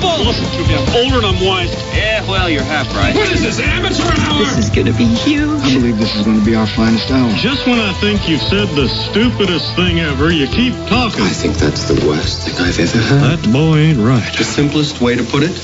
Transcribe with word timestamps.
Listen 0.00 0.46
to 0.52 0.68
me, 0.68 0.74
I'm 0.74 0.88
older 0.94 1.16
and 1.18 1.26
I'm 1.26 1.44
wise. 1.44 1.74
Yeah, 1.94 2.28
well, 2.28 2.48
you're 2.48 2.62
half 2.62 2.86
right. 2.94 3.14
What 3.14 3.32
is 3.32 3.42
this, 3.42 3.58
amateur 3.60 4.04
hour? 4.22 4.38
This 4.38 4.58
is 4.58 4.70
gonna 4.70 4.92
be 4.92 5.06
huge. 5.06 5.60
I 5.62 5.74
believe 5.74 5.98
this 5.98 6.14
is 6.14 6.24
going 6.24 6.38
to 6.38 6.44
be 6.44 6.54
our 6.54 6.66
finest 6.66 7.10
hour. 7.10 7.30
Just 7.34 7.66
when 7.66 7.78
I 7.78 7.92
think 7.94 8.28
you've 8.28 8.42
said 8.42 8.68
the 8.68 8.88
stupidest 8.88 9.74
thing 9.74 9.98
ever, 10.00 10.30
you 10.30 10.46
keep 10.46 10.74
talking. 10.86 11.22
I 11.24 11.30
think 11.30 11.56
that's 11.56 11.88
the 11.88 12.06
worst 12.06 12.46
thing 12.46 12.54
I've 12.64 12.78
ever 12.78 12.98
heard. 12.98 13.38
That 13.38 13.52
boy 13.52 13.78
ain't 13.78 13.98
right. 13.98 14.32
The 14.36 14.44
simplest 14.44 15.00
way 15.00 15.16
to 15.16 15.24
put 15.24 15.42
it, 15.42 15.58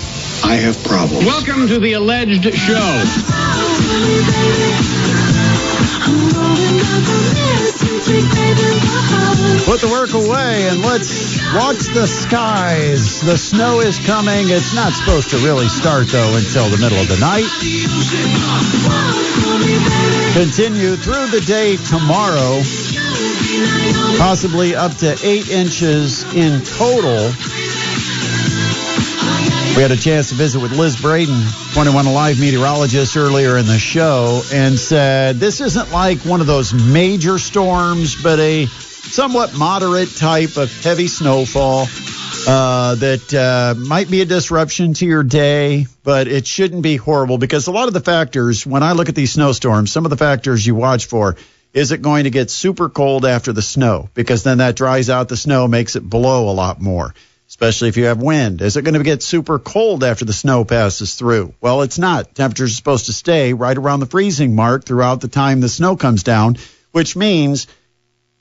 I 0.45 0.57
have 0.57 0.83
problems. 0.85 1.25
Welcome 1.25 1.69
to 1.69 1.79
the 1.79 1.93
alleged 1.95 2.45
show. 2.55 3.03
Put 9.65 9.81
the 9.81 9.89
work 9.91 10.13
away 10.15 10.69
and 10.69 10.81
let's 10.81 11.43
watch 11.55 11.83
the 11.93 12.07
skies. 12.07 13.21
The 13.21 13.37
snow 13.37 13.81
is 13.81 13.99
coming. 13.99 14.49
It's 14.49 14.75
not 14.75 14.93
supposed 14.93 15.31
to 15.31 15.39
really 15.39 15.69
start, 15.69 16.07
though, 16.07 16.37
until 16.37 16.69
the 16.71 16.79
middle 16.79 16.99
of 16.99 17.09
the 17.09 17.19
night. 17.19 17.51
Continue 20.35 20.95
through 20.97 21.27
the 21.29 21.41
day 21.41 21.77
tomorrow, 21.77 22.63
possibly 24.19 24.77
up 24.77 24.95
to 24.99 25.19
eight 25.25 25.49
inches 25.49 26.23
in 26.35 26.63
total. 26.63 27.33
We 29.77 29.83
had 29.83 29.91
a 29.91 29.97
chance 29.97 30.29
to 30.29 30.37
visit 30.37 30.61
with 30.61 30.71
Liz 30.71 30.95
Braden, 31.01 31.43
21 31.73 32.07
Alive 32.07 32.39
meteorologist, 32.39 33.17
earlier 33.17 33.59
in 33.59 33.67
the 33.67 33.77
show, 33.77 34.41
and 34.53 34.79
said 34.79 35.41
this 35.41 35.61
isn't 35.61 35.91
like 35.91 36.19
one 36.21 36.41
of 36.41 36.47
those 36.47 36.73
major 36.73 37.41
storms, 37.41 38.15
but 38.23 38.39
a 38.39 38.67
somewhat 38.67 39.53
moderate 39.59 40.15
type 40.15 40.59
of 40.59 40.71
heavy 40.85 41.09
snowfall 41.09 41.89
uh, 42.47 42.95
that 42.95 43.35
uh, 43.35 43.75
might 43.77 44.09
be 44.09 44.21
a 44.21 44.25
disruption 44.25 44.95
to 44.95 45.07
your 45.07 45.25
day, 45.25 45.87
but 46.05 46.29
it 46.29 46.47
shouldn't 46.47 46.85
be 46.85 46.95
horrible 46.95 47.37
because 47.37 47.67
a 47.67 47.73
lot 47.73 47.89
of 47.89 47.95
the 47.95 48.01
factors, 48.01 48.65
when 48.65 48.85
I 48.85 48.93
look 48.93 49.09
at 49.09 49.17
these 49.17 49.33
snowstorms, 49.33 49.91
some 49.91 50.07
of 50.07 50.11
the 50.11 50.17
factors 50.17 50.65
you 50.65 50.77
watch 50.77 51.07
for 51.07 51.35
is 51.73 51.91
it 51.91 52.01
going 52.01 52.25
to 52.25 52.31
get 52.31 52.49
super 52.49 52.89
cold 52.89 53.27
after 53.27 53.53
the 53.53 53.61
snow? 53.61 54.09
Because 54.15 54.45
then 54.45 54.59
that 54.59 54.77
dries 54.77 55.11
out 55.11 55.29
the 55.29 55.37
snow, 55.37 55.67
makes 55.67 55.97
it 55.97 56.09
blow 56.09 56.49
a 56.49 56.55
lot 56.55 56.81
more 56.81 57.13
especially 57.55 57.89
if 57.89 57.97
you 57.97 58.07
have 58.07 58.21
wind. 58.21 58.61
Is 58.61 58.77
it 58.77 58.83
going 58.83 58.95
to 58.95 59.03
get 59.05 59.23
super 59.23 59.61
cold 59.61 60.03
after 60.03 60.25
the 60.25 60.33
snow 60.33 60.65
passes 60.65 61.15
through? 61.15 61.55
Well, 61.61 61.83
it's 61.83 62.01
not. 62.01 62.35
Temperatures 62.35 62.73
are 62.73 62.75
supposed 62.75 63.07
to 63.07 63.13
stay 63.13 63.53
right 63.53 63.79
around 63.79 64.01
the 64.01 64.07
freezing 64.07 64.57
mark 64.57 64.85
throughout 64.85 65.21
the 65.21 65.29
time 65.29 65.61
the 65.61 65.69
snow 65.69 65.95
comes 65.95 66.25
down, 66.25 66.57
which 66.91 67.15
means 67.15 67.69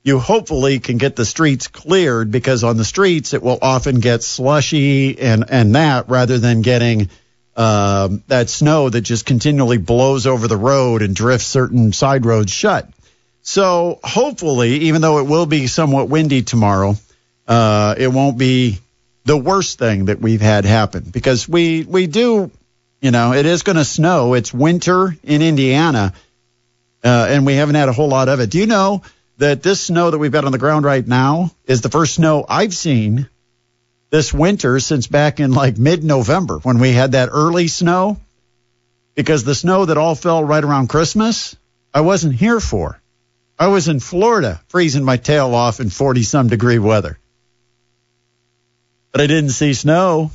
you 0.02 0.18
hopefully 0.18 0.80
can 0.80 0.98
get 0.98 1.14
the 1.14 1.24
streets 1.24 1.68
cleared 1.68 2.32
because 2.32 2.64
on 2.64 2.76
the 2.76 2.84
streets 2.84 3.34
it 3.34 3.42
will 3.44 3.56
often 3.62 4.00
get 4.00 4.24
slushy 4.24 5.16
and, 5.16 5.44
and 5.48 5.76
that 5.76 6.08
rather 6.08 6.38
than 6.38 6.62
getting 6.62 7.08
um, 7.56 8.24
that 8.26 8.50
snow 8.50 8.88
that 8.88 9.02
just 9.02 9.26
continually 9.26 9.78
blows 9.78 10.26
over 10.26 10.48
the 10.48 10.56
road 10.56 11.02
and 11.02 11.14
drifts 11.14 11.46
certain 11.46 11.92
side 11.92 12.26
roads 12.26 12.50
shut. 12.50 12.90
So 13.42 14.00
hopefully, 14.02 14.70
even 14.88 15.02
though 15.02 15.20
it 15.20 15.28
will 15.28 15.46
be 15.46 15.68
somewhat 15.68 16.08
windy 16.08 16.42
tomorrow, 16.42 16.96
uh, 17.46 17.94
it 17.96 18.08
won't 18.08 18.38
be 18.38 18.80
the 19.24 19.36
worst 19.36 19.78
thing 19.78 20.06
that 20.06 20.20
we've 20.20 20.40
had 20.40 20.64
happen 20.64 21.04
because 21.10 21.48
we 21.48 21.84
we 21.84 22.06
do, 22.06 22.50
you 23.00 23.10
know, 23.10 23.32
it 23.32 23.46
is 23.46 23.62
going 23.62 23.76
to 23.76 23.84
snow. 23.84 24.34
It's 24.34 24.52
winter 24.52 25.16
in 25.22 25.42
Indiana, 25.42 26.12
uh, 27.02 27.26
and 27.28 27.46
we 27.46 27.54
haven't 27.54 27.74
had 27.74 27.88
a 27.88 27.92
whole 27.92 28.08
lot 28.08 28.28
of 28.28 28.40
it. 28.40 28.50
Do 28.50 28.58
you 28.58 28.66
know 28.66 29.02
that 29.38 29.62
this 29.62 29.80
snow 29.80 30.10
that 30.10 30.18
we've 30.18 30.32
got 30.32 30.44
on 30.44 30.52
the 30.52 30.58
ground 30.58 30.84
right 30.84 31.06
now 31.06 31.50
is 31.64 31.80
the 31.80 31.88
first 31.88 32.14
snow 32.14 32.44
I've 32.48 32.74
seen 32.74 33.28
this 34.10 34.32
winter 34.32 34.78
since 34.78 35.06
back 35.06 35.40
in 35.40 35.52
like 35.52 35.76
mid-November 35.76 36.58
when 36.58 36.78
we 36.78 36.92
had 36.92 37.12
that 37.12 37.30
early 37.32 37.66
snow? 37.66 38.18
Because 39.16 39.42
the 39.42 39.54
snow 39.54 39.86
that 39.86 39.96
all 39.96 40.14
fell 40.14 40.44
right 40.44 40.62
around 40.62 40.88
Christmas, 40.88 41.56
I 41.92 42.02
wasn't 42.02 42.34
here 42.34 42.60
for. 42.60 43.00
I 43.58 43.68
was 43.68 43.88
in 43.88 44.00
Florida, 44.00 44.60
freezing 44.68 45.04
my 45.04 45.16
tail 45.16 45.54
off 45.54 45.80
in 45.80 45.90
40 45.90 46.22
some 46.24 46.48
degree 46.48 46.78
weather 46.78 47.18
but 49.14 49.20
I 49.20 49.28
didn't 49.28 49.50
see 49.50 49.74
snow. 49.74 50.32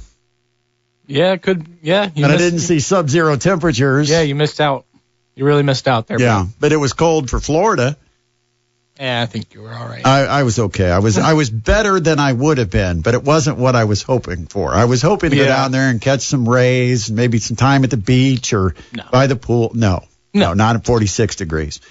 Yeah, 1.05 1.33
it 1.33 1.41
could. 1.41 1.67
Yeah, 1.81 2.09
you 2.15 2.23
and 2.23 2.31
I 2.31 2.37
didn't 2.37 2.59
see 2.59 2.79
sub-zero 2.79 3.35
temperatures. 3.35 4.09
Yeah, 4.09 4.21
you 4.21 4.35
missed 4.35 4.61
out. 4.61 4.85
You 5.35 5.43
really 5.43 5.63
missed 5.63 5.85
out 5.87 6.07
there. 6.07 6.19
yeah, 6.19 6.45
but 6.61 6.71
it 6.71 6.77
was 6.77 6.93
cold 6.93 7.29
for 7.29 7.41
Florida. 7.41 7.97
Yeah, 8.97 9.21
I 9.21 9.25
think 9.25 9.53
you 9.53 9.61
were 9.61 9.73
all 9.73 9.85
right. 9.87 10.05
I, 10.05 10.25
I 10.25 10.43
was 10.43 10.59
okay. 10.59 10.89
I 10.89 10.99
was 10.99 11.17
I 11.17 11.33
was 11.33 11.49
better 11.49 11.99
than 11.99 12.19
I 12.19 12.31
would 12.31 12.57
have 12.57 12.69
been, 12.69 13.01
but 13.01 13.15
it 13.15 13.23
wasn't 13.23 13.57
what 13.57 13.75
I 13.75 13.83
was 13.83 14.01
hoping 14.01 14.45
for. 14.47 14.73
I 14.73 14.85
was 14.85 15.01
hoping 15.01 15.31
to 15.31 15.35
go 15.35 15.45
down 15.45 15.71
there 15.73 15.89
and 15.89 15.99
catch 15.99 16.21
some 16.21 16.47
rays, 16.47 17.09
and 17.09 17.17
maybe 17.17 17.39
some 17.39 17.57
time 17.57 17.83
at 17.83 17.89
the 17.89 17.97
beach 17.97 18.53
or 18.53 18.75
No. 18.93 19.03
by 19.11 19.27
the 19.27 19.35
pool. 19.35 19.71
No, 19.73 20.03
no, 20.33 20.53
not 20.53 20.77
at 20.77 20.85
46 20.85 21.35
degrees. 21.35 21.81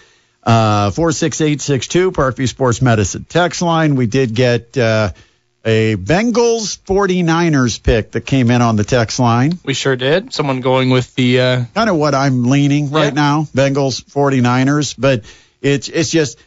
Uh, 0.42 0.90
46862 0.92 2.12
Parkview 2.12 2.48
Sports 2.48 2.80
Medicine 2.80 3.26
text 3.28 3.60
line. 3.62 3.96
We 3.96 4.06
did 4.06 4.34
get 4.34 4.78
uh, 4.78 5.10
a 5.68 5.96
Bengals 5.96 6.78
49ers 6.80 7.82
pick 7.82 8.12
that 8.12 8.22
came 8.22 8.50
in 8.50 8.62
on 8.62 8.76
the 8.76 8.84
text 8.84 9.18
line. 9.18 9.58
we 9.64 9.74
sure 9.74 9.96
did. 9.96 10.32
Someone 10.32 10.60
going 10.62 10.88
with 10.88 11.14
the. 11.14 11.40
Uh, 11.40 11.64
kind 11.74 11.90
of 11.90 11.96
what 11.96 12.14
I'm 12.14 12.44
leaning 12.44 12.90
right 12.90 13.12
Yeah. 13.14 13.22
now, 13.22 13.42
Bengals 13.54 14.02
49ers, 14.02 14.94
but 14.96 15.24
it's 15.60 15.88
it's 15.88 16.10
just 16.10 16.38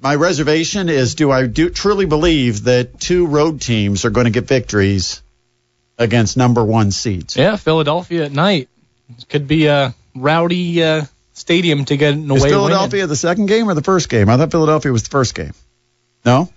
my 0.00 0.14
reservation 0.16 0.88
is 0.88 1.14
do 1.14 1.30
I 1.30 1.46
do 1.46 1.70
truly 1.70 2.06
believe 2.06 2.64
that 2.64 2.98
two 2.98 3.26
road 3.26 3.60
teams 3.60 4.04
are 4.04 4.10
going 4.10 4.24
to 4.24 4.30
get 4.32 4.48
victories 4.48 5.22
against 5.98 6.36
number 6.36 6.64
1 6.64 6.90
seeds? 6.90 7.36
yeah, 7.36 7.54
Philadelphia 7.56 8.24
at 8.24 8.32
night 8.32 8.68
could 9.28 9.46
be 9.46 9.66
a 9.66 9.94
rowdy 10.16 10.82
uh, 10.82 11.04
stadium 11.34 11.84
to 11.84 11.96
get 11.96 12.14
an 12.14 12.28
away 12.28 12.38
Is 12.38 12.42
win. 12.44 12.52
Philadelphia 12.52 13.06
the 13.06 13.14
second 13.16 13.46
game 13.46 13.68
or 13.68 13.74
the 13.74 13.82
first 13.82 14.08
game? 14.08 14.28
I 14.28 14.36
thought 14.36 14.50
Philadelphia 14.50 14.90
was 14.90 15.04
the 15.04 15.10
first 15.10 15.34
game. 15.34 15.52
No? 16.24 16.50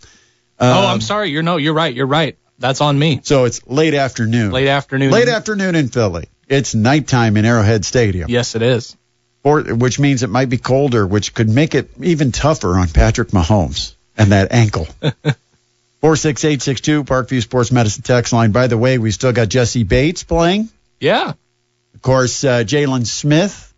Oh, 0.60 0.80
Um, 0.80 0.86
I'm 0.86 1.02
sorry. 1.02 1.30
You're 1.30 1.44
no. 1.44 1.58
You're 1.58 1.74
right. 1.74 1.94
You're 1.94 2.06
right. 2.08 2.38
That's 2.60 2.82
on 2.82 3.00
me. 3.00 3.22
So 3.24 3.46
it's 3.46 3.66
late 3.68 3.94
afternoon. 3.94 4.52
Late 4.52 4.68
afternoon. 4.68 5.12
Late 5.12 5.30
afternoon 5.30 5.76
in 5.76 5.88
Philly. 5.88 6.28
It's 6.48 6.76
nighttime 6.76 7.38
in 7.38 7.46
Arrowhead 7.46 7.86
Stadium. 7.86 8.30
Yes, 8.30 8.56
it 8.56 8.62
is. 8.62 8.98
or, 9.44 9.62
which 9.62 10.00
means 10.00 10.24
it 10.24 10.30
might 10.30 10.50
be 10.50 10.58
colder, 10.58 11.08
which 11.08 11.34
could 11.34 11.48
make 11.48 11.74
it 11.76 11.90
even 12.02 12.32
tougher 12.34 12.78
on 12.78 12.90
Patrick 12.90 13.30
Mahomes 13.30 13.94
and 14.18 14.32
that 14.34 14.52
ankle. 14.52 14.88
46862 16.02 17.04
Parkview 17.04 17.42
Sports 17.42 17.72
Medicine 17.72 18.04
text 18.04 18.32
line. 18.32 18.52
By 18.52 18.68
the 18.68 18.78
way, 18.78 18.98
we 18.98 19.12
still 19.12 19.34
got 19.34 19.50
Jessie 19.50 19.84
Bates 19.84 20.24
playing. 20.24 20.70
Yeah. 21.00 21.34
Of 21.94 22.02
course, 22.02 22.44
uh, 22.44 22.64
Jaylon 22.64 23.06
Smith 23.06 23.74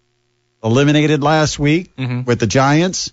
eliminated 0.64 1.24
last 1.24 1.58
week 1.58 1.96
Mhm. 1.96 2.26
with 2.26 2.40
the 2.40 2.46
Giants, 2.48 3.12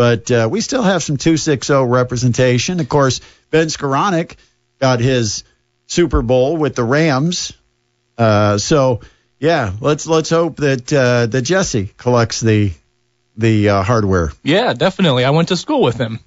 but 0.00 0.30
uh, 0.30 0.48
we 0.50 0.62
still 0.62 0.82
have 0.82 1.02
some 1.02 1.18
260 1.18 1.74
representation. 1.84 2.80
Of 2.80 2.88
course, 2.88 3.20
Ben 3.50 3.66
Skowronek 3.66 4.36
got 4.78 4.98
his 4.98 5.44
Super 5.88 6.22
Bowl 6.22 6.56
with 6.56 6.74
the 6.74 6.84
Rams. 6.84 7.52
Uh, 8.16 8.56
so, 8.56 9.00
yeah, 9.38 9.74
let's 9.78 10.06
let's 10.06 10.30
hope 10.30 10.56
that 10.56 10.90
uh, 10.90 11.26
that 11.26 11.42
Jessie 11.42 11.92
collects 11.98 12.40
the 12.40 12.72
the 13.36 13.68
uh, 13.68 13.82
hardware. 13.82 14.32
Yeah, 14.42 14.72
definitely. 14.72 15.26
I 15.26 15.30
went 15.32 15.48
to 15.48 15.56
school 15.58 15.82
with 15.82 15.98
him. 15.98 16.20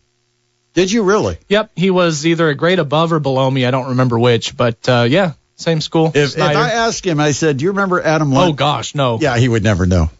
Did 0.75 0.91
you 0.91 1.01
really? 1.01 1.39
Yep. 1.49 1.71
He 1.75 1.89
was 1.89 2.27
either 2.27 2.49
a 2.49 2.53
grade 2.53 2.77
above 2.77 3.11
or 3.11 3.19
below 3.19 3.49
me. 3.49 3.65
I 3.65 3.71
don't 3.71 3.89
remember 3.89 4.19
which, 4.19 4.55
but 4.55 4.87
uh, 4.87 5.07
yeah, 5.09 5.31
same 5.55 5.81
school. 5.81 6.11
If, 6.13 6.37
if 6.37 6.43
I 6.43 6.73
asked 6.73 7.07
him, 7.07 7.19
I 7.19 7.31
said, 7.31 7.57
"Do 7.57 7.63
you 7.63 7.71
remember 7.71 7.99
Adam?" 7.99 8.37
oh 8.37 8.53
gosh, 8.53 8.93
no. 8.93 9.17
yeah, 9.19 9.35
he 9.35 9.49
would 9.49 9.63
never 9.63 9.87
know. 9.87 10.11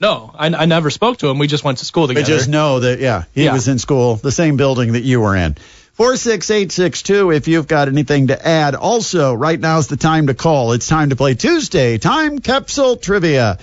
No, 0.00 0.30
I, 0.34 0.46
I 0.46 0.64
never 0.66 0.88
spoke 0.90 1.18
to 1.18 1.28
him. 1.28 1.38
We 1.38 1.46
just 1.46 1.62
went 1.62 1.78
to 1.78 1.84
school 1.84 2.06
But 2.06 2.14
together. 2.14 2.26
just 2.36 2.48
know 2.48 2.80
that, 2.80 3.00
yeah, 3.00 3.24
he 3.34 3.44
Yeah. 3.44 3.52
was 3.52 3.68
in 3.68 3.78
school, 3.78 4.16
the 4.16 4.32
same 4.32 4.56
building 4.56 4.92
that 4.92 5.02
you 5.02 5.20
were 5.20 5.36
in. 5.36 5.56
46862, 5.94 7.30
if 7.30 7.46
you've 7.48 7.66
got 7.68 7.88
anything 7.88 8.28
to 8.28 8.48
add. 8.48 8.74
Also, 8.74 9.34
right 9.34 9.60
now's 9.60 9.88
the 9.88 9.98
time 9.98 10.28
to 10.28 10.34
call. 10.34 10.72
It's 10.72 10.86
time 10.88 11.10
to 11.10 11.16
play 11.16 11.34
Tuesday 11.34 11.98
Time 11.98 12.38
Capsule 12.38 12.96
Trivia. 12.96 13.58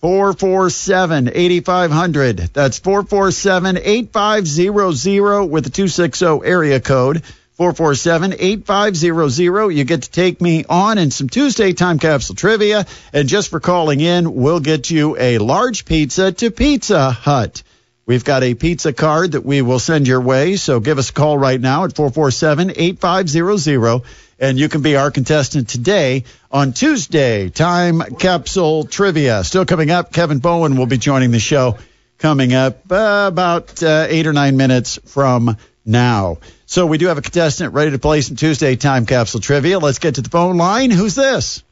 447 0.00 1.30
8500. 1.34 2.38
That's 2.54 2.78
447 2.78 3.76
8500 3.76 5.44
with 5.44 5.64
the 5.64 5.70
260 5.70 6.24
area 6.44 6.80
code. 6.80 7.22
447-8500. 7.60 9.76
You 9.76 9.84
get 9.84 10.04
to 10.04 10.10
take 10.10 10.40
me 10.40 10.64
on 10.66 10.96
in 10.96 11.10
some 11.10 11.28
Tuesday 11.28 11.74
time 11.74 11.98
capsule 11.98 12.34
trivia. 12.34 12.86
And 13.12 13.28
just 13.28 13.50
for 13.50 13.60
calling 13.60 14.00
in, 14.00 14.34
we'll 14.34 14.60
get 14.60 14.90
you 14.90 15.18
a 15.18 15.36
large 15.36 15.84
pizza 15.84 16.32
to 16.32 16.50
Pizza 16.50 17.10
Hut. 17.10 17.62
We've 18.06 18.24
got 18.24 18.42
a 18.42 18.54
pizza 18.54 18.94
card 18.94 19.32
that 19.32 19.44
we 19.44 19.60
will 19.60 19.78
send 19.78 20.08
your 20.08 20.22
way. 20.22 20.56
So 20.56 20.80
give 20.80 20.96
us 20.98 21.10
a 21.10 21.12
call 21.12 21.36
right 21.36 21.60
now 21.60 21.84
at 21.84 21.90
447-8500 21.90 24.04
and 24.40 24.58
you 24.58 24.70
can 24.70 24.80
be 24.80 24.96
our 24.96 25.10
contestant 25.10 25.68
today 25.68 26.24
on 26.50 26.72
Tuesday 26.72 27.50
Time 27.50 28.00
Capsule 28.18 28.84
Trivia. 28.84 29.44
Still 29.44 29.66
coming 29.66 29.90
up, 29.90 30.14
Kevin 30.14 30.38
Bowen 30.38 30.76
will 30.76 30.86
be 30.86 30.96
joining 30.96 31.30
the 31.30 31.38
show 31.38 31.76
coming 32.16 32.54
up 32.54 32.90
uh, 32.90 33.26
about 33.28 33.82
uh, 33.82 34.06
eight 34.08 34.26
or 34.26 34.32
nine 34.32 34.56
minutes 34.56 34.98
from 35.04 35.58
now. 35.84 36.38
So 36.70 36.86
we 36.86 36.98
do 36.98 37.08
have 37.08 37.18
a 37.18 37.20
contestant 37.20 37.74
ready 37.74 37.90
to 37.90 37.98
play 37.98 38.20
some 38.20 38.36
Tuesday 38.36 38.76
Time 38.76 39.04
Capsule 39.04 39.40
Trivia. 39.40 39.80
Let's 39.80 39.98
get 39.98 40.14
to 40.14 40.22
the 40.22 40.30
phone 40.30 40.56
line. 40.56 40.92
Who's 40.92 41.16
this? 41.16 41.64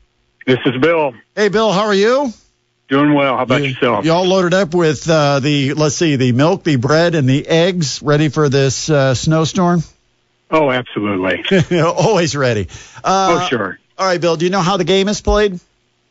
This 0.44 0.58
is 0.66 0.76
Bill. 0.82 1.14
Hey, 1.36 1.50
Bill, 1.50 1.70
how 1.70 1.84
are 1.84 1.94
you? 1.94 2.32
Doing 2.88 3.14
well. 3.14 3.36
How 3.36 3.44
about 3.44 3.62
you, 3.62 3.68
yourself? 3.68 4.04
You 4.04 4.10
all 4.10 4.24
loaded 4.24 4.54
up 4.54 4.74
with 4.74 5.08
uh, 5.08 5.38
the, 5.38 5.74
let's 5.74 5.94
see, 5.94 6.16
the 6.16 6.32
milk, 6.32 6.64
the 6.64 6.74
bread, 6.74 7.14
and 7.14 7.28
the 7.28 7.46
eggs 7.46 8.02
ready 8.02 8.28
for 8.28 8.48
this 8.48 8.90
uh, 8.90 9.14
snowstorm? 9.14 9.84
Oh, 10.50 10.68
absolutely. 10.68 11.44
Always 11.80 12.34
ready. 12.34 12.66
Uh, 13.04 13.38
oh, 13.40 13.46
sure. 13.46 13.78
All 13.96 14.04
right, 14.04 14.20
Bill, 14.20 14.36
do 14.36 14.46
you 14.46 14.50
know 14.50 14.62
how 14.62 14.78
the 14.78 14.84
game 14.84 15.06
is 15.06 15.20
played? 15.20 15.60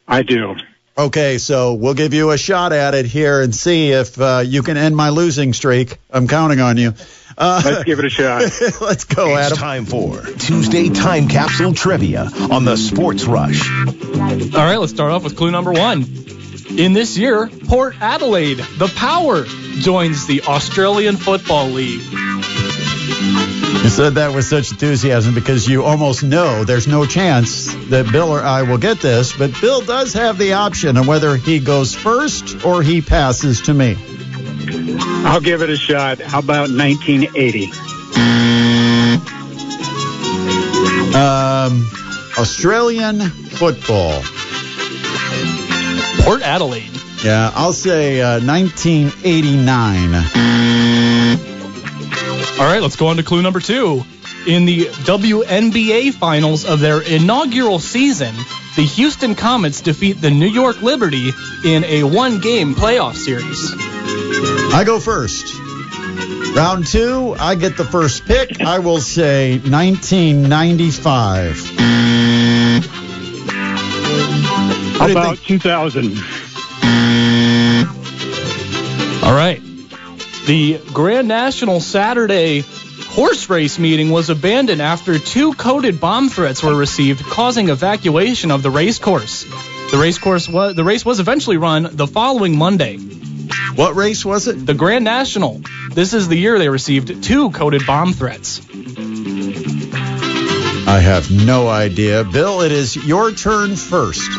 I 0.07 0.23
do. 0.23 0.55
Okay, 0.99 1.37
so 1.37 1.75
we'll 1.75 1.93
give 1.93 2.15
you 2.15 2.31
a 2.31 2.39
shot 2.39 2.73
at 2.73 2.95
it 2.95 3.05
here 3.05 3.39
and 3.41 3.53
see 3.53 3.91
if 3.91 4.19
uh, 4.19 4.41
you 4.43 4.63
can 4.63 4.77
end 4.77 4.95
my 4.95 5.09
losing 5.09 5.53
streak. 5.53 5.97
I'm 6.09 6.27
counting 6.27 6.59
on 6.59 6.77
you. 6.77 6.95
Uh, 7.37 7.61
let's 7.63 7.83
give 7.83 7.99
it 7.99 8.05
a 8.05 8.09
shot. 8.09 8.41
let's 8.81 9.03
go, 9.03 9.37
it's 9.37 9.45
Adam. 9.51 9.57
time 9.59 9.85
for 9.85 10.21
Tuesday 10.21 10.89
Time 10.89 11.27
Capsule 11.27 11.75
Trivia 11.75 12.27
on 12.49 12.65
the 12.65 12.75
Sports 12.77 13.25
Rush. 13.25 13.69
All 13.69 13.93
right, 13.93 14.77
let's 14.77 14.91
start 14.91 15.11
off 15.11 15.23
with 15.23 15.37
clue 15.37 15.51
number 15.51 15.71
one. 15.71 16.03
In 16.79 16.93
this 16.93 17.15
year, 17.15 17.47
Port 17.67 17.95
Adelaide, 18.01 18.57
the 18.57 18.91
Power, 18.95 19.43
joins 19.43 20.25
the 20.25 20.41
Australian 20.41 21.15
Football 21.15 21.67
League. 21.67 22.01
You 23.87 23.91
said 23.91 24.15
that 24.15 24.35
with 24.35 24.43
such 24.43 24.71
enthusiasm 24.71 25.33
because 25.33 25.65
you 25.65 25.85
almost 25.85 26.21
know 26.21 26.65
there's 26.65 26.89
no 26.89 27.05
chance 27.05 27.73
that 27.85 28.11
Bill 28.11 28.33
or 28.33 28.41
I 28.41 28.63
will 28.63 28.77
get 28.77 28.99
this, 28.99 29.31
but 29.31 29.61
Bill 29.61 29.79
does 29.79 30.11
have 30.11 30.37
the 30.37 30.51
option 30.53 30.97
of 30.97 31.07
whether 31.07 31.37
he 31.37 31.59
goes 31.59 31.95
first 31.95 32.65
or 32.65 32.83
he 32.83 32.99
passes 32.99 33.61
to 33.61 33.73
me. 33.73 33.95
I'll 35.25 35.39
give 35.39 35.61
it 35.61 35.69
a 35.69 35.77
shot. 35.77 36.19
How 36.19 36.39
about 36.39 36.69
1980? 36.69 37.67
Um, 41.15 41.89
Australian 42.37 43.21
football. 43.21 44.21
Port 46.25 46.41
Adelaide. 46.41 46.91
Yeah, 47.23 47.53
I'll 47.55 47.71
say 47.71 48.19
uh, 48.19 48.41
1989. 48.41 50.96
All 52.59 52.65
right, 52.65 52.81
let's 52.81 52.95
go 52.95 53.07
on 53.07 53.17
to 53.17 53.23
clue 53.23 53.43
number 53.43 53.59
two. 53.59 54.03
In 54.47 54.65
the 54.65 54.85
WNBA 54.85 56.11
finals 56.13 56.65
of 56.65 56.79
their 56.79 57.01
inaugural 57.01 57.77
season, 57.77 58.33
the 58.75 58.81
Houston 58.81 59.35
Comets 59.35 59.81
defeat 59.81 60.13
the 60.13 60.31
New 60.31 60.47
York 60.47 60.81
Liberty 60.81 61.29
in 61.63 61.83
a 61.83 62.01
one 62.03 62.39
game 62.39 62.73
playoff 62.73 63.15
series. 63.15 63.73
I 64.73 64.83
go 64.85 64.99
first. 64.99 65.53
Round 66.55 66.87
two, 66.87 67.35
I 67.37 67.53
get 67.53 67.77
the 67.77 67.85
first 67.85 68.25
pick. 68.25 68.59
I 68.61 68.79
will 68.79 69.01
say 69.01 69.59
1995. 69.59 71.61
How 74.97 75.11
about 75.11 75.37
2000? 75.37 76.17
All 79.23 79.35
right. 79.35 79.61
The 80.47 80.79
Grand 80.93 81.27
National 81.27 81.81
Saturday 81.81 82.63
horse 83.09 83.49
race 83.49 83.77
meeting 83.77 84.11
was 84.11 84.29
abandoned 84.29 84.81
after 84.81 85.19
two 85.19 85.53
coded 85.53 85.99
bomb 85.99 86.29
threats 86.29 86.63
were 86.63 86.73
received, 86.73 87.21
causing 87.25 87.67
evacuation 87.67 88.49
of 88.51 88.63
the 88.63 88.69
race 88.69 88.97
course. 88.97 89.43
The 89.91 89.97
race 89.97 90.17
course 90.17 90.47
was 90.47 90.73
the 90.73 90.85
race 90.85 91.03
was 91.03 91.19
eventually 91.19 91.57
run 91.57 91.89
the 91.91 92.07
following 92.07 92.57
Monday. 92.57 92.97
What 93.75 93.97
race 93.97 94.23
was 94.23 94.47
it? 94.47 94.65
The 94.65 94.73
Grand 94.73 95.03
National. 95.03 95.61
This 95.91 96.13
is 96.13 96.29
the 96.29 96.37
year 96.37 96.57
they 96.59 96.69
received 96.69 97.25
two 97.25 97.51
coded 97.51 97.85
bomb 97.85 98.13
threats. 98.13 98.61
I 100.87 101.01
have 101.01 101.29
no 101.29 101.67
idea. 101.67 102.23
Bill, 102.23 102.61
it 102.61 102.71
is 102.71 102.95
your 102.95 103.33
turn 103.33 103.75
first. 103.75 104.31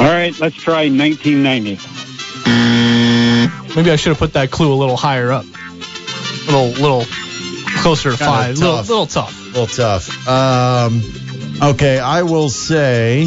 All 0.00 0.06
right, 0.06 0.36
let's 0.40 0.56
try 0.56 0.88
1990. 0.88 1.78
Maybe 3.76 3.90
I 3.90 3.96
should 3.96 4.10
have 4.10 4.18
put 4.18 4.32
that 4.34 4.50
clue 4.50 4.72
a 4.72 4.76
little 4.76 4.96
higher 4.96 5.30
up. 5.30 5.44
A 5.44 6.50
little, 6.50 6.70
little 6.70 7.04
closer 7.82 8.10
to 8.12 8.16
Kinda 8.16 8.32
five. 8.32 8.58
Little, 8.58 8.76
tough. 8.76 8.88
little 8.88 9.06
tough. 9.06 9.40
A 9.40 9.46
little 9.58 9.66
tough. 9.66 10.28
Um, 10.28 11.02
okay, 11.70 11.98
I 11.98 12.22
will 12.22 12.48
say 12.48 13.24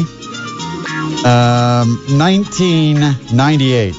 um, 1.24 1.98
1998. 2.18 3.94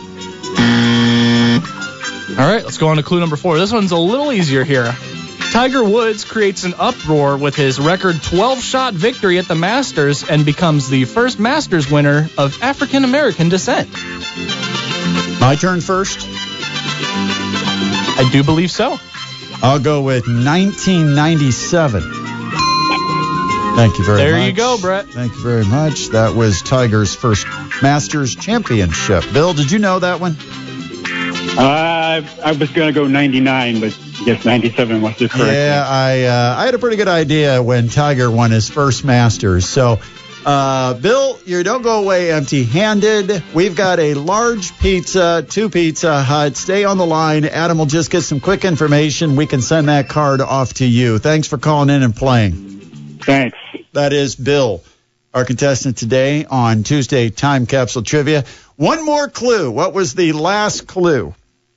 All 2.36 2.40
right, 2.40 2.64
let's 2.64 2.78
go 2.78 2.88
on 2.88 2.98
to 2.98 3.04
clue 3.04 3.20
number 3.20 3.36
four. 3.36 3.58
This 3.60 3.72
one's 3.72 3.92
a 3.92 3.98
little 3.98 4.32
easier 4.32 4.64
here. 4.64 4.96
Tiger 5.52 5.84
Woods 5.84 6.26
creates 6.26 6.64
an 6.64 6.74
uproar 6.80 7.38
with 7.38 7.56
his 7.56 7.80
record 7.80 8.22
12 8.24 8.60
shot 8.60 8.96
victory 8.96 9.38
at 9.38 9.48
the 9.48 9.54
Masters 9.54 10.28
and 10.28 10.44
becomes 10.44 10.90
the 10.90 11.06
first 11.06 11.40
Masters 11.40 11.92
winner 11.92 12.28
of 12.40 12.62
African 12.64 13.04
American 13.04 13.50
descent. 13.50 13.88
My 15.44 15.58
turn 15.58 15.82
first. 15.82 16.20
I 18.16 18.30
do 18.32 18.46
believe 18.46 18.72
so. 18.72 18.98
I'll 19.62 19.78
go 19.78 20.02
with 20.02 20.26
1997. 20.26 22.02
Thank 23.76 23.98
you 23.98 24.06
very 24.06 24.18
There 24.20 24.32
much. 24.32 24.40
There 24.40 24.48
you 24.48 24.54
go, 24.54 24.78
Brett. 24.80 25.08
Thank 25.08 25.34
you 25.34 25.44
very 25.44 25.66
much. 25.66 26.08
That 26.12 26.34
was 26.34 26.62
Tiger's 26.62 27.14
first 27.14 27.46
Masters 27.82 28.36
Championship. 28.36 29.26
Bill, 29.34 29.54
did 29.54 29.70
you 29.70 29.80
know 29.80 30.00
that 30.00 30.22
one? 30.22 30.38
Uh, 31.58 32.22
I 32.46 32.52
was 32.54 32.72
going 32.72 32.94
to 32.94 32.98
go 32.98 33.06
99, 33.06 33.82
but 33.82 34.00
I 34.22 34.24
guess 34.24 34.46
97 34.46 35.02
was 35.02 35.18
the 35.18 35.28
correct. 35.28 35.52
Yeah, 35.52 35.86
I 35.86 36.24
uh, 36.24 36.56
I 36.58 36.66
had 36.66 36.74
a 36.74 36.80
pretty 36.80 36.96
good 36.96 37.10
idea 37.10 37.62
when 37.62 37.90
Tiger 37.90 38.32
won 38.32 38.52
his 38.52 38.70
first 38.70 39.04
Masters. 39.04 39.68
So, 39.68 40.00
uh, 40.46 40.94
Bill, 40.96 41.40
you 41.46 41.64
don't 41.64 41.82
go 41.82 42.02
away 42.02 42.32
empty-handed. 42.32 43.44
We've 43.54 43.76
got 43.76 44.00
a 44.00 44.14
large 44.14 44.78
pizza, 44.80 45.46
to 45.48 45.70
Pizza 45.70 46.22
Hut. 46.22 46.58
Stay 46.58 46.84
on 46.84 46.98
the 46.98 47.06
line. 47.06 47.46
Adam 47.46 47.78
will 47.78 47.86
just 47.86 48.12
get 48.12 48.22
some 48.22 48.40
quick 48.40 48.66
information. 48.66 49.36
We 49.36 49.46
can 49.46 49.62
send 49.62 49.90
that 49.90 50.10
card 50.10 50.42
off 50.42 50.76
to 50.76 50.86
you. 50.86 51.18
Thanks 51.20 51.48
for 51.48 51.58
calling 51.58 51.90
in 51.90 52.04
and 52.04 52.16
playing. 52.16 53.20
Thanks. 53.24 53.58
That 53.94 54.12
is 54.12 54.36
Bill, 54.36 54.84
our 55.34 55.46
contestant 55.46 55.98
today 55.98 56.46
on 56.46 56.84
Tuesday 56.84 57.30
Time 57.30 57.66
Capsule 57.66 58.04
Trivia. 58.04 58.44
One 58.76 59.06
more 59.06 59.30
clue. 59.30 59.70
What 59.70 59.94
was 59.94 60.16
the 60.16 60.34
last 60.34 60.88
clue? 60.88 61.36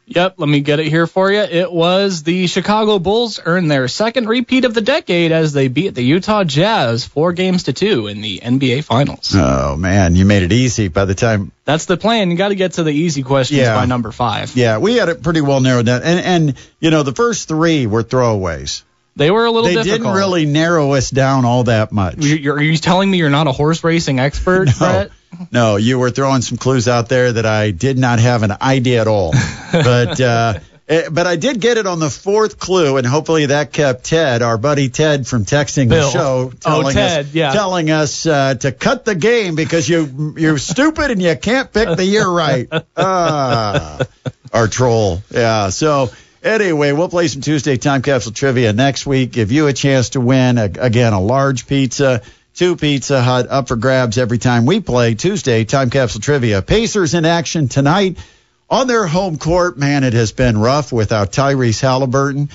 Yep, 0.09 0.35
let 0.39 0.49
me 0.49 0.61
get 0.61 0.79
it 0.79 0.87
here 0.87 1.09
for 1.09 1.33
you. 1.33 1.41
It 1.41 1.71
was 1.71 2.23
the 2.23 2.47
Chicago 2.47 3.01
Bulls 3.01 3.41
earned 3.45 3.69
their 3.69 3.89
second 3.89 4.29
repeat 4.29 4.65
of 4.65 4.73
the 4.73 4.81
decade 4.81 5.33
as 5.33 5.53
they 5.53 5.67
beat 5.67 5.97
the 5.97 6.03
Utah 6.03 6.45
Jazz 6.45 7.05
four 7.05 7.33
games 7.33 7.65
to 7.65 7.73
two 7.73 8.07
in 8.07 8.21
the 8.21 8.39
NBA 8.39 8.85
Finals. 8.85 9.33
Oh 9.35 9.77
man, 9.77 10.15
you 10.15 10.25
made 10.25 10.45
it 10.45 10.53
easy 10.53 10.87
by 10.87 11.07
the 11.07 11.15
time. 11.17 11.51
That's 11.65 11.87
the 11.87 11.97
plan. 11.97 12.31
You 12.31 12.37
got 12.37 12.49
to 12.49 12.55
get 12.55 12.75
to 12.75 12.85
the 12.85 12.93
easy 12.93 13.25
questions 13.25 13.59
Yeah. 13.59 13.75
by 13.75 13.87
number 13.87 14.13
five. 14.13 14.55
Yeah, 14.57 14.79
we 14.79 14.95
had 14.95 15.09
it 15.09 15.23
pretty 15.25 15.41
well 15.41 15.61
narrowed 15.61 15.87
down, 15.87 16.03
and 16.05 16.21
and 16.21 16.55
you 16.79 16.91
know 16.93 17.03
the 17.03 17.13
first 17.13 17.49
three 17.49 17.87
were 17.89 18.05
throwaways. 18.05 18.83
They 19.17 19.31
were 19.31 19.47
a 19.47 19.51
little 19.51 19.69
They 19.69 19.75
difficult. 19.75 20.01
didn't 20.03 20.15
really 20.15 20.45
narrow 20.47 20.93
us 20.93 21.11
down 21.11 21.45
all 21.47 21.65
that 21.65 21.91
much. 21.91 22.17
You- 22.19 22.37
You're, 22.37 22.57
are 22.57 22.63
you 22.63 22.77
telling 22.77 23.11
me 23.11 23.17
you're 23.19 23.31
not 23.31 23.47
a 23.47 23.53
horse 23.53 23.83
racing 23.83 24.21
expert, 24.21 24.67
No. 24.69 24.73
Brett? 24.79 25.11
No, 25.51 25.77
you 25.77 25.99
were 25.99 26.11
throwing 26.11 26.41
some 26.43 26.57
clues 26.59 26.87
out 26.89 27.09
there 27.09 27.33
that 27.33 27.45
I 27.47 27.71
did 27.71 27.99
not 27.99 28.21
have 28.21 28.43
an 28.43 28.53
idea 28.61 29.01
at 29.01 29.09
all. 29.09 29.33
but 29.73 30.19
uh, 30.21 30.55
eh, 30.89 31.09
but 31.11 31.27
I 31.27 31.37
did 31.37 31.61
get 31.61 31.77
it 31.79 31.87
on 31.87 31.99
the 31.99 32.09
fourth 32.09 32.59
clue, 32.59 32.97
and 32.97 33.07
hopefully 33.07 33.47
that 33.47 33.73
kept 33.73 34.05
Ted, 34.05 34.41
our 34.43 34.57
buddy 34.57 34.89
Ted, 34.89 35.27
from 35.27 35.45
texting 35.45 35.89
Bill. 35.91 36.07
the 36.07 36.11
show, 36.11 36.53
Oh, 36.65 36.81
telling 36.81 36.95
Ted, 36.95 37.27
us 37.27 37.35
yeah. 37.35 37.53
telling 37.53 37.91
us 37.91 38.25
uh, 38.25 38.55
to 38.55 38.73
cut 38.73 39.05
the 39.05 39.15
game 39.15 39.57
because 39.57 39.87
you 39.89 40.35
you're 40.39 40.59
stupid 40.59 41.11
and 41.11 41.21
you 41.21 41.37
can't 41.37 41.71
pick 41.73 41.97
the 41.97 42.05
year 42.05 42.27
right. 42.29 42.69
Ah, 42.97 43.99
our 44.53 44.69
troll. 44.69 45.23
Yeah. 45.31 45.69
So. 45.71 46.11
Anyway, 46.47 46.93
we'll 46.93 47.09
play 47.09 47.27
some 47.27 47.43
Tuesday 47.43 47.77
time 47.77 48.03
capsule 48.03 48.31
trivia 48.31 48.73
next 48.73 49.05
week. 49.05 49.33
Give 49.33 49.51
you 49.51 49.67
a 49.67 49.73
chance 49.73 50.11
to 50.11 50.21
win 50.21 50.59
again 50.59 51.13
a 51.13 51.21
large 51.21 51.67
pizza, 51.67 52.23
to 52.55 52.77
Pizza 52.77 53.21
Hut 53.21 53.49
up 53.49 53.67
for 53.67 53.75
grabs 53.75 54.17
every 54.17 54.39
time 54.39 54.65
we 54.65 54.79
play 54.79 55.17
Tuesday 55.17 55.65
time 55.65 55.91
capsule 55.91 56.21
trivia. 56.21 56.63
Pacers 56.63 57.15
in 57.15 57.25
action 57.25 57.67
tonight 57.67 58.19
on 58.71 58.87
their 58.87 59.09
home 59.09 59.39
court. 59.39 59.77
Man, 59.77 60.05
it 60.05 60.13
has 60.13 60.31
been 60.31 60.57
rough 60.57 60.93
without 60.93 61.33
Tyrese 61.33 61.81
Halliburton. 61.81 62.49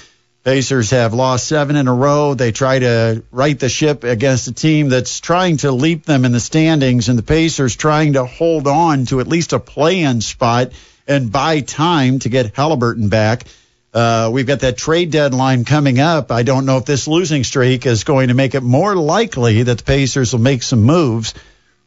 Pacers 0.46 0.92
have 0.92 1.14
lost 1.14 1.46
seven 1.46 1.76
in 1.76 1.90
a 1.90 1.94
row. 1.94 2.34
They 2.34 2.54
try 2.54 2.80
to 2.80 3.26
right 3.30 3.60
the 3.60 3.68
ship 3.68 4.06
against 4.06 4.48
a 4.48 4.54
team 4.54 4.88
that's 4.88 5.20
trying 5.20 5.58
to 5.58 5.74
leap 5.74 6.06
them 6.06 6.24
in 6.24 6.32
the 6.32 6.40
standings, 6.40 7.10
and 7.10 7.20
the 7.20 7.24
Pacers 7.24 7.76
trying 7.76 8.14
to 8.14 8.26
hold 8.26 8.68
on 8.68 9.04
to 9.08 9.20
at 9.20 9.28
least 9.28 9.52
a 9.52 9.60
play-in 9.60 10.22
spot 10.22 10.72
and 11.10 11.30
buy 11.30 11.60
time 11.60 12.20
to 12.20 12.30
get 12.30 12.56
Halliburton 12.56 13.10
back. 13.10 13.44
Uh, 13.94 14.30
we've 14.32 14.48
got 14.48 14.62
that 14.62 14.78
trade 14.78 15.12
deadline 15.12 15.66
coming 15.66 16.00
up. 16.00 16.32
I 16.32 16.44
don't 16.44 16.66
know 16.66 16.78
if 16.78 16.86
this 16.86 17.08
losing 17.08 17.44
streak 17.44 17.86
is 17.86 18.06
going 18.06 18.30
to 18.30 18.34
make 18.34 18.56
it 18.56 18.64
more 18.64 18.96
likely 18.96 19.64
that 19.64 19.80
the 19.80 19.84
Pacers 19.84 20.32
will 20.32 20.40
make 20.40 20.64
some 20.64 20.84
moves. 20.84 21.34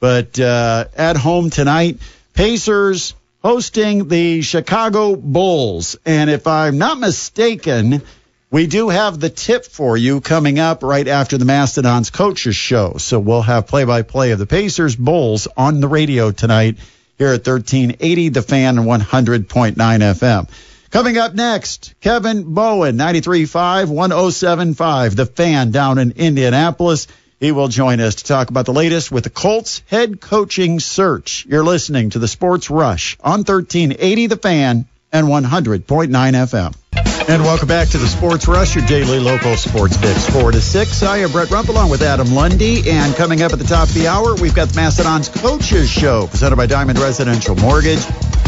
But 0.01 0.39
uh, 0.39 0.87
at 0.97 1.17
home 1.17 1.49
tonight, 1.49 1.99
Pacers 2.35 3.15
hosting 3.43 4.09
the 4.09 4.43
Chicago 4.43 5.17
Bulls. 5.17 5.97
And 6.05 6.29
if 6.29 6.47
I'm 6.47 6.77
not 6.77 6.99
mistaken, 6.99 8.03
we 8.51 8.67
do 8.67 8.91
have 8.91 9.19
the 9.19 9.31
tip 9.31 9.65
for 9.65 9.97
you 9.97 10.21
coming 10.21 10.59
up 10.59 10.83
right 10.83 11.09
after 11.09 11.39
the 11.39 11.45
Mastodons 11.47 12.11
coaches 12.11 12.55
show. 12.55 12.97
So 12.99 13.19
we'll 13.19 13.43
have 13.43 13.67
play 13.67 13.85
by 13.85 14.03
play 14.03 14.33
of 14.33 14.39
the 14.39 14.47
Pacers 14.47 14.95
Bulls 14.95 15.49
on 15.57 15.81
the 15.81 15.89
radio 15.89 16.33
tonight 16.33 16.77
here 17.17 17.29
at 17.29 17.47
1380 17.47 18.29
The 18.29 18.43
Fan 18.43 18.77
100.9 18.77 19.75
FM. 19.75 20.49
Coming 20.95 21.19
up 21.19 21.35
next, 21.35 21.93
Kevin 22.01 22.55
Bowen, 22.55 22.97
93.5, 22.97 23.87
107.5, 23.87 25.17
The 25.17 25.27
Fan 25.27 25.73
down 25.73 25.99
in 25.99 26.13
Indianapolis. 26.13 27.09
He 27.41 27.51
will 27.51 27.67
join 27.67 27.99
us 27.99 28.15
to 28.15 28.25
talk 28.25 28.49
about 28.49 28.65
the 28.65 28.73
latest 28.73 29.11
with 29.11 29.25
the 29.25 29.31
Colts 29.31 29.83
head 29.87 30.21
coaching 30.21 30.79
search. 30.79 31.47
You're 31.47 31.65
listening 31.65 32.11
to 32.11 32.21
the 32.21 32.29
Sports 32.29 32.71
Rush 32.71 33.17
on 33.25 33.41
1380 33.41 34.29
The 34.29 34.37
Fan 34.37 34.87
and 35.13 35.27
100.9 35.27 36.11
FM. 36.11 37.29
And 37.29 37.43
welcome 37.43 37.67
back 37.67 37.89
to 37.89 37.99
the 37.99 38.07
Sports 38.07 38.47
Rush, 38.47 38.77
your 38.77 38.87
daily 38.87 39.19
local 39.19 39.57
sports 39.57 39.97
fix, 39.97 40.31
4 40.31 40.53
to 40.53 40.61
6. 40.61 41.03
I 41.03 41.17
am 41.17 41.33
Brett 41.33 41.51
Rump 41.51 41.71
along 41.71 41.91
with 41.91 42.03
Adam 42.03 42.33
Lundy. 42.33 42.89
And 42.89 43.17
coming 43.17 43.43
up 43.43 43.53
at 43.53 43.59
the 43.59 43.65
top 43.65 43.89
of 43.89 43.95
the 43.95 44.07
hour, 44.07 44.37
we've 44.37 44.55
got 44.55 44.69
the 44.69 44.77
Mastodons 44.77 45.29
Coaches 45.29 45.91
Show, 45.91 46.29
presented 46.29 46.55
by 46.55 46.67
Diamond 46.67 47.01
Residential 47.01 47.57
Mortgage. 47.57 48.07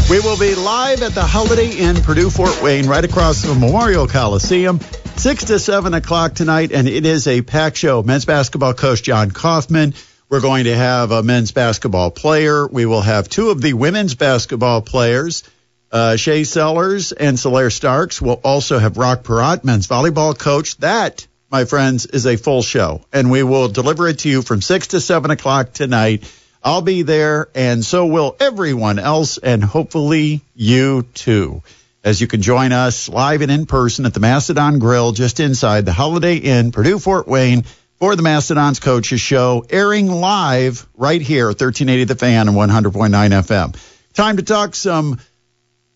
We 0.09 0.21
will 0.21 0.39
be 0.39 0.55
live 0.55 1.01
at 1.01 1.13
the 1.13 1.25
Holiday 1.25 1.69
Inn, 1.69 1.97
Purdue 1.97 2.29
Fort 2.29 2.61
Wayne, 2.63 2.87
right 2.87 3.03
across 3.03 3.41
the 3.41 3.53
Memorial 3.53 4.07
Coliseum. 4.07 4.79
6 5.17 5.43
to 5.45 5.59
7 5.59 5.93
o'clock 5.93 6.33
tonight, 6.33 6.71
and 6.71 6.87
it 6.87 7.05
is 7.05 7.27
a 7.27 7.41
packed 7.41 7.75
show. 7.75 8.01
Men's 8.03 8.23
basketball 8.23 8.73
coach 8.73 9.03
Jon 9.03 9.31
Coffman. 9.31 9.93
We're 10.29 10.39
going 10.39 10.63
to 10.63 10.73
have 10.73 11.11
a 11.11 11.23
men's 11.23 11.51
basketball 11.51 12.11
player. 12.11 12.65
We 12.65 12.85
will 12.85 13.01
have 13.01 13.27
two 13.27 13.49
of 13.49 13.61
the 13.61 13.73
women's 13.73 14.15
basketball 14.15 14.81
players. 14.81 15.43
Uh, 15.91 16.15
Shea 16.15 16.45
Sellers 16.45 17.11
and 17.11 17.37
Solaire 17.37 17.71
Starks 17.71 18.21
We'll 18.21 18.39
also 18.45 18.77
have 18.79 18.97
Rock 18.97 19.23
Perot, 19.23 19.65
men's 19.65 19.89
volleyball 19.89 20.37
coach. 20.37 20.77
That, 20.77 21.27
my 21.51 21.65
friends, 21.65 22.05
is 22.05 22.25
a 22.25 22.37
full 22.37 22.61
show, 22.61 23.01
and 23.11 23.29
we 23.29 23.43
will 23.43 23.67
deliver 23.67 24.07
it 24.07 24.19
to 24.19 24.29
you 24.29 24.41
from 24.41 24.61
6 24.61 24.87
to 24.87 25.01
7 25.01 25.31
o'clock 25.31 25.73
tonight. 25.73 26.23
I'll 26.67 26.81
be 26.81 27.03
there, 27.03 27.47
and 27.55 27.81
so 27.81 28.07
will 28.07 28.35
everyone 28.41 28.99
else, 28.99 29.37
and 29.37 29.63
hopefully 29.63 30.41
you 30.53 31.03
too, 31.13 31.63
as 32.03 32.19
you 32.19 32.27
can 32.27 32.41
join 32.41 32.73
us 32.73 33.07
live 33.07 33.41
and 33.41 33.49
in 33.49 33.67
person 33.67 34.05
at 34.05 34.13
the 34.13 34.19
Mastodon 34.19 34.77
Grill 34.77 35.13
just 35.13 35.39
inside 35.39 35.85
the 35.85 35.93
Holiday 35.93 36.35
Inn, 36.35 36.73
Purdue 36.73 36.99
Fort 36.99 37.25
Wayne, 37.25 37.63
for 37.99 38.17
the 38.17 38.21
Mastodons 38.21 38.81
Coaches 38.81 39.21
Show, 39.21 39.65
airing 39.69 40.07
live 40.07 40.85
right 40.97 41.21
here 41.21 41.45
at 41.45 41.61
1380 41.61 42.03
The 42.03 42.15
Fan 42.15 42.49
and 42.49 42.57
100.9 42.57 43.11
FM. 43.11 43.75
Time 44.13 44.35
to 44.35 44.43
talk 44.43 44.75
some 44.75 45.21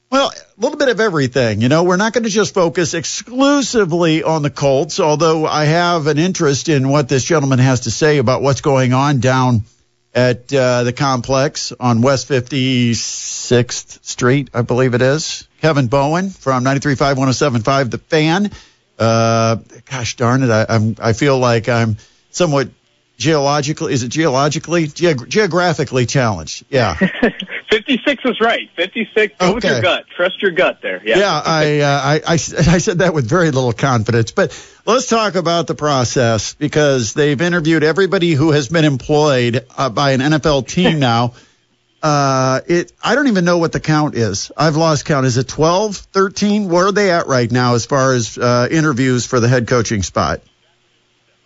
well, 0.10 0.32
a 0.32 0.62
little 0.62 0.78
bit 0.78 0.88
of 0.88 1.01
everything. 1.01 1.60
You 1.60 1.68
know, 1.68 1.84
we're 1.84 1.98
not 1.98 2.13
going 2.13 2.24
to 2.24 2.30
just 2.30 2.54
focus 2.54 2.94
exclusively 2.94 4.24
on 4.24 4.42
the 4.42 4.50
Colts, 4.50 5.01
although 5.01 5.46
I 5.46 5.66
have 5.66 6.08
an 6.08 6.18
interest 6.18 6.70
in 6.70 6.88
what 6.88 7.10
this 7.10 7.25
gentleman 7.25 7.60
has 7.60 7.82
to 7.82 7.92
say 7.92 8.20
about 8.20 8.42
what's 8.42 8.62
going 8.62 8.94
on 8.94 9.20
down 9.20 9.66
at 10.13 10.53
uh, 10.53 10.84
the 10.84 10.94
complex 10.94 11.72
on 11.80 12.01
West 12.01 12.27
56th 12.30 14.03
Street, 14.06 14.50
I 14.53 14.62
believe 14.62 14.94
it 14.94 15.01
is. 15.01 15.48
Kevin 15.62 15.88
Bowen 15.88 16.30
from 16.30 16.63
93.5, 16.63 17.15
107.5, 17.15 17.91
The 17.91 17.98
Fan. 17.98 18.51
Uh, 19.00 19.58
gosh 19.89 20.15
darn 20.15 20.44
it, 20.44 20.50
I, 20.50 20.65
I'm, 20.70 20.96
I 21.00 21.13
feel 21.13 21.39
like 21.39 21.70
I'm 21.70 21.98
somewhat 22.30 22.70
geologically, 23.22 23.94
is 23.94 24.04
it 24.04 24.10
geologically? 24.10 24.88
Geog- 24.88 25.28
geographically 25.30 26.06
challenged. 26.06 26.66
Yeah. 26.70 26.96
56 27.72 28.25
is 28.25 28.42
right. 28.42 28.70
56. 28.75 29.36
Go 29.38 29.56
with 29.56 29.63
your 29.63 29.82
gut. 29.82 30.06
Trust 30.16 30.42
your 30.42 30.51
gut 30.51 30.82
there. 30.82 31.01
Yeah. 31.06 31.20
Yeah, 31.20 31.42
I, 31.46 31.80
uh, 31.80 32.01
I, 32.04 32.16
I, 32.28 32.34
I 32.34 32.38
said 32.80 33.00
that 33.00 33.13
with 33.13 33.30
very 33.30 33.51
little 33.51 33.72
confidence. 33.72 34.32
But 34.32 34.51
let's 34.86 35.08
talk 35.08 35.36
about 35.36 35.68
the 35.68 35.75
process 35.75 36.54
because 36.56 37.13
they've 37.13 37.40
interviewed 37.40 37.84
everybody 37.84 38.32
who 38.34 38.51
has 38.51 38.68
been 38.68 38.86
employed 38.86 39.66
uh, 39.78 39.90
by 39.90 40.12
an 40.12 40.20
NFL 40.20 40.68
team 40.68 41.00
now. 41.12 41.34
Uh, 42.04 42.62
it, 42.68 42.92
I 43.04 43.13
don't 43.13 43.28
even 43.28 43.46
know 43.46 43.60
what 43.60 43.72
the 43.72 43.80
count 43.80 44.16
is. 44.16 44.51
I've 44.58 44.75
lost 44.75 45.06
count. 45.06 45.28
Is 45.28 45.38
it 45.38 45.48
12, 45.48 45.96
13? 45.96 46.68
Where 46.68 46.88
are 46.88 46.92
they 46.92 47.12
at 47.12 47.28
right 47.28 47.50
now 47.50 47.75
as 47.75 47.86
far 47.86 48.13
as 48.13 48.40
uh, 48.40 48.68
interviews 48.72 49.28
for 49.28 49.40
the 49.40 49.48
head 49.48 49.68
coaching 49.68 50.01
spot? 50.01 50.42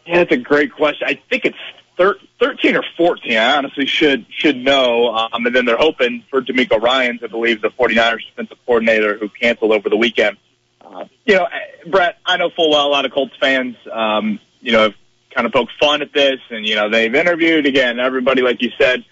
Yeah, 0.06 0.18
that's 0.18 0.32
a 0.32 0.38
great 0.38 0.72
question. 0.74 1.08
I 1.08 1.20
think 1.30 1.46
it's 1.46 1.58
thir- 1.98 2.20
13 2.40 2.76
or 2.76 2.84
14. 2.98 3.38
I 3.38 3.58
honestly 3.58 3.86
should 3.86 4.26
should 4.30 4.58
know. 4.58 5.14
Um, 5.16 5.46
and 5.46 5.56
then 5.56 5.66
they're 5.66 5.78
hoping 5.78 6.24
for 6.30 6.42
DeMeco 6.42 6.82
Ryans, 6.82 7.22
I 7.24 7.28
believe, 7.28 7.62
the 7.62 7.70
49ers 7.70 8.26
defensive 8.30 8.58
coordinator 8.66 9.18
who 9.18 9.30
canceled 9.30 9.72
over 9.72 9.90
the 9.90 9.98
weekend. 9.98 10.38
Uh, 10.82 11.06
you 11.26 11.36
know, 11.36 11.48
Brett, 11.88 12.20
I 12.26 12.38
know 12.38 12.50
full 12.50 12.70
well 12.70 12.88
a 12.88 12.90
lot 12.90 13.06
of 13.06 13.12
Colts 13.12 13.36
fans, 13.40 13.76
um, 13.92 14.40
you 14.62 14.72
know, 14.72 14.84
have 14.84 14.96
kind 15.34 15.48
of 15.48 15.54
poked 15.54 15.74
fun 15.80 16.02
at 16.02 16.14
this, 16.14 16.40
and 16.50 16.66
you 16.66 16.76
know 16.76 16.90
they've 16.90 17.14
interviewed 17.14 17.66
again 17.66 18.00
everybody, 18.00 18.42
like 18.42 18.62
you 18.62 18.72
said, 18.78 19.04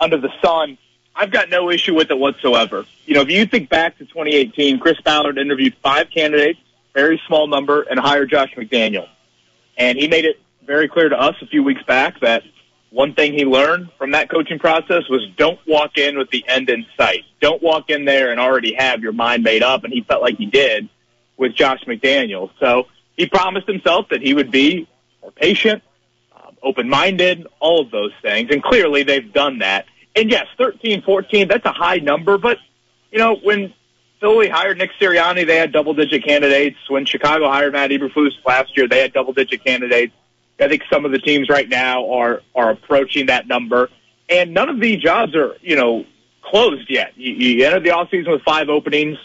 under 0.00 0.18
the 0.18 0.30
sun. 0.42 0.78
I've 1.18 1.30
got 1.30 1.48
no 1.48 1.70
issue 1.70 1.94
with 1.94 2.10
it 2.10 2.18
whatsoever. 2.18 2.84
You 3.06 3.14
know, 3.14 3.22
if 3.22 3.30
you 3.30 3.46
think 3.46 3.70
back 3.70 3.96
to 3.98 4.04
2018, 4.04 4.78
Chris 4.78 5.00
Ballard 5.00 5.38
interviewed 5.38 5.74
five 5.82 6.10
candidates, 6.10 6.60
very 6.92 7.20
small 7.26 7.46
number, 7.46 7.82
and 7.82 7.98
hired 7.98 8.30
Josh 8.30 8.54
McDaniel. 8.54 9.08
And 9.76 9.98
he 9.98 10.08
made 10.08 10.24
it 10.24 10.40
very 10.64 10.88
clear 10.88 11.08
to 11.08 11.18
us 11.18 11.34
a 11.40 11.46
few 11.46 11.62
weeks 11.62 11.82
back 11.84 12.20
that 12.20 12.42
one 12.90 13.14
thing 13.14 13.32
he 13.34 13.44
learned 13.44 13.90
from 13.98 14.12
that 14.12 14.30
coaching 14.30 14.58
process 14.58 15.08
was 15.08 15.28
don't 15.36 15.58
walk 15.66 15.98
in 15.98 16.16
with 16.16 16.30
the 16.30 16.44
end 16.48 16.70
in 16.70 16.86
sight. 16.96 17.24
Don't 17.40 17.62
walk 17.62 17.90
in 17.90 18.04
there 18.04 18.30
and 18.30 18.40
already 18.40 18.74
have 18.74 19.02
your 19.02 19.12
mind 19.12 19.42
made 19.42 19.62
up. 19.62 19.84
And 19.84 19.92
he 19.92 20.02
felt 20.02 20.22
like 20.22 20.36
he 20.36 20.46
did 20.46 20.88
with 21.36 21.54
Josh 21.54 21.84
McDaniel. 21.86 22.50
So 22.58 22.86
he 23.16 23.26
promised 23.26 23.66
himself 23.66 24.08
that 24.10 24.22
he 24.22 24.34
would 24.34 24.50
be 24.50 24.88
more 25.20 25.32
patient, 25.32 25.82
um, 26.34 26.56
open-minded, 26.62 27.46
all 27.60 27.82
of 27.82 27.90
those 27.90 28.12
things. 28.22 28.50
And 28.50 28.62
clearly 28.62 29.02
they've 29.02 29.32
done 29.32 29.58
that. 29.58 29.86
And 30.14 30.30
yes, 30.30 30.46
13, 30.56 31.02
14, 31.02 31.48
that's 31.48 31.66
a 31.66 31.72
high 31.72 31.98
number. 31.98 32.38
But, 32.38 32.58
you 33.10 33.18
know, 33.18 33.36
when 33.36 33.74
Philly 34.20 34.48
hired 34.48 34.78
Nick 34.78 34.90
Sirianni, 35.00 35.46
they 35.46 35.56
had 35.56 35.72
double-digit 35.72 36.24
candidates. 36.24 36.78
When 36.88 37.04
Chicago 37.04 37.48
hired 37.48 37.74
Matt 37.74 37.90
Eberflus 37.90 38.32
last 38.46 38.76
year, 38.76 38.88
they 38.88 39.00
had 39.00 39.12
double-digit 39.12 39.64
candidates. 39.64 40.14
I 40.58 40.68
think 40.68 40.84
some 40.90 41.04
of 41.04 41.12
the 41.12 41.18
teams 41.18 41.50
right 41.50 41.68
now 41.68 42.10
are 42.12 42.40
are 42.54 42.70
approaching 42.70 43.26
that 43.26 43.46
number, 43.46 43.90
and 44.30 44.54
none 44.54 44.70
of 44.70 44.80
the 44.80 44.96
jobs 44.96 45.34
are 45.34 45.54
you 45.60 45.76
know 45.76 46.06
closed 46.42 46.88
yet. 46.88 47.12
You, 47.16 47.34
you 47.34 47.66
entered 47.66 47.84
the 47.84 47.90
offseason 47.90 48.30
with 48.30 48.42
five 48.42 48.70
openings, 48.70 49.18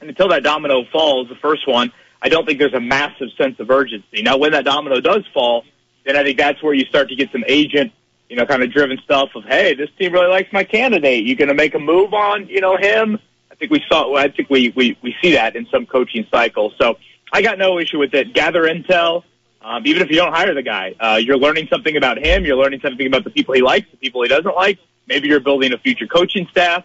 and 0.00 0.10
until 0.10 0.28
that 0.28 0.42
domino 0.42 0.84
falls, 0.92 1.28
the 1.30 1.36
first 1.36 1.66
one, 1.66 1.90
I 2.20 2.28
don't 2.28 2.44
think 2.44 2.58
there's 2.58 2.74
a 2.74 2.80
massive 2.80 3.28
sense 3.38 3.58
of 3.60 3.70
urgency. 3.70 4.22
Now, 4.22 4.36
when 4.36 4.52
that 4.52 4.64
domino 4.64 5.00
does 5.00 5.24
fall, 5.32 5.64
then 6.04 6.16
I 6.16 6.22
think 6.22 6.38
that's 6.38 6.62
where 6.62 6.74
you 6.74 6.84
start 6.84 7.08
to 7.08 7.16
get 7.16 7.32
some 7.32 7.44
agent, 7.46 7.92
you 8.28 8.36
know, 8.36 8.44
kind 8.44 8.62
of 8.62 8.72
driven 8.72 8.98
stuff 9.04 9.30
of, 9.34 9.44
hey, 9.44 9.74
this 9.74 9.88
team 9.98 10.12
really 10.12 10.28
likes 10.28 10.52
my 10.52 10.64
candidate. 10.64 11.24
You 11.24 11.34
going 11.34 11.48
to 11.48 11.54
make 11.54 11.74
a 11.74 11.78
move 11.78 12.12
on, 12.12 12.46
you 12.48 12.60
know, 12.60 12.76
him? 12.76 13.18
I 13.62 13.66
think 13.66 13.70
we 13.70 13.84
saw. 13.88 14.16
I 14.16 14.28
think 14.28 14.50
we 14.50 14.70
we 14.74 14.98
we 15.02 15.14
see 15.22 15.34
that 15.34 15.54
in 15.54 15.66
some 15.66 15.86
coaching 15.86 16.26
cycles. 16.32 16.74
So 16.78 16.98
I 17.32 17.42
got 17.42 17.58
no 17.58 17.78
issue 17.78 18.00
with 18.00 18.12
it. 18.12 18.34
Gather 18.34 18.62
intel. 18.62 19.22
Um, 19.60 19.86
even 19.86 20.02
if 20.02 20.10
you 20.10 20.16
don't 20.16 20.32
hire 20.32 20.52
the 20.52 20.62
guy, 20.62 20.96
uh, 20.98 21.20
you're 21.22 21.38
learning 21.38 21.68
something 21.68 21.96
about 21.96 22.18
him. 22.18 22.44
You're 22.44 22.56
learning 22.56 22.80
something 22.80 23.06
about 23.06 23.22
the 23.22 23.30
people 23.30 23.54
he 23.54 23.62
likes, 23.62 23.88
the 23.88 23.98
people 23.98 24.22
he 24.22 24.28
doesn't 24.28 24.56
like. 24.56 24.80
Maybe 25.06 25.28
you're 25.28 25.38
building 25.38 25.72
a 25.72 25.78
future 25.78 26.08
coaching 26.08 26.48
staff. 26.50 26.84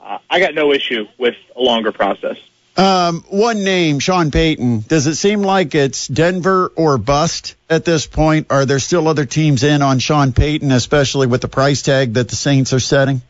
Uh, 0.00 0.18
I 0.28 0.40
got 0.40 0.52
no 0.52 0.72
issue 0.72 1.06
with 1.16 1.36
a 1.54 1.60
longer 1.60 1.92
process. 1.92 2.38
Um, 2.76 3.24
one 3.28 3.62
name, 3.62 4.00
Sean 4.00 4.32
Payton. 4.32 4.80
Does 4.80 5.06
it 5.06 5.14
seem 5.14 5.42
like 5.42 5.76
it's 5.76 6.08
Denver 6.08 6.72
or 6.74 6.98
bust 6.98 7.54
at 7.70 7.84
this 7.84 8.08
point? 8.08 8.48
Are 8.50 8.66
there 8.66 8.80
still 8.80 9.06
other 9.06 9.26
teams 9.26 9.62
in 9.62 9.80
on 9.80 10.00
Sean 10.00 10.32
Payton, 10.32 10.72
especially 10.72 11.28
with 11.28 11.42
the 11.42 11.48
price 11.48 11.82
tag 11.82 12.14
that 12.14 12.28
the 12.28 12.36
Saints 12.36 12.72
are 12.72 12.80
setting? 12.80 13.22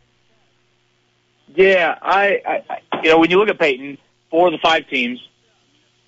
Yeah, 1.57 1.97
I, 1.99 2.39
I, 2.45 2.81
you 3.01 3.09
know, 3.09 3.17
when 3.17 3.31
you 3.31 3.39
look 3.39 3.49
at 3.49 3.57
Payton, 3.57 3.97
four 4.29 4.45
of 4.45 4.51
the 4.51 4.59
five 4.59 4.87
teams 4.89 5.19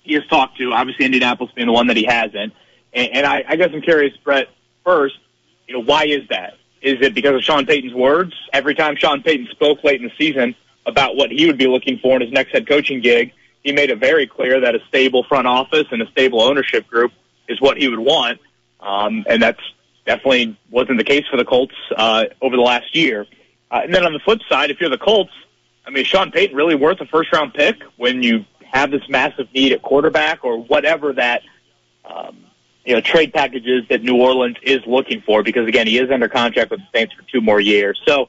he 0.04 0.14
has 0.14 0.24
talked 0.28 0.58
to, 0.58 0.72
obviously 0.72 1.04
Indianapolis 1.06 1.52
being 1.56 1.66
the 1.66 1.72
one 1.72 1.88
that 1.88 1.96
he 1.96 2.04
hasn't, 2.04 2.52
and, 2.92 3.08
and 3.12 3.26
I, 3.26 3.44
I 3.48 3.56
guess 3.56 3.70
I'm 3.72 3.82
curious, 3.82 4.16
Brett. 4.22 4.46
First, 4.84 5.16
you 5.66 5.74
know, 5.74 5.82
why 5.82 6.04
is 6.04 6.20
that? 6.30 6.54
Is 6.82 6.98
it 7.00 7.14
because 7.14 7.34
of 7.34 7.42
Sean 7.42 7.66
Payton's 7.66 7.92
words? 7.92 8.32
Every 8.52 8.76
time 8.76 8.94
Sean 8.96 9.22
Payton 9.24 9.48
spoke 9.50 9.82
late 9.82 10.00
in 10.00 10.06
the 10.06 10.12
season 10.16 10.54
about 10.86 11.16
what 11.16 11.32
he 11.32 11.46
would 11.46 11.58
be 11.58 11.66
looking 11.66 11.98
for 11.98 12.14
in 12.14 12.22
his 12.22 12.32
next 12.32 12.52
head 12.52 12.68
coaching 12.68 13.00
gig, 13.00 13.32
he 13.64 13.72
made 13.72 13.90
it 13.90 13.98
very 13.98 14.28
clear 14.28 14.60
that 14.60 14.76
a 14.76 14.80
stable 14.86 15.24
front 15.24 15.48
office 15.48 15.86
and 15.90 16.00
a 16.00 16.06
stable 16.12 16.42
ownership 16.42 16.86
group 16.86 17.10
is 17.48 17.60
what 17.60 17.76
he 17.76 17.88
would 17.88 17.98
want. 17.98 18.38
Um, 18.78 19.24
and 19.28 19.42
that's 19.42 19.60
definitely 20.06 20.56
wasn't 20.70 20.98
the 20.98 21.04
case 21.04 21.24
for 21.28 21.36
the 21.36 21.44
Colts 21.44 21.74
uh, 21.96 22.26
over 22.40 22.54
the 22.54 22.62
last 22.62 22.94
year. 22.94 23.26
Uh, 23.70 23.80
and 23.84 23.94
then 23.94 24.04
on 24.04 24.12
the 24.12 24.18
flip 24.18 24.40
side, 24.48 24.70
if 24.70 24.80
you're 24.80 24.90
the 24.90 24.98
Colts, 24.98 25.32
I 25.86 25.90
mean, 25.90 26.02
is 26.02 26.06
Sean 26.06 26.30
Payton 26.30 26.56
really 26.56 26.74
worth 26.74 27.00
a 27.00 27.06
first 27.06 27.32
round 27.32 27.54
pick 27.54 27.76
when 27.96 28.22
you 28.22 28.44
have 28.72 28.90
this 28.90 29.02
massive 29.08 29.48
need 29.54 29.72
at 29.72 29.82
quarterback 29.82 30.44
or 30.44 30.62
whatever 30.62 31.12
that 31.14 31.42
um, 32.04 32.44
you 32.84 32.94
know 32.94 33.00
trade 33.00 33.32
packages 33.32 33.84
that 33.88 34.02
New 34.02 34.16
Orleans 34.16 34.56
is 34.62 34.80
looking 34.86 35.22
for? 35.22 35.42
Because 35.42 35.68
again, 35.68 35.86
he 35.86 35.98
is 35.98 36.10
under 36.10 36.28
contract 36.28 36.70
with 36.70 36.80
the 36.80 36.98
Saints 36.98 37.14
for 37.14 37.22
two 37.22 37.40
more 37.40 37.60
years. 37.60 38.00
So 38.06 38.28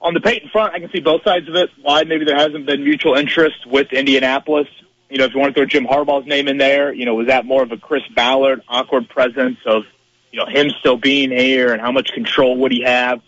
on 0.00 0.14
the 0.14 0.20
Payton 0.20 0.50
front, 0.50 0.74
I 0.74 0.80
can 0.80 0.90
see 0.90 1.00
both 1.00 1.22
sides 1.22 1.48
of 1.48 1.54
it. 1.54 1.70
Why 1.80 2.04
maybe 2.04 2.24
there 2.24 2.36
hasn't 2.36 2.66
been 2.66 2.84
mutual 2.84 3.14
interest 3.14 3.66
with 3.66 3.92
Indianapolis. 3.92 4.68
You 5.08 5.18
know, 5.18 5.24
if 5.24 5.34
you 5.34 5.40
want 5.40 5.54
to 5.54 5.60
throw 5.60 5.66
Jim 5.66 5.86
Harbaugh's 5.86 6.26
name 6.26 6.48
in 6.48 6.58
there, 6.58 6.92
you 6.92 7.04
know, 7.04 7.14
was 7.14 7.26
that 7.26 7.44
more 7.44 7.62
of 7.62 7.70
a 7.70 7.76
Chris 7.76 8.02
Ballard 8.14 8.62
awkward 8.68 9.08
presence 9.08 9.58
of 9.66 9.84
you 10.30 10.38
know 10.38 10.46
him 10.46 10.70
still 10.80 10.96
being 10.96 11.30
here 11.30 11.72
and 11.72 11.80
how 11.80 11.92
much 11.92 12.12
control 12.12 12.56
would 12.58 12.72
he 12.72 12.82
have? 12.82 13.20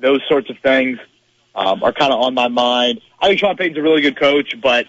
Those 0.00 0.20
sorts 0.28 0.50
of 0.50 0.58
things 0.58 0.98
um, 1.54 1.82
are 1.82 1.92
kind 1.92 2.12
of 2.12 2.20
on 2.20 2.34
my 2.34 2.48
mind. 2.48 3.00
I 3.20 3.28
think 3.28 3.40
Sean 3.40 3.56
Payton's 3.56 3.78
a 3.78 3.82
really 3.82 4.02
good 4.02 4.18
coach, 4.18 4.54
but 4.60 4.86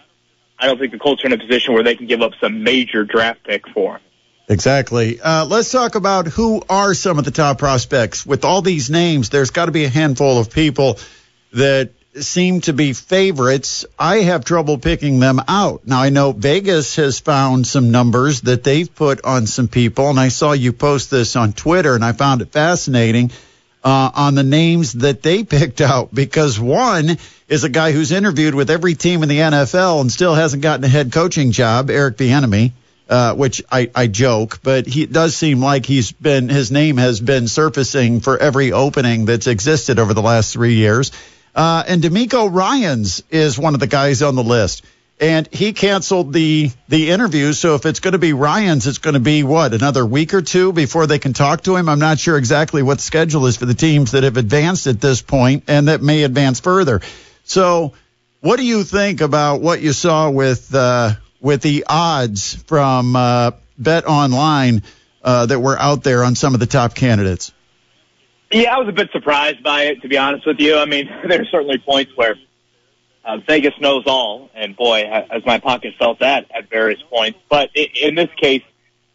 I 0.58 0.68
don't 0.68 0.80
think 0.80 0.92
the 0.92 1.00
Colts 1.00 1.24
are 1.24 1.28
in 1.28 1.34
a 1.34 1.38
position 1.38 1.74
where 1.74 1.84
they 1.84 1.96
can 1.96 2.08
give 2.08 2.22
up 2.22 2.34
some 2.40 2.64
major 2.64 3.04
draft 3.04 3.44
pick 3.44 3.68
for 3.70 3.96
him. 3.96 4.02
Exactly. 4.48 5.20
Uh, 5.20 5.46
let's 5.46 5.72
talk 5.72 5.96
about 5.96 6.28
who 6.28 6.62
are 6.70 6.94
some 6.94 7.18
of 7.18 7.26
the 7.26 7.32
top 7.32 7.58
prospects. 7.58 8.26
With 8.26 8.44
all 8.44 8.62
these 8.62 8.90
names, 8.90 9.30
there's 9.30 9.52
got 9.52 9.68
to 9.68 9.72
be 9.72 9.86
a 9.86 9.90
handful 9.90 10.40
of 10.40 10.52
people 10.52 11.00
that 11.54 11.92
seem 12.16 12.60
to 12.62 12.74
be 12.74 12.92
favorites. 12.92 13.86
I 13.98 14.18
have 14.18 14.44
trouble 14.44 14.78
picking 14.78 15.20
them 15.20 15.40
out. 15.48 15.88
Now, 15.88 16.02
I 16.02 16.10
know 16.10 16.34
Vegas 16.34 16.98
has 16.98 17.20
found 17.20 17.66
some 17.66 17.92
numbers 17.92 18.42
that 18.42 18.64
they've 18.64 18.94
put 18.94 19.24
on 19.24 19.48
some 19.48 19.70
people, 19.70 20.10
and 20.10 20.20
I 20.20 20.28
saw 20.28 20.52
you 20.52 20.74
post 20.74 21.10
this 21.10 21.38
on 21.38 21.54
Twitter, 21.54 21.96
and 21.96 22.04
I 22.04 22.12
found 22.12 22.42
it 22.42 22.52
fascinating 22.52 23.32
uh, 23.84 24.12
on 24.14 24.36
the 24.36 24.44
names 24.44 24.94
that 24.94 25.22
they 25.22 25.44
picked 25.58 25.82
out 25.82 26.14
because 26.14 26.60
one 26.60 27.18
is 27.48 27.64
a 27.64 27.70
guy 27.70 27.92
who's 27.92 28.12
interviewed 28.12 28.56
with 28.56 28.70
every 28.70 28.96
team 28.96 29.24
in 29.24 29.30
the 29.30 29.40
NFL 29.40 30.02
and 30.02 30.12
still 30.12 30.36
hasn't 30.36 30.64
gotten 30.64 30.84
a 30.84 30.88
head 30.88 31.12
coaching 31.12 31.52
job, 31.52 31.90
Eric 31.90 32.18
Bieniemy. 32.18 32.72
Uh, 33.10 33.36
which 33.36 33.62
I, 33.70 33.92
I 33.94 34.08
joke, 34.08 34.62
but 34.64 34.88
he 34.88 35.06
does 35.06 35.36
seem 35.36 35.60
like 35.60 35.86
he's 35.86 36.14
been 36.14 36.48
his 36.48 36.72
name 36.72 36.96
has 36.96 37.20
been 37.20 37.50
surfacing 37.50 38.22
for 38.22 38.38
every 38.38 38.72
opening 38.72 39.26
that's 39.26 39.48
existed 39.48 40.00
over 40.00 40.14
the 40.14 40.22
last 40.22 40.54
three 40.54 40.76
years. 40.76 41.12
Uh, 41.54 41.84
and 41.86 42.02
DeMeco 42.02 42.50
Ryans 42.50 43.22
is 43.30 43.60
one 43.60 43.74
of 43.74 43.82
the 43.82 43.88
guys 43.88 44.22
on 44.22 44.36
the 44.36 44.44
list 44.44 44.86
and 45.22 45.48
he 45.54 45.72
canceled 45.72 46.34
the 46.34 46.72
the 46.90 47.12
interview. 47.12 47.54
So 47.54 47.76
if 47.76 47.86
it's 47.86 48.00
going 48.00 48.14
to 48.14 48.18
be 48.20 48.34
Ryans, 48.34 48.88
it's 48.88 48.98
going 48.98 49.14
to 49.14 49.20
be 49.20 49.44
what 49.44 49.74
another 49.74 50.04
week 50.04 50.34
or 50.34 50.42
two 50.42 50.74
before 50.74 51.06
they 51.06 51.20
can 51.20 51.34
talk 51.34 51.62
to 51.64 51.76
him. 51.76 51.88
I'm 51.88 52.00
not 52.00 52.20
sure 52.20 52.38
exactly 52.38 52.82
what 52.82 53.00
schedule 53.00 53.46
is 53.46 53.56
for 53.56 53.68
the 53.68 53.76
teams 53.76 54.12
that 54.12 54.24
have 54.24 54.38
advanced 54.38 54.88
at 54.88 55.00
this 55.00 55.22
point 55.22 55.66
and 55.68 55.88
that 55.88 56.02
may 56.02 56.24
advance 56.24 56.60
further. 56.60 57.02
So, 57.44 57.94
what 58.42 58.58
do 58.58 58.66
you 58.66 58.84
think 58.84 59.22
about 59.22 59.62
what 59.62 59.82
you 59.82 59.94
saw 59.94 60.32
with 60.32 60.74
uh, 60.74 61.14
with 61.40 61.62
the 61.62 61.86
odds 61.88 62.56
from 62.64 63.16
uh, 63.16 63.52
Bet 63.78 64.08
Online 64.08 64.82
uh, 65.24 65.46
that 65.46 65.60
were 65.60 65.78
out 65.78 66.04
there 66.04 66.24
on 66.24 66.34
some 66.34 66.56
of 66.56 66.60
the 66.60 66.66
top 66.66 66.96
candidates? 66.96 67.54
Yeah, 68.52 68.76
I 68.76 68.80
was 68.80 68.90
a 68.90 68.92
bit 68.92 69.12
surprised 69.12 69.64
by 69.64 69.84
it, 69.84 70.02
to 70.02 70.10
be 70.10 70.18
honest 70.18 70.46
with 70.48 70.60
you. 70.60 70.78
I 70.78 70.86
mean, 70.86 71.10
there's 71.28 71.48
certainly 71.50 71.78
points 71.78 72.12
where 72.16 72.36
uh, 73.24 73.38
Vegas 73.48 73.74
knows 73.80 74.04
all, 74.08 74.50
and 74.56 74.76
boy, 74.76 75.06
has 75.08 75.46
my 75.46 75.60
pocket 75.60 75.94
felt 76.00 76.20
that 76.20 76.50
at 76.56 76.70
various 76.70 77.02
points. 77.04 77.40
But 77.50 77.70
in 77.76 78.16
this 78.16 78.30
case, 78.38 78.64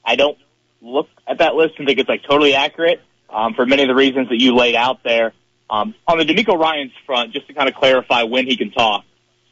I 0.04 0.16
don't 0.16 0.38
look 0.80 1.08
at 1.26 1.38
that 1.38 1.54
list 1.54 1.74
and 1.78 1.86
think 1.86 1.98
it's 1.98 2.08
like 2.08 2.22
totally 2.22 2.54
accurate 2.54 3.00
um, 3.28 3.54
for 3.54 3.66
many 3.66 3.82
of 3.82 3.88
the 3.88 3.94
reasons 3.94 4.28
that 4.28 4.40
you 4.40 4.54
laid 4.54 4.76
out 4.76 5.02
there. 5.02 5.32
Um, 5.68 5.94
on 6.06 6.18
the 6.18 6.24
DeMeco 6.24 6.56
Ryans 6.56 6.92
front, 7.04 7.32
just 7.32 7.48
to 7.48 7.54
kind 7.54 7.68
of 7.68 7.74
clarify 7.74 8.22
when 8.22 8.46
he 8.46 8.56
can 8.56 8.70
talk, 8.70 9.04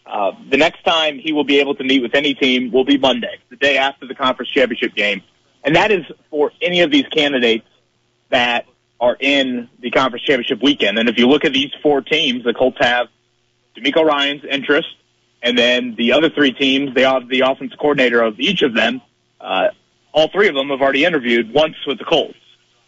uh, 0.07 0.33
the 0.49 0.57
next 0.57 0.85
time 0.85 1.19
he 1.19 1.33
will 1.33 1.45
be 1.45 1.59
able 1.59 1.75
to 1.75 1.83
meet 1.83 2.03
with 2.03 2.15
any 2.15 2.35
team 2.35 2.71
will 2.71 2.85
be 2.85 2.99
Monday, 2.99 3.41
the 3.49 3.57
day 3.57 3.79
after 3.79 4.07
the 4.07 4.15
conference 4.15 4.51
championship 4.51 4.95
game, 4.95 5.23
and 5.65 5.75
that 5.75 5.91
is 5.91 6.05
for 6.31 6.53
any 6.63 6.83
of 6.83 6.93
these 6.93 7.07
candidates 7.09 7.67
that 8.29 8.67
are 9.01 9.17
in 9.19 9.69
the 9.81 9.91
conference 9.91 10.25
championship 10.25 10.63
weekend. 10.63 10.99
And 10.99 11.09
if 11.09 11.19
you 11.19 11.27
look 11.27 11.45
at 11.45 11.53
these 11.53 11.71
four 11.83 12.01
teams, 12.01 12.45
the 12.45 12.55
Colts 12.55 12.79
have 12.81 13.09
DeMeco 13.77 14.05
Ryans' 14.05 14.45
interest, 14.49 14.89
and 15.43 15.59
then 15.59 15.95
the 15.97 16.13
other 16.13 16.31
three 16.31 16.53
teams, 16.53 16.95
they 16.95 17.03
the 17.03 17.41
offensive 17.41 17.79
coordinator 17.79 18.23
of 18.23 18.41
each 18.41 18.63
of 18.63 18.75
them. 18.75 19.01
Uh, 19.41 19.69
all 20.13 20.29
three 20.29 20.49
of 20.49 20.55
them 20.55 20.69
have 20.69 20.81
already 20.81 21.05
interviewed 21.05 21.53
once 21.53 21.77
with 21.87 21.99
the 21.99 22.05
Colts. 22.05 22.39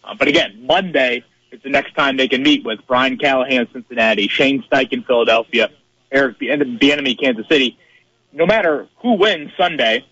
Uh, 0.03 0.15
but 0.17 0.27
again, 0.27 0.65
Monday 0.65 1.23
is 1.51 1.61
the 1.61 1.69
next 1.69 1.93
time 1.93 2.17
they 2.17 2.27
can 2.27 2.41
meet 2.41 2.63
with 2.63 2.79
Brian 2.87 3.17
Callahan, 3.17 3.67
Cincinnati, 3.73 4.27
Shane 4.27 4.63
Steichen, 4.63 5.05
Philadelphia, 5.05 5.69
Eric 6.11 6.39
Bieniemy, 6.39 7.19
Kansas 7.19 7.45
City. 7.49 7.77
No 8.31 8.45
matter 8.45 8.87
who 9.01 9.13
wins 9.13 9.51
Sunday, 9.57 10.05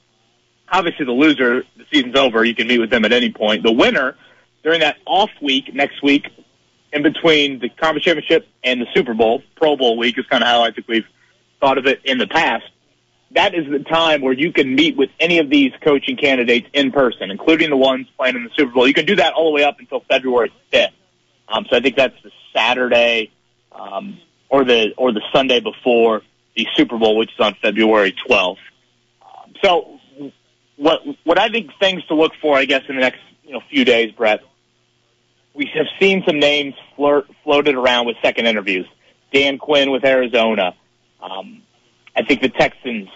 obviously 0.69 1.05
the 1.05 1.11
loser, 1.11 1.63
the 1.77 1.85
season's 1.91 2.15
over. 2.15 2.43
You 2.43 2.55
can 2.55 2.67
meet 2.67 2.79
with 2.79 2.89
them 2.89 3.05
at 3.05 3.13
any 3.13 3.31
point. 3.31 3.63
The 3.63 3.71
winner 3.71 4.15
during 4.63 4.81
that 4.81 4.97
off 5.05 5.29
week 5.41 5.73
next 5.73 6.01
week 6.03 6.27
in 6.95 7.03
between 7.03 7.59
the 7.59 7.67
conference 7.67 8.05
championship 8.05 8.47
and 8.63 8.81
the 8.81 8.87
Super 8.93 9.13
Bowl, 9.13 9.43
Pro 9.57 9.75
Bowl 9.75 9.97
week 9.97 10.17
is 10.17 10.25
kind 10.27 10.41
of 10.41 10.47
how 10.47 10.63
I 10.63 10.71
think 10.71 10.87
we've 10.87 11.05
thought 11.59 11.77
of 11.77 11.85
it 11.85 11.99
in 12.05 12.17
the 12.17 12.25
past. 12.25 12.63
That 13.31 13.53
is 13.53 13.69
the 13.69 13.79
time 13.79 14.21
where 14.21 14.31
you 14.31 14.53
can 14.53 14.73
meet 14.73 14.95
with 14.95 15.09
any 15.19 15.39
of 15.39 15.49
these 15.49 15.73
coaching 15.83 16.15
candidates 16.15 16.67
in 16.73 16.93
person, 16.93 17.31
including 17.31 17.69
the 17.69 17.75
ones 17.75 18.07
playing 18.17 18.37
in 18.37 18.45
the 18.45 18.49
Super 18.55 18.71
Bowl. 18.71 18.87
You 18.87 18.93
can 18.93 19.05
do 19.05 19.17
that 19.17 19.33
all 19.33 19.51
the 19.51 19.55
way 19.55 19.63
up 19.65 19.77
until 19.79 19.99
February 20.07 20.53
5th. 20.71 20.93
Um, 21.49 21.65
so 21.69 21.75
I 21.75 21.81
think 21.81 21.97
that's 21.97 22.15
the 22.23 22.31
Saturday 22.53 23.31
um, 23.73 24.17
or 24.49 24.63
the 24.63 24.93
or 24.97 25.11
the 25.11 25.21
Sunday 25.33 25.59
before 25.59 26.21
the 26.55 26.65
Super 26.75 26.97
Bowl, 26.97 27.17
which 27.17 27.29
is 27.29 27.39
on 27.39 27.55
February 27.61 28.15
12th. 28.27 28.57
Um, 29.21 29.53
so 29.61 29.99
what 30.77 31.01
what 31.25 31.37
I 31.37 31.49
think 31.49 31.71
things 31.77 32.05
to 32.05 32.15
look 32.15 32.31
for, 32.41 32.57
I 32.57 32.63
guess, 32.63 32.83
in 32.87 32.95
the 32.95 33.01
next 33.01 33.19
you 33.43 33.51
know 33.51 33.61
few 33.69 33.83
days, 33.83 34.13
Brett, 34.13 34.41
we 35.55 35.71
have 35.73 35.87
seen 35.99 36.23
some 36.27 36.39
names 36.39 36.75
flirt, 36.95 37.27
floated 37.43 37.75
around 37.75 38.05
with 38.05 38.17
second 38.21 38.45
interviews. 38.45 38.85
Dan 39.33 39.57
Quinn 39.57 39.89
with 39.91 40.03
Arizona. 40.03 40.75
Um, 41.21 41.63
I 42.15 42.23
think 42.23 42.41
the 42.41 42.49
Texans, 42.49 43.09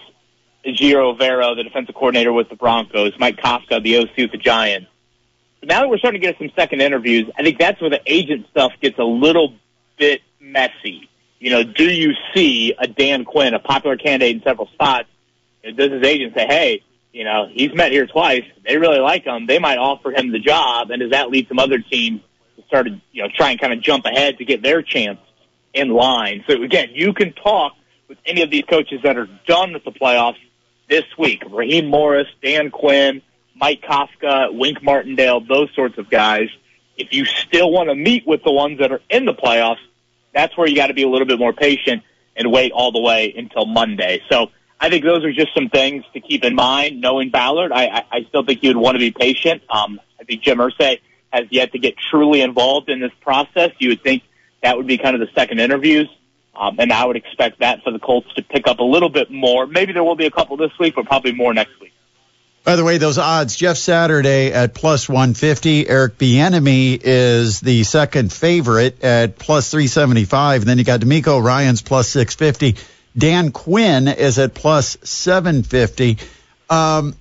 Ejiro 0.66 1.16
Evero, 1.16 1.54
the 1.54 1.62
defensive 1.62 1.94
coordinator 1.94 2.32
with 2.32 2.48
the 2.48 2.56
Broncos, 2.56 3.12
Mike 3.18 3.36
Kafka, 3.36 3.82
the 3.82 3.98
OC 3.98 4.16
with 4.16 4.32
the 4.32 4.38
Giants. 4.38 4.88
now 5.62 5.80
that 5.80 5.88
we're 5.88 5.98
starting 5.98 6.20
to 6.20 6.26
get 6.26 6.38
some 6.38 6.50
second 6.56 6.80
interviews, 6.80 7.30
I 7.38 7.42
think 7.42 7.58
that's 7.58 7.80
where 7.80 7.90
the 7.90 8.00
agent 8.06 8.46
stuff 8.50 8.72
gets 8.80 8.98
a 8.98 9.04
little 9.04 9.54
bit 9.98 10.22
messy. 10.40 11.08
You 11.38 11.50
know, 11.50 11.62
do 11.62 11.84
you 11.84 12.12
see 12.34 12.74
a 12.78 12.86
Dan 12.86 13.24
Quinn, 13.24 13.54
a 13.54 13.58
popular 13.58 13.96
candidate 13.96 14.36
in 14.36 14.42
several 14.42 14.68
spots? 14.68 15.08
Does 15.62 15.92
his 15.92 16.02
agent 16.02 16.34
say, 16.34 16.46
hey, 16.46 16.82
you 17.12 17.24
know, 17.24 17.48
he's 17.50 17.74
met 17.74 17.92
here 17.92 18.06
twice. 18.06 18.44
They 18.66 18.76
really 18.76 18.98
like 18.98 19.24
him. 19.24 19.46
They 19.46 19.58
might 19.58 19.78
offer 19.78 20.10
him 20.10 20.32
the 20.32 20.38
job. 20.38 20.90
And 20.90 21.00
does 21.00 21.10
that 21.10 21.30
lead 21.30 21.48
some 21.48 21.58
other 21.58 21.78
teams 21.78 22.20
started, 22.66 23.00
you 23.12 23.22
know, 23.22 23.28
try 23.34 23.50
and 23.50 23.60
kind 23.60 23.72
of 23.72 23.80
jump 23.80 24.04
ahead 24.04 24.38
to 24.38 24.44
get 24.44 24.62
their 24.62 24.82
chance 24.82 25.18
in 25.72 25.90
line. 25.90 26.44
So 26.48 26.62
again, 26.62 26.90
you 26.92 27.12
can 27.12 27.32
talk 27.32 27.72
with 28.08 28.18
any 28.26 28.42
of 28.42 28.50
these 28.50 28.64
coaches 28.64 29.00
that 29.04 29.16
are 29.16 29.28
done 29.46 29.72
with 29.72 29.84
the 29.84 29.92
playoffs 29.92 30.38
this 30.88 31.04
week. 31.18 31.42
Raheem 31.48 31.86
Morris, 31.86 32.26
Dan 32.42 32.70
Quinn, 32.70 33.22
Mike 33.54 33.82
Kafka, 33.82 34.52
Wink 34.52 34.82
Martindale, 34.82 35.40
those 35.40 35.68
sorts 35.74 35.98
of 35.98 36.10
guys. 36.10 36.48
If 36.96 37.12
you 37.12 37.24
still 37.24 37.70
want 37.70 37.88
to 37.88 37.94
meet 37.94 38.26
with 38.26 38.42
the 38.44 38.52
ones 38.52 38.80
that 38.80 38.92
are 38.92 39.00
in 39.08 39.24
the 39.24 39.34
playoffs, 39.34 39.78
that's 40.34 40.56
where 40.56 40.68
you 40.68 40.76
got 40.76 40.88
to 40.88 40.94
be 40.94 41.02
a 41.02 41.08
little 41.08 41.26
bit 41.26 41.38
more 41.38 41.52
patient 41.52 42.02
and 42.36 42.52
wait 42.52 42.72
all 42.72 42.92
the 42.92 43.00
way 43.00 43.32
until 43.36 43.66
Monday. 43.66 44.22
So 44.30 44.50
I 44.80 44.90
think 44.90 45.04
those 45.04 45.24
are 45.24 45.32
just 45.32 45.54
some 45.54 45.68
things 45.68 46.04
to 46.14 46.20
keep 46.20 46.44
in 46.44 46.54
mind. 46.54 47.00
Knowing 47.00 47.30
Ballard, 47.30 47.72
I, 47.72 47.86
I, 47.86 48.04
I 48.10 48.24
still 48.28 48.44
think 48.44 48.62
you 48.62 48.70
would 48.70 48.76
want 48.76 48.96
to 48.96 48.98
be 48.98 49.10
patient. 49.10 49.62
Um, 49.70 50.00
I 50.20 50.24
think 50.24 50.42
Jim 50.42 50.58
Irsay 50.58 51.00
has 51.32 51.46
yet 51.50 51.72
to 51.72 51.78
get 51.78 51.94
truly 51.96 52.40
involved 52.40 52.88
in 52.88 53.00
this 53.00 53.12
process. 53.20 53.70
You 53.78 53.90
would 53.90 54.02
think 54.02 54.22
that 54.62 54.76
would 54.76 54.86
be 54.86 54.98
kind 54.98 55.14
of 55.14 55.20
the 55.20 55.32
second 55.34 55.60
interviews. 55.60 56.08
Um, 56.54 56.76
and 56.78 56.92
I 56.92 57.06
would 57.06 57.16
expect 57.16 57.60
that 57.60 57.82
for 57.82 57.90
the 57.92 57.98
Colts 57.98 58.32
to 58.34 58.42
pick 58.42 58.66
up 58.66 58.80
a 58.80 58.84
little 58.84 59.08
bit 59.08 59.30
more. 59.30 59.66
Maybe 59.66 59.92
there 59.92 60.04
will 60.04 60.16
be 60.16 60.26
a 60.26 60.30
couple 60.30 60.56
this 60.56 60.72
week, 60.78 60.94
but 60.96 61.06
probably 61.06 61.32
more 61.32 61.54
next 61.54 61.80
week. 61.80 61.92
By 62.62 62.76
the 62.76 62.84
way, 62.84 62.98
those 62.98 63.16
odds, 63.16 63.56
Jeff 63.56 63.78
Saturday 63.78 64.52
at 64.52 64.74
plus 64.74 65.08
150. 65.08 65.88
Eric 65.88 66.18
Bieniemy 66.18 67.00
is 67.02 67.60
the 67.60 67.84
second 67.84 68.30
favorite 68.30 69.02
at 69.02 69.38
plus 69.38 69.70
375. 69.70 70.62
And 70.62 70.68
then 70.68 70.76
you 70.76 70.84
got 70.84 71.00
DeMeco 71.00 71.42
Ryans 71.42 71.80
plus 71.80 72.08
650. 72.08 72.78
Dan 73.16 73.50
Quinn 73.52 74.08
is 74.08 74.38
at 74.38 74.52
plus 74.52 74.98
750. 75.02 76.18
Um, 76.68 77.14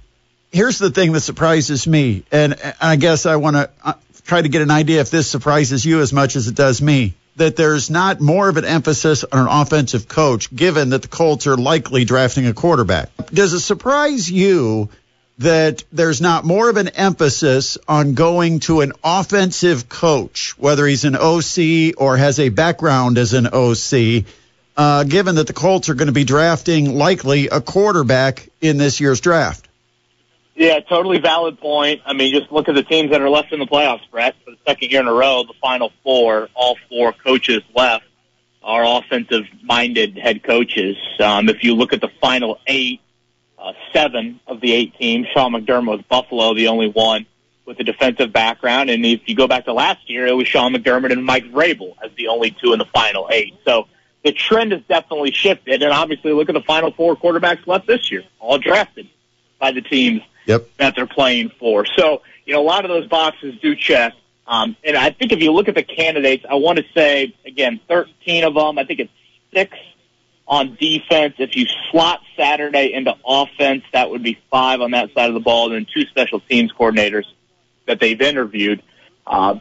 here's 0.52 0.80
the 0.80 0.90
thing 0.90 1.12
that 1.14 1.22
surprises 1.22 1.88
me, 1.88 2.24
and 2.32 2.56
I 2.82 2.96
guess 2.96 3.26
I 3.26 3.36
want 3.38 3.56
to 3.56 3.70
uh, 3.84 3.94
try 4.26 4.42
to 4.42 4.50
get 4.50 4.62
an 4.62 4.72
idea 4.72 5.02
if 5.02 5.10
this 5.10 5.30
surprises 5.30 5.86
you 5.86 6.02
as 6.02 6.14
much 6.14 6.36
as 6.36 6.48
it 6.48 6.56
does 6.56 6.82
me. 6.82 7.16
that 7.36 7.56
there's 7.56 7.90
not 7.90 8.20
more 8.20 8.50
of 8.50 8.58
an 8.58 8.66
emphasis 8.66 9.24
on 9.24 9.40
an 9.40 9.48
offensive 9.48 10.10
coach, 10.10 10.54
given 10.54 10.90
that 10.90 11.04
the 11.04 11.08
Colts 11.08 11.48
are 11.48 11.56
likely 11.56 12.04
drafting 12.04 12.46
a 12.48 12.54
quarterback. 12.54 13.10
Does 13.34 13.54
it 13.54 13.62
surprise 13.62 14.30
you 14.30 14.90
that 15.38 15.86
there's 15.94 16.20
not 16.20 16.44
more 16.44 16.70
of 16.70 16.76
an 16.76 16.90
emphasis 16.90 17.78
on 17.88 18.14
going 18.14 18.60
to 18.60 18.82
an 18.82 18.92
offensive 19.06 19.88
coach, 19.88 20.54
whether 20.58 20.86
he's 20.86 21.06
an 21.06 21.16
OC 21.16 21.94
or 21.98 22.18
has 22.18 22.42
a 22.42 22.50
background 22.50 23.18
as 23.18 23.34
an 23.34 23.48
OC, 23.48 24.26
uh, 24.76 25.06
given 25.06 25.36
that 25.36 25.48
the 25.48 25.54
Colts 25.54 25.88
are 25.88 25.94
going 25.94 26.08
to 26.08 26.14
be 26.14 26.26
drafting 26.26 26.98
likely 26.98 27.48
a 27.48 27.62
quarterback 27.62 28.50
in 28.60 28.76
this 28.76 29.00
year's 29.00 29.22
draft? 29.22 29.68
Yeah, 30.60 30.82
totally 30.82 31.19
valid 31.19 31.58
point. 31.58 32.02
I 32.06 32.12
mean, 32.12 32.34
just 32.34 32.52
look 32.52 32.67
at 32.67 32.76
the 32.76 32.84
teams 32.84 33.12
that 33.12 33.22
are 33.22 33.30
left 33.30 33.54
in 33.54 33.60
the 33.60 33.65
playoffs, 33.65 34.02
Brett. 34.12 34.36
For 34.43 34.52
the 34.52 34.58
second 34.67 34.91
year 34.91 35.00
in 35.00 35.08
a 35.08 35.13
row, 35.13 35.43
the 35.43 35.54
final 35.62 35.93
four, 36.04 36.50
all 36.54 36.76
four 36.89 37.13
coaches 37.13 37.62
left 37.74 38.04
are 38.62 38.84
offensive-minded 38.84 40.17
head 40.17 40.43
coaches. 40.43 40.98
Um, 41.22 41.48
if 41.48 41.63
you 41.63 41.76
look 41.76 41.93
at 41.93 42.02
the 42.02 42.10
final 42.19 42.60
eight, 42.67 43.00
uh, 43.58 43.72
seven 43.93 44.41
of 44.48 44.60
the 44.60 44.74
eight 44.74 44.95
teams, 44.95 45.28
Sean 45.34 45.54
McDermott 45.54 46.00
with 46.00 46.10
Buffalo, 46.10 46.54
the 46.54 46.67
only 46.67 46.89
one 46.89 47.26
with 47.65 47.80
a 47.80 47.86
defensive 47.86 48.34
background. 48.34 48.89
And 48.89 49.06
if 49.06 49.22
you 49.28 49.38
go 49.38 49.48
back 49.48 49.63
to 49.63 49.72
last 49.72 50.10
year, 50.10 50.28
it 50.28 50.36
was 50.36 50.50
Sean 50.50 50.74
McDermott 50.74 51.13
and 51.13 51.24
Mike 51.24 51.45
Vrabel 51.45 51.95
as 52.04 52.12
the 52.17 52.28
only 52.28 52.52
two 52.52 52.74
in 52.74 52.80
the 52.80 52.86
final 52.93 53.30
eight. 53.32 53.56
So 53.63 53.88
the 54.26 54.34
trend 54.34 54.74
has 54.74 54.82
definitely 54.89 55.32
shifted. 55.32 55.84
And 55.84 55.93
obviously, 55.93 56.34
look 56.34 56.50
at 56.50 56.54
the 56.54 56.63
final 56.63 56.91
four 56.91 57.15
quarterbacks 57.15 57.65
left 57.65 57.88
this 57.88 58.12
year, 58.12 58.26
all 58.41 58.58
drafted 58.58 59.08
by 59.58 59.72
the 59.72 59.82
teams 59.82 60.22
yep. 60.50 60.68
that 60.78 60.96
they're 60.96 61.08
playing 61.08 61.52
for. 61.60 61.86
So, 61.86 62.22
you 62.46 62.54
know, 62.54 62.62
a 62.62 62.66
lot 62.66 62.84
of 62.84 62.90
those 62.90 63.08
boxes 63.08 63.56
do 63.62 63.76
check. 63.76 64.14
Um, 64.48 64.76
and 64.84 64.98
I 64.98 65.12
think 65.12 65.32
if 65.32 65.42
you 65.42 65.52
look 65.52 65.68
at 65.68 65.76
the 65.76 65.84
candidates, 65.84 66.44
I 66.50 66.56
want 66.56 66.80
to 66.80 66.86
say, 66.96 67.36
again, 67.46 67.80
13 67.88 68.44
of 68.44 68.56
them. 68.56 68.80
I 68.80 68.84
think 68.84 69.00
it's 69.00 69.12
six 69.54 69.78
on 70.48 70.76
defense. 70.80 71.36
If 71.38 71.56
you 71.56 71.68
slot 71.92 72.22
Saturday 72.36 72.92
into 72.94 73.14
offense, 73.24 73.84
that 73.94 74.10
would 74.10 74.24
be 74.24 74.40
five 74.50 74.82
on 74.82 74.92
that 74.92 75.14
side 75.14 75.30
of 75.30 75.36
the 75.36 75.40
ball, 75.40 75.68
and 75.68 75.76
then 75.76 75.88
two 75.94 76.08
special 76.08 76.40
teams 76.40 76.74
coordinators 76.74 77.26
that 77.86 78.00
they've 78.00 78.20
interviewed. 78.20 78.82
Uh, 79.28 79.60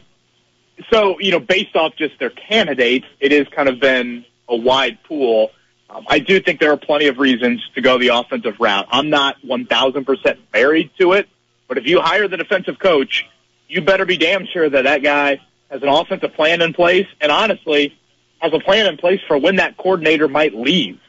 so, 0.91 1.19
you 1.19 1.31
know, 1.31 1.39
based 1.39 1.75
off 1.75 1.93
just 1.95 2.17
their 2.17 2.31
candidates, 2.31 3.05
it 3.19 3.31
has 3.31 3.47
kind 3.49 3.69
of 3.69 3.79
been 3.79 4.25
a 4.47 4.55
wide 4.55 4.97
pool. 5.03 5.51
Um, 5.89 6.05
I 6.07 6.19
do 6.19 6.39
think 6.39 6.59
there 6.59 6.71
are 6.71 6.77
plenty 6.77 7.07
of 7.07 7.17
reasons 7.17 7.67
to 7.75 7.81
go 7.81 7.97
the 7.97 8.09
offensive 8.09 8.59
route. 8.59 8.87
I'm 8.91 9.09
not 9.09 9.37
1,000% 9.41 10.37
married 10.53 10.91
to 10.99 11.13
it, 11.13 11.27
but 11.67 11.77
if 11.77 11.87
you 11.87 11.99
hire 11.99 12.27
the 12.27 12.37
defensive 12.37 12.77
coach, 12.77 13.27
you 13.67 13.81
better 13.81 14.05
be 14.05 14.17
damn 14.17 14.45
sure 14.45 14.69
that 14.69 14.83
that 14.83 15.01
guy 15.01 15.41
has 15.69 15.81
an 15.81 15.89
offensive 15.89 16.33
plan 16.33 16.61
in 16.61 16.73
place 16.73 17.07
and 17.21 17.31
honestly 17.31 17.97
has 18.39 18.53
a 18.53 18.59
plan 18.59 18.87
in 18.87 18.97
place 18.97 19.19
for 19.27 19.37
when 19.37 19.57
that 19.57 19.77
coordinator 19.77 20.27
might 20.27 20.55
leave. 20.55 20.99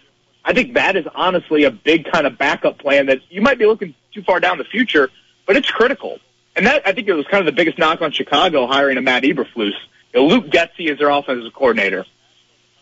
I 0.44 0.54
think 0.54 0.74
that 0.74 0.96
is 0.96 1.06
honestly 1.14 1.64
a 1.64 1.70
big 1.70 2.10
kind 2.10 2.26
of 2.26 2.38
backup 2.38 2.78
plan 2.78 3.06
that 3.06 3.20
you 3.28 3.42
might 3.42 3.58
be 3.58 3.66
looking 3.66 3.94
too 4.12 4.22
far 4.22 4.40
down 4.40 4.58
the 4.58 4.64
future, 4.64 5.10
but 5.46 5.56
it's 5.56 5.70
critical. 5.70 6.18
And 6.56 6.66
that, 6.66 6.86
I 6.86 6.92
think 6.92 7.08
it 7.08 7.12
was 7.12 7.26
kind 7.26 7.40
of 7.40 7.46
the 7.46 7.56
biggest 7.56 7.78
knock 7.78 8.00
on 8.00 8.12
Chicago 8.12 8.66
hiring 8.66 8.96
a 8.96 9.02
Matt 9.02 9.22
Eberflus. 9.22 9.72
You 10.12 10.20
know, 10.20 10.26
Luke 10.26 10.46
Getsy 10.46 10.90
is 10.90 10.98
their 10.98 11.10
offensive 11.10 11.52
coordinator. 11.52 12.04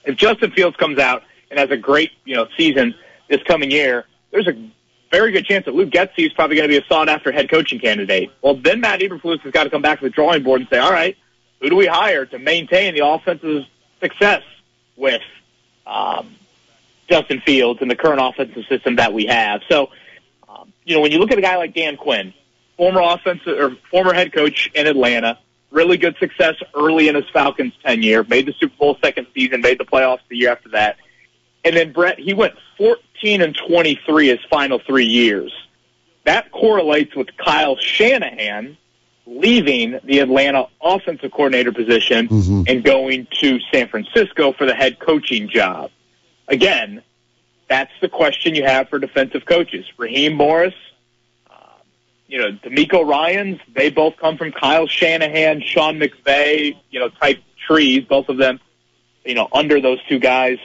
If 0.05 0.17
Justin 0.17 0.53
Fields 0.53 0.77
comes 0.77 0.99
out 0.99 1.25
and 1.51 1.59
has 1.59 1.71
a 1.71 1.77
great, 1.77 2.13
you 2.25 2.37
know, 2.37 2.47
season 2.57 2.95
this 3.29 3.43
coming 3.45 3.71
year, 3.71 4.05
there's 4.31 4.49
a 4.49 4.71
very 5.11 5.33
good 5.33 5.45
chance 5.45 5.65
that 5.65 5.75
Luke 5.75 5.91
Getsy 5.91 6.27
is 6.27 6.33
probably 6.33 6.57
going 6.57 6.69
to 6.69 6.81
be 6.81 6.83
a 6.83 6.87
sought 6.87 7.09
after 7.09 7.33
head 7.33 7.51
coaching 7.51 7.79
candidate. 7.79 8.31
Well, 8.43 8.57
then 8.57 8.81
Matt 8.81 9.01
Eberflus 9.01 9.41
has 9.41 9.53
got 9.53 9.65
to 9.65 9.71
come 9.71 9.83
back 9.83 10.01
to 10.01 10.05
the 10.05 10.11
drawing 10.11 10.43
board 10.43 10.61
and 10.61 10.71
say, 10.71 10.79
all 10.79 10.93
right, 10.93 11.17
who 11.61 11.71
do 11.71 11.77
we 11.77 11.87
hire 11.87 12.27
to 12.27 12.39
maintain 12.39 12.95
the 12.95 13.07
offensive 13.07 13.65
success 14.01 14.43
with 14.97 15.23
um, 15.87 16.35
Justin 17.09 17.41
Fields 17.41 17.81
and 17.81 17.91
the 17.91 17.97
current 17.97 18.21
offensive 18.23 18.65
system 18.69 18.97
that 18.97 19.13
we 19.13 19.27
have? 19.27 19.63
So, 19.69 19.91
um, 20.49 20.73
you 20.85 20.95
know, 20.95 21.01
when 21.01 21.11
you 21.11 21.19
look 21.19 21.33
at 21.33 21.39
a 21.39 21.43
guy 21.43 21.57
like 21.57 21.75
Dan 21.75 21.97
Quinn, 21.97 22.35
former 22.77 23.01
offensive 23.01 23.59
or 23.59 23.77
former 23.91 24.13
head 24.13 24.33
coach 24.33 24.71
in 24.75 24.87
Atlanta, 24.87 25.39
really 25.71 25.97
good 25.97 26.17
success 26.19 26.55
early 26.75 27.09
in 27.09 27.15
his 27.15 27.29
Falcons 27.31 27.73
tenure, 27.83 28.25
made 28.25 28.47
the 28.47 28.53
Super 28.53 28.77
Bowl 28.77 28.99
second 29.03 29.27
season, 29.35 29.63
made 29.63 29.79
the 29.79 29.85
playoffs 29.85 30.21
the 30.29 30.37
year 30.37 30.53
after 30.53 30.69
that 30.71 30.97
and 31.65 31.77
then 31.77 31.93
Brett, 31.93 32.19
he 32.19 32.35
went 32.35 32.55
14 32.77 33.43
and 33.43 33.57
23 33.69 34.29
his 34.29 34.39
final 34.51 34.79
three 34.79 35.07
years. 35.07 35.53
That 36.25 36.51
correlates 36.53 37.15
with 37.17 37.29
Kyle 37.37 37.77
Shanahan 37.77 38.77
leaving 39.27 39.99
the 40.05 40.21
Atlanta 40.21 40.67
offensive 40.81 41.31
coordinator 41.31 41.73
position 41.73 42.29
mm-hmm. 42.29 42.63
and 42.67 42.83
going 42.83 43.27
to 43.41 43.59
San 43.73 43.89
Francisco 43.89 44.53
for 44.53 44.67
the 44.67 44.75
head 44.75 44.99
coaching 44.99 45.49
job. 45.49 45.91
Again, 46.49 47.03
that's 47.69 47.93
the 48.01 48.09
question 48.09 48.55
you 48.55 48.65
have 48.65 48.89
for 48.89 48.99
defensive 48.99 49.45
coaches. 49.45 49.85
Raheem 49.99 50.35
Morris, 50.35 50.75
uh, 51.51 51.55
you 52.27 52.39
know, 52.39 52.53
DeMeco 52.53 53.07
Ryans, 53.07 53.61
they 53.75 53.91
both 53.91 54.17
come 54.17 54.39
from 54.39 54.53
Kyle 54.53 54.87
Shanahan, 54.87 55.61
Sean 55.61 55.99
McVay, 55.99 56.75
you 56.91 57.01
know, 57.01 57.11
type 57.11 57.43
trees, 57.67 58.05
both 58.05 58.31
of 58.31 58.39
them, 58.39 58.61
you 59.27 59.35
know, 59.35 59.49
under 59.53 59.81
those 59.81 59.99
two 60.09 60.19
guys 60.19 60.59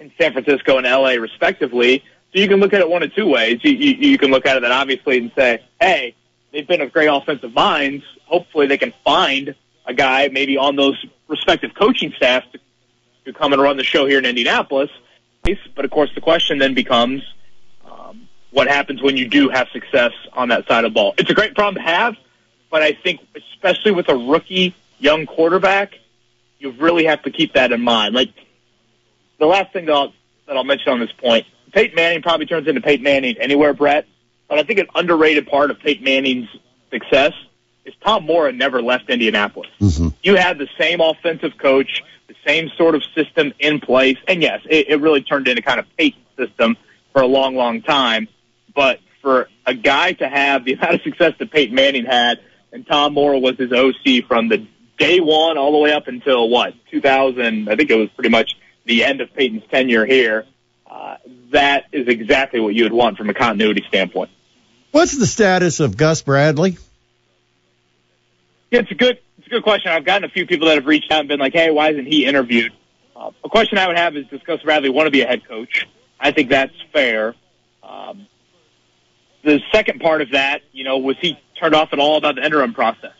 in 0.00 0.10
San 0.18 0.32
Francisco 0.32 0.78
and 0.78 0.86
LA, 0.86 1.10
respectively. 1.10 2.02
So 2.32 2.40
you 2.40 2.48
can 2.48 2.58
look 2.58 2.72
at 2.72 2.80
it 2.80 2.88
one 2.88 3.02
of 3.02 3.14
two 3.14 3.28
ways. 3.28 3.60
You, 3.62 3.72
you, 3.72 4.10
you 4.10 4.18
can 4.18 4.30
look 4.30 4.46
at 4.46 4.56
it 4.56 4.60
that 4.60 4.72
obviously 4.72 5.18
and 5.18 5.30
say, 5.36 5.62
hey, 5.80 6.14
they've 6.52 6.66
been 6.66 6.80
of 6.80 6.92
great 6.92 7.08
offensive 7.08 7.52
minds. 7.52 8.04
Hopefully 8.24 8.66
they 8.66 8.78
can 8.78 8.92
find 9.04 9.54
a 9.86 9.94
guy 9.94 10.28
maybe 10.28 10.56
on 10.56 10.76
those 10.76 11.04
respective 11.28 11.74
coaching 11.74 12.12
staffs 12.16 12.46
to, 12.52 12.60
to 13.26 13.32
come 13.32 13.52
and 13.52 13.60
run 13.60 13.76
the 13.76 13.84
show 13.84 14.06
here 14.06 14.18
in 14.18 14.24
Indianapolis. 14.24 14.90
But 15.74 15.84
of 15.84 15.90
course, 15.90 16.10
the 16.14 16.20
question 16.20 16.58
then 16.58 16.74
becomes, 16.74 17.22
um, 17.84 18.28
what 18.50 18.68
happens 18.68 19.02
when 19.02 19.16
you 19.16 19.28
do 19.28 19.48
have 19.48 19.68
success 19.68 20.12
on 20.32 20.48
that 20.48 20.66
side 20.66 20.84
of 20.84 20.92
the 20.92 20.94
ball? 20.94 21.14
It's 21.18 21.30
a 21.30 21.34
great 21.34 21.54
problem 21.54 21.74
to 21.76 21.88
have, 21.88 22.16
but 22.70 22.82
I 22.82 22.92
think 22.92 23.20
especially 23.34 23.92
with 23.92 24.08
a 24.08 24.16
rookie 24.16 24.74
young 24.98 25.26
quarterback, 25.26 25.94
you 26.58 26.70
really 26.72 27.06
have 27.06 27.22
to 27.22 27.30
keep 27.30 27.54
that 27.54 27.72
in 27.72 27.80
mind. 27.80 28.14
Like 28.14 28.30
the 29.40 29.46
last 29.46 29.72
thing 29.72 29.86
that 29.86 29.92
I'll, 29.92 30.12
that 30.46 30.56
I'll 30.56 30.64
mention 30.64 30.92
on 30.92 31.00
this 31.00 31.12
point, 31.12 31.46
Peyton 31.72 31.96
Manning 31.96 32.22
probably 32.22 32.46
turns 32.46 32.68
into 32.68 32.80
Peyton 32.80 33.02
Manning 33.02 33.36
anywhere, 33.38 33.74
Brett. 33.74 34.06
But 34.48 34.58
I 34.58 34.62
think 34.62 34.78
an 34.78 34.88
underrated 34.94 35.46
part 35.46 35.70
of 35.70 35.80
Peyton 35.80 36.04
Manning's 36.04 36.48
success 36.90 37.32
is 37.84 37.94
Tom 38.04 38.26
Mora 38.26 38.52
never 38.52 38.82
left 38.82 39.08
Indianapolis. 39.08 39.70
Mm-hmm. 39.80 40.08
You 40.22 40.36
had 40.36 40.58
the 40.58 40.68
same 40.78 41.00
offensive 41.00 41.52
coach, 41.58 42.02
the 42.28 42.34
same 42.46 42.68
sort 42.76 42.94
of 42.94 43.02
system 43.14 43.52
in 43.58 43.80
place, 43.80 44.18
and 44.28 44.42
yes, 44.42 44.60
it, 44.68 44.88
it 44.88 45.00
really 45.00 45.22
turned 45.22 45.48
into 45.48 45.62
kind 45.62 45.80
of 45.80 45.86
Peyton's 45.96 46.24
system 46.36 46.76
for 47.12 47.22
a 47.22 47.26
long, 47.26 47.54
long 47.54 47.82
time. 47.82 48.28
But 48.74 49.00
for 49.22 49.48
a 49.66 49.74
guy 49.74 50.12
to 50.14 50.28
have 50.28 50.64
the 50.64 50.72
amount 50.74 50.94
of 50.94 51.02
success 51.02 51.34
that 51.38 51.50
Peyton 51.50 51.74
Manning 51.74 52.04
had, 52.04 52.40
and 52.72 52.86
Tom 52.86 53.14
Mora 53.14 53.38
was 53.38 53.56
his 53.56 53.72
OC 53.72 54.26
from 54.26 54.48
the 54.48 54.66
day 54.98 55.18
one 55.20 55.58
all 55.58 55.72
the 55.72 55.78
way 55.78 55.92
up 55.92 56.08
until 56.08 56.48
what 56.48 56.74
2000, 56.90 57.68
I 57.68 57.76
think 57.76 57.90
it 57.90 57.96
was 57.96 58.08
pretty 58.10 58.28
much 58.28 58.54
the 58.84 59.04
end 59.04 59.20
of 59.20 59.32
Peyton's 59.34 59.62
tenure 59.70 60.06
here, 60.06 60.46
uh, 60.90 61.16
that 61.52 61.84
is 61.92 62.08
exactly 62.08 62.60
what 62.60 62.74
you 62.74 62.84
would 62.84 62.92
want 62.92 63.16
from 63.16 63.28
a 63.30 63.34
continuity 63.34 63.84
standpoint. 63.88 64.30
What's 64.90 65.16
the 65.16 65.26
status 65.26 65.80
of 65.80 65.96
Gus 65.96 66.22
Bradley? 66.22 66.76
Yeah, 68.70 68.80
it's 68.80 68.90
a 68.90 68.94
good 68.94 69.18
it's 69.38 69.46
a 69.46 69.50
good 69.50 69.62
question. 69.62 69.90
I've 69.90 70.04
gotten 70.04 70.24
a 70.24 70.28
few 70.28 70.46
people 70.46 70.68
that 70.68 70.76
have 70.76 70.86
reached 70.86 71.10
out 71.10 71.20
and 71.20 71.28
been 71.28 71.40
like, 71.40 71.52
"Hey, 71.52 71.70
why 71.70 71.90
isn't 71.90 72.06
he 72.06 72.24
interviewed?" 72.24 72.72
Uh, 73.14 73.30
a 73.44 73.48
question 73.48 73.78
I 73.78 73.86
would 73.86 73.96
have 73.96 74.16
is, 74.16 74.26
does 74.26 74.40
Gus 74.46 74.62
Bradley 74.62 74.88
want 74.88 75.06
to 75.06 75.10
be 75.10 75.22
a 75.22 75.26
head 75.26 75.46
coach? 75.46 75.86
I 76.18 76.30
think 76.30 76.50
that's 76.50 76.72
fair. 76.92 77.34
Um, 77.82 78.26
the 79.42 79.60
second 79.72 80.00
part 80.00 80.22
of 80.22 80.30
that, 80.32 80.62
you 80.72 80.84
know, 80.84 80.98
was 80.98 81.16
he 81.20 81.38
turned 81.58 81.74
off 81.74 81.92
at 81.92 81.98
all 81.98 82.16
about 82.16 82.36
the 82.36 82.44
interim 82.44 82.74
process 82.74 83.12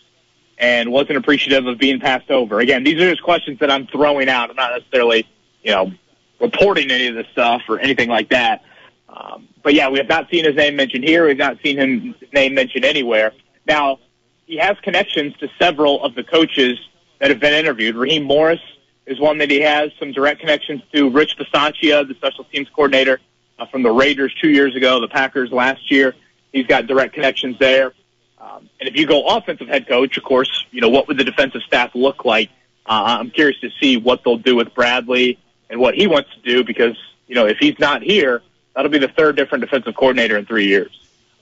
and 0.59 0.91
wasn't 0.93 1.17
appreciative 1.17 1.67
of 1.67 1.79
being 1.79 2.01
passed 2.01 2.31
over? 2.31 2.61
Again, 2.61 2.85
these 2.85 3.01
are 3.01 3.11
just 3.11 3.23
questions 3.23 3.59
that 3.61 3.71
I'm 3.71 3.87
throwing 3.87 4.29
out. 4.29 4.51
I'm 4.51 4.57
not 4.57 4.73
necessarily 4.73 5.27
you 5.63 5.73
know, 5.73 5.93
reporting 6.41 6.91
any 6.91 7.07
of 7.09 7.15
this 7.15 7.27
stuff 7.33 7.63
or 7.69 7.79
anything 7.79 8.09
like 8.09 8.31
that. 8.31 8.63
Um, 9.09 9.49
but 9.63 9.75
yeah, 9.75 9.89
we 9.89 9.99
have 9.99 10.09
not 10.09 10.31
seen 10.31 10.45
his 10.45 10.55
name 10.55 10.77
mentioned 10.77 11.05
here. 11.05 11.27
We've 11.27 11.37
not 11.37 11.59
seen 11.63 11.77
him, 11.77 12.15
name 12.33 12.55
mentioned 12.55 12.85
anywhere. 12.85 13.33
Now, 13.67 13.99
he 14.47 14.57
has 14.57 14.77
connections 14.83 15.37
to 15.39 15.49
several 15.59 16.03
of 16.03 16.15
the 16.15 16.25
coaches 16.25 16.79
that 17.19 17.31
have 17.31 17.41
been 17.41 17.53
interviewed. 17.53 17.97
Raheem 17.97 18.25
Morris 18.25 18.61
is 19.07 19.21
one 19.21 19.39
that 19.39 19.51
he 19.51 19.61
has 19.61 19.91
some 19.99 20.13
direct 20.13 20.41
connections 20.41 20.83
to. 20.93 21.11
Rich 21.11 21.37
Bisaccia, 21.39 22.07
the 22.07 22.15
special 22.15 22.45
teams 22.45 22.69
coordinator 22.75 23.21
uh, 23.59 23.67
from 23.67 23.83
the 23.83 23.91
Raiders 23.91 24.35
two 24.41 24.49
years 24.49 24.75
ago, 24.75 25.01
the 25.01 25.09
Packers 25.09 25.51
last 25.51 25.91
year. 25.91 26.15
He's 26.53 26.67
got 26.67 26.87
direct 26.87 27.15
connections 27.15 27.57
there. 27.59 27.93
Um, 28.39 28.71
and 28.81 28.89
if 28.89 28.97
you 28.97 29.07
go 29.07 29.27
offensive 29.27 29.69
head 29.69 29.87
coach, 29.87 30.17
of 30.17 30.25
course, 30.25 30.65
you 30.71 30.81
know, 30.81 30.89
what 30.89 31.07
would 31.09 31.19
the 31.19 31.25
defensive 31.25 31.63
staff 31.67 31.91
look 31.95 32.25
like? 32.25 32.49
Uh, 32.87 33.19
I'm 33.21 33.31
curious 33.31 33.61
to 33.61 33.69
see 33.81 33.99
what 33.99 34.23
they'll 34.25 34.39
do 34.39 34.57
with 34.57 34.75
Bradley 34.75 35.39
and 35.71 35.81
what 35.81 35.95
he 35.95 36.07
wants 36.07 36.29
to 36.35 36.41
do 36.43 36.65
because, 36.65 36.97
you 37.27 37.35
know, 37.35 37.47
if 37.47 37.59
he's 37.59 37.79
not 37.79 38.03
here, 38.03 38.43
that'll 38.75 38.91
be 38.91 38.99
the 38.99 39.09
third 39.09 39.37
different 39.37 39.63
defensive 39.65 39.95
coordinator 39.95 40.37
in 40.37 40.45
three 40.45 40.67
years. 40.67 40.91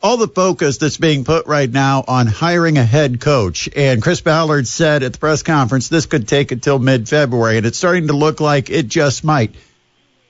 all 0.00 0.16
the 0.16 0.28
focus 0.28 0.78
that's 0.78 0.96
being 0.96 1.24
put 1.24 1.46
right 1.46 1.68
now 1.70 2.04
on 2.06 2.26
hiring 2.28 2.78
a 2.78 2.84
head 2.84 3.20
coach. 3.20 3.68
And 3.74 4.00
Chris 4.00 4.20
Ballard 4.20 4.68
said 4.68 5.02
at 5.02 5.12
the 5.14 5.18
press 5.18 5.42
conference 5.42 5.88
this 5.88 6.06
could 6.06 6.28
take 6.28 6.52
until 6.52 6.78
mid 6.78 7.08
February, 7.08 7.56
and 7.56 7.66
it's 7.66 7.78
starting 7.78 8.06
to 8.06 8.12
look 8.12 8.40
like 8.40 8.70
it 8.70 8.86
just 8.86 9.24
might. 9.24 9.56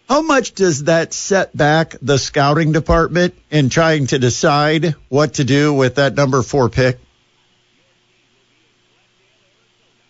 How 0.08 0.22
much 0.22 0.54
does 0.54 0.84
that 0.84 1.12
set 1.12 1.54
back 1.54 1.96
the 2.00 2.16
scouting 2.18 2.72
department 2.72 3.34
in 3.50 3.68
trying 3.68 4.06
to 4.06 4.18
decide 4.18 4.94
what 5.10 5.34
to 5.34 5.44
do 5.44 5.74
with 5.74 5.96
that 5.96 6.14
number 6.14 6.42
four 6.42 6.70
pick? 6.70 6.98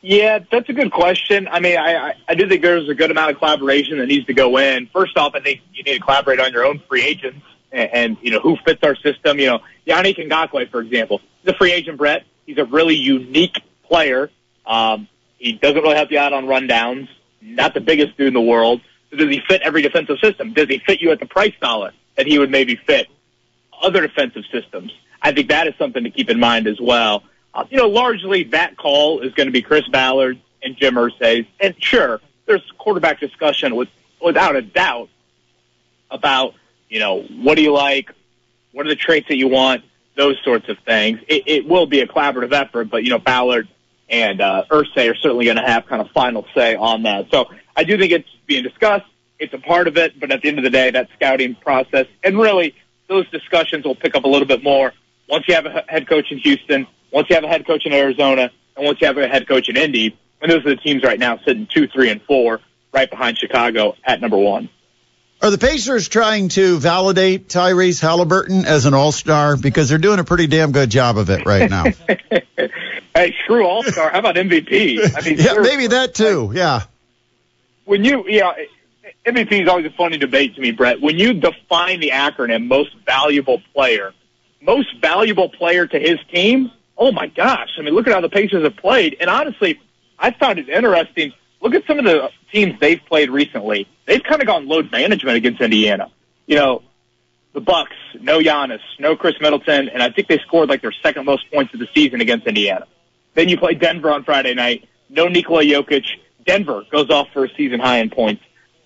Yeah, 0.08 0.38
that's 0.50 0.66
a 0.70 0.72
good 0.72 0.90
question. 0.90 1.48
I 1.48 1.60
mean, 1.60 1.76
I, 1.76 2.14
I, 2.26 2.34
do 2.34 2.48
think 2.48 2.62
there's 2.62 2.88
a 2.88 2.94
good 2.94 3.10
amount 3.10 3.30
of 3.30 3.36
collaboration 3.36 3.98
that 3.98 4.06
needs 4.06 4.24
to 4.24 4.32
go 4.32 4.56
in. 4.56 4.86
First 4.86 5.18
off, 5.18 5.34
I 5.34 5.40
think 5.40 5.60
you 5.74 5.82
need 5.82 5.98
to 5.98 6.00
collaborate 6.00 6.40
on 6.40 6.50
your 6.50 6.64
own 6.64 6.80
free 6.88 7.02
agents 7.02 7.44
and, 7.70 7.90
and 7.92 8.16
you 8.22 8.30
know, 8.30 8.40
who 8.40 8.56
fits 8.64 8.82
our 8.82 8.96
system. 8.96 9.38
You 9.38 9.48
know, 9.48 9.58
Yannick 9.86 10.16
Ngakoue, 10.16 10.70
for 10.70 10.80
example, 10.80 11.20
he's 11.42 11.52
a 11.52 11.58
free 11.58 11.72
agent, 11.72 11.98
Brett. 11.98 12.24
He's 12.46 12.56
a 12.56 12.64
really 12.64 12.94
unique 12.94 13.60
player. 13.84 14.30
Um, 14.64 15.08
he 15.36 15.52
doesn't 15.52 15.82
really 15.82 15.96
help 15.96 16.10
you 16.10 16.18
out 16.18 16.32
on 16.32 16.46
rundowns. 16.46 17.06
Not 17.42 17.74
the 17.74 17.82
biggest 17.82 18.16
dude 18.16 18.28
in 18.28 18.32
the 18.32 18.40
world. 18.40 18.80
So 19.10 19.18
does 19.18 19.28
he 19.28 19.42
fit 19.46 19.60
every 19.60 19.82
defensive 19.82 20.20
system? 20.20 20.54
Does 20.54 20.68
he 20.68 20.78
fit 20.78 21.02
you 21.02 21.10
at 21.10 21.20
the 21.20 21.26
price 21.26 21.52
dollar 21.60 21.92
that 22.16 22.26
he 22.26 22.38
would 22.38 22.50
maybe 22.50 22.76
fit 22.76 23.08
other 23.82 24.00
defensive 24.00 24.44
systems? 24.50 24.90
I 25.20 25.32
think 25.32 25.50
that 25.50 25.66
is 25.66 25.74
something 25.78 26.02
to 26.02 26.10
keep 26.10 26.30
in 26.30 26.40
mind 26.40 26.66
as 26.66 26.80
well. 26.80 27.24
Uh, 27.54 27.64
you 27.70 27.78
know, 27.78 27.88
largely 27.88 28.44
that 28.44 28.76
call 28.76 29.20
is 29.20 29.32
going 29.34 29.46
to 29.46 29.52
be 29.52 29.62
Chris 29.62 29.86
Ballard 29.88 30.40
and 30.62 30.76
Jim 30.76 30.94
Irsay. 30.94 31.46
And 31.60 31.74
sure, 31.82 32.20
there's 32.46 32.62
quarterback 32.78 33.20
discussion 33.20 33.74
with, 33.74 33.88
without 34.22 34.56
a 34.56 34.62
doubt 34.62 35.08
about, 36.10 36.54
you 36.88 37.00
know, 37.00 37.22
what 37.22 37.56
do 37.56 37.62
you 37.62 37.72
like? 37.72 38.12
What 38.72 38.86
are 38.86 38.88
the 38.88 38.96
traits 38.96 39.28
that 39.28 39.36
you 39.36 39.48
want? 39.48 39.84
Those 40.16 40.36
sorts 40.44 40.68
of 40.68 40.78
things. 40.80 41.20
It, 41.28 41.44
it 41.46 41.66
will 41.66 41.86
be 41.86 42.00
a 42.00 42.06
collaborative 42.06 42.52
effort, 42.52 42.90
but, 42.90 43.04
you 43.04 43.10
know, 43.10 43.18
Ballard 43.18 43.68
and 44.08 44.40
uh, 44.40 44.64
Irsay 44.70 45.10
are 45.10 45.14
certainly 45.14 45.44
going 45.44 45.58
to 45.58 45.62
have 45.62 45.86
kind 45.86 46.00
of 46.00 46.10
final 46.10 46.46
say 46.54 46.74
on 46.74 47.02
that. 47.04 47.26
So 47.30 47.50
I 47.76 47.84
do 47.84 47.96
think 47.98 48.12
it's 48.12 48.28
being 48.46 48.62
discussed. 48.62 49.06
It's 49.38 49.54
a 49.54 49.58
part 49.58 49.86
of 49.86 49.96
it, 49.96 50.18
but 50.18 50.32
at 50.32 50.42
the 50.42 50.48
end 50.48 50.58
of 50.58 50.64
the 50.64 50.70
day, 50.70 50.90
that 50.90 51.08
scouting 51.14 51.54
process 51.54 52.06
and 52.24 52.38
really 52.38 52.74
those 53.08 53.28
discussions 53.30 53.84
will 53.84 53.94
pick 53.94 54.14
up 54.14 54.24
a 54.24 54.28
little 54.28 54.48
bit 54.48 54.62
more 54.62 54.92
once 55.28 55.46
you 55.46 55.54
have 55.54 55.66
a 55.66 55.84
head 55.88 56.08
coach 56.08 56.32
in 56.32 56.38
Houston 56.38 56.86
once 57.12 57.28
you 57.30 57.34
have 57.34 57.44
a 57.44 57.48
head 57.48 57.66
coach 57.66 57.86
in 57.86 57.92
Arizona, 57.92 58.50
and 58.76 58.86
once 58.86 59.00
you 59.00 59.06
have 59.06 59.18
a 59.18 59.28
head 59.28 59.48
coach 59.48 59.68
in 59.68 59.76
Indy, 59.76 60.16
and 60.40 60.50
those 60.50 60.64
are 60.64 60.70
the 60.70 60.76
teams 60.76 61.02
right 61.02 61.18
now 61.18 61.38
sitting 61.38 61.66
two, 61.66 61.88
three, 61.88 62.10
and 62.10 62.22
four, 62.22 62.60
right 62.92 63.10
behind 63.10 63.38
Chicago 63.38 63.94
at 64.04 64.20
number 64.20 64.36
one. 64.36 64.68
Are 65.40 65.50
the 65.50 65.58
Pacers 65.58 66.08
trying 66.08 66.48
to 66.50 66.78
validate 66.78 67.48
Tyrese 67.48 68.00
Halliburton 68.00 68.64
as 68.64 68.86
an 68.86 68.94
All 68.94 69.12
Star 69.12 69.56
because 69.56 69.88
they're 69.88 69.98
doing 69.98 70.18
a 70.18 70.24
pretty 70.24 70.48
damn 70.48 70.72
good 70.72 70.90
job 70.90 71.16
of 71.16 71.30
it 71.30 71.46
right 71.46 71.70
now? 71.70 71.84
hey, 73.14 73.34
screw 73.44 73.64
All 73.64 73.84
Star. 73.84 74.10
How 74.10 74.18
about 74.18 74.34
MVP? 74.34 75.16
I 75.16 75.20
mean, 75.20 75.38
yeah, 75.38 75.54
maybe 75.60 75.86
that 75.88 76.14
too. 76.14 76.50
Yeah. 76.52 76.82
When 77.84 78.04
you, 78.04 78.24
yeah, 78.26 78.52
MVP 79.24 79.62
is 79.62 79.68
always 79.68 79.86
a 79.86 79.90
funny 79.90 80.18
debate 80.18 80.56
to 80.56 80.60
me, 80.60 80.72
Brett. 80.72 81.00
When 81.00 81.18
you 81.18 81.34
define 81.34 82.00
the 82.00 82.10
acronym 82.10 82.66
most 82.66 82.90
valuable 83.06 83.62
player, 83.74 84.12
most 84.60 84.88
valuable 85.00 85.50
player 85.50 85.86
to 85.86 85.98
his 86.00 86.18
team, 86.32 86.72
oh 86.98 87.12
my 87.12 87.28
gosh, 87.28 87.70
I 87.78 87.82
mean, 87.82 87.94
look 87.94 88.06
at 88.06 88.12
how 88.12 88.20
the 88.20 88.28
Pacers 88.28 88.64
have 88.64 88.76
played. 88.76 89.16
And 89.20 89.30
honestly, 89.30 89.80
I 90.18 90.32
found 90.32 90.58
it 90.58 90.68
interesting. 90.68 91.32
Look 91.60 91.74
at 91.74 91.86
some 91.86 91.98
of 91.98 92.04
the 92.04 92.30
teams 92.52 92.78
they've 92.80 93.00
played 93.06 93.30
recently. 93.30 93.88
They've 94.06 94.22
kind 94.22 94.40
of 94.40 94.46
gone 94.46 94.66
load 94.66 94.90
management 94.90 95.36
against 95.36 95.60
Indiana. 95.60 96.10
You 96.46 96.56
know, 96.56 96.82
the 97.52 97.60
Bucks, 97.60 97.96
no 98.20 98.40
Giannis, 98.40 98.80
no 98.98 99.16
Khris 99.16 99.40
Middleton, 99.40 99.88
and 99.88 100.02
I 100.02 100.10
think 100.10 100.28
they 100.28 100.38
scored 100.38 100.68
like 100.68 100.82
their 100.82 100.92
second 101.02 101.24
most 101.24 101.50
points 101.52 101.72
of 101.72 101.80
the 101.80 101.88
season 101.94 102.20
against 102.20 102.46
Indiana. 102.46 102.86
Then 103.34 103.48
you 103.48 103.56
play 103.58 103.74
Denver 103.74 104.10
on 104.10 104.24
Friday 104.24 104.54
night, 104.54 104.88
no 105.08 105.26
Nikola 105.26 105.62
Jokic. 105.62 106.04
Denver 106.44 106.82
goes 106.90 107.10
off 107.10 107.28
for 107.32 107.44
a 107.44 107.48
season 107.56 107.80
high 107.80 107.98
in 107.98 108.10
points. 108.10 108.42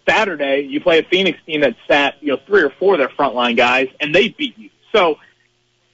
Saturday, 0.09 0.62
you 0.62 0.81
play 0.81 0.98
a 0.98 1.05
Phoenix 1.05 1.38
team 1.46 1.61
that 1.61 1.77
sat, 1.87 2.14
you 2.20 2.33
know, 2.33 2.38
three 2.46 2.62
or 2.62 2.70
four 2.70 2.94
of 2.94 2.98
their 2.98 3.09
frontline 3.09 3.57
guys, 3.57 3.88
and 4.01 4.14
they 4.14 4.29
beat 4.29 4.59
you. 4.59 4.70
So 4.92 5.18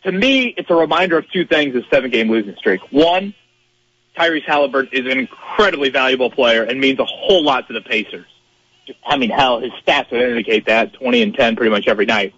to 0.05 0.13
me, 0.13 0.55
it's 0.57 0.71
a 0.71 0.75
reminder 0.75 1.19
of 1.19 1.31
two 1.31 1.45
things: 1.45 1.75
a 1.75 1.83
seven-game 1.91 2.31
losing 2.31 2.57
streak. 2.57 2.81
One, 2.91 3.35
Tyrese 4.17 4.45
Halliburton 4.45 4.93
is 4.93 5.11
an 5.11 5.19
incredibly 5.19 5.91
valuable 5.91 6.31
player 6.31 6.63
and 6.65 6.81
means 6.81 6.99
a 6.99 7.05
whole 7.05 7.43
lot 7.43 7.67
to 7.69 7.73
the 7.73 7.81
Pacers. 7.81 8.27
I 9.05 9.17
mean, 9.17 9.31
hell, 9.31 9.61
his 9.61 9.73
stats 9.87 10.11
would 10.11 10.21
indicate 10.21 10.67
that 10.67 10.95
20 10.95 11.23
and 11.23 11.35
10 11.35 11.57
pretty 11.57 11.71
much 11.71 11.89
every 11.89 12.07
night. 12.07 12.35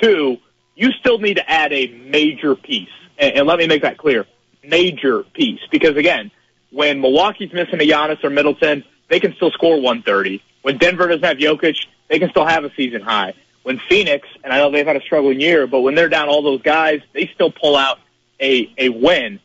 Two, 0.00 0.38
you 0.76 0.92
still 0.92 1.18
need 1.18 1.34
to 1.34 1.50
add 1.50 1.72
a 1.72 1.88
major 1.88 2.54
piece. 2.54 2.88
And, 3.18 3.38
and 3.38 3.46
let 3.46 3.58
me 3.58 3.66
make 3.66 3.82
that 3.82 3.98
clear. 3.98 4.26
Major 4.62 5.24
piece. 5.24 5.60
Because 5.72 5.96
again, 5.96 6.30
when 6.70 7.00
Milwaukee's 7.00 7.52
missing 7.52 7.80
a 7.80 7.88
Giannis 7.88 8.22
or 8.22 8.30
Middleton, 8.30 8.84
they 9.08 9.18
can 9.18 9.34
still 9.34 9.50
score 9.50 9.76
130. 9.76 10.40
When 10.62 10.78
Denver 10.78 11.08
doesn't 11.08 11.24
have 11.24 11.38
Jokic, 11.38 11.76
they 12.08 12.20
can 12.20 12.30
still 12.30 12.46
have 12.46 12.64
a 12.64 12.70
season 12.76 13.00
high 13.00 13.34
when 13.68 13.78
Phoenix, 13.86 14.26
and 14.42 14.50
I 14.50 14.56
know 14.56 14.70
they've 14.70 14.86
had 14.86 14.96
a 14.96 15.02
struggling 15.02 15.42
year, 15.42 15.66
but 15.66 15.82
when 15.82 15.94
they're 15.94 16.08
down 16.08 16.30
all 16.30 16.40
those 16.40 16.62
guys, 16.62 17.02
they 17.12 17.30
still 17.34 17.50
pull 17.50 17.76
out 17.76 17.98
a, 18.40 18.72
a 18.78 18.88
win. 18.88 19.40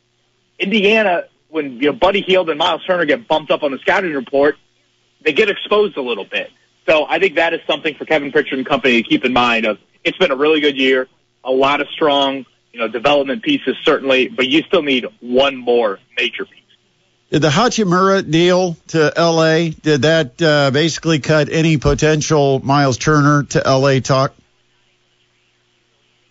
Indiana, 0.58 1.26
when 1.50 1.74
you 1.74 1.92
know, 1.92 1.92
Buddy 1.92 2.22
Hield 2.22 2.50
and 2.50 2.58
Miles 2.58 2.86
Turner 2.86 3.04
get 3.04 3.28
bumped 3.28 3.52
up 3.52 3.64
on 3.64 3.74
the 3.74 3.80
scouting 3.80 4.14
report, 4.14 4.56
they 5.26 5.34
get 5.34 5.50
exposed 5.50 5.98
a 5.98 6.02
little 6.02 6.24
bit. 6.24 6.52
So 6.88 7.06
I 7.06 7.20
think 7.20 7.36
that 7.36 7.54
is 7.54 7.60
something 7.68 7.96
for 7.96 8.06
Kevin 8.06 8.32
Pritchard 8.32 8.60
and 8.60 8.66
company 8.66 9.04
to 9.04 9.10
keep 9.10 9.26
in 9.26 9.34
mind 9.34 9.66
of 9.66 9.78
it's 10.06 10.18
been 10.18 10.32
a 10.32 10.38
really 10.38 10.62
good 10.62 10.78
year, 10.78 11.10
a 11.44 11.52
lot 11.52 11.82
of 11.82 11.90
strong, 11.90 12.46
you 12.72 12.80
know, 12.80 12.88
development 12.88 13.44
pieces 13.44 13.76
certainly, 13.84 14.30
but 14.30 14.48
you 14.48 14.62
still 14.62 14.84
need 14.84 15.06
one 15.20 15.58
more 15.58 16.00
major 16.16 16.46
piece. 16.46 16.63
Did 17.34 17.42
the 17.42 17.50
Hachimura 17.50 18.30
deal 18.30 18.78
to 18.90 19.12
L.A. 19.16 19.72
did 19.72 20.04
that 20.04 20.40
uh, 20.40 20.70
basically 20.70 21.18
cut 21.18 21.50
any 21.50 21.78
potential 21.78 22.60
Miles 22.64 23.00
Turner 23.00 23.42
to 23.42 23.68
L.A. 23.68 24.02
talk? 24.02 24.36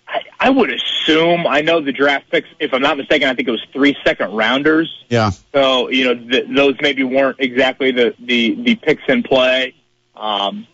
I, 0.07 0.21
I 0.39 0.51
would 0.51 0.71
assume. 0.73 1.45
I 1.45 1.63
know 1.63 1.81
the 1.81 1.91
draft 1.91 2.31
picks. 2.31 2.49
If 2.61 2.73
I'm 2.73 2.83
not 2.83 2.99
mistaken, 2.99 3.29
I 3.29 3.35
think 3.35 3.49
it 3.49 3.51
was 3.51 3.67
three 3.73 3.97
second 4.05 4.33
rounders. 4.33 5.05
Yeah. 5.09 5.33
So 5.53 5.89
you 5.89 6.05
know 6.05 6.15
th- 6.15 6.47
those 6.55 6.77
maybe 6.81 7.03
weren't 7.03 7.41
exactly 7.41 7.91
the 7.91 8.15
the 8.21 8.55
the 8.63 8.77
picks 8.77 9.03
in 9.09 9.25
play 9.25 9.75
um, 10.15 10.69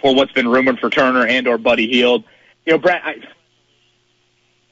for 0.00 0.14
what's 0.14 0.32
been 0.32 0.48
rumored 0.48 0.78
for 0.78 0.88
Turner 0.88 1.26
and 1.26 1.46
or 1.46 1.58
Buddy 1.58 1.86
Hield. 1.86 2.24
You 2.64 2.72
know, 2.72 2.78
Brad. 2.78 3.02
I, 3.04 3.16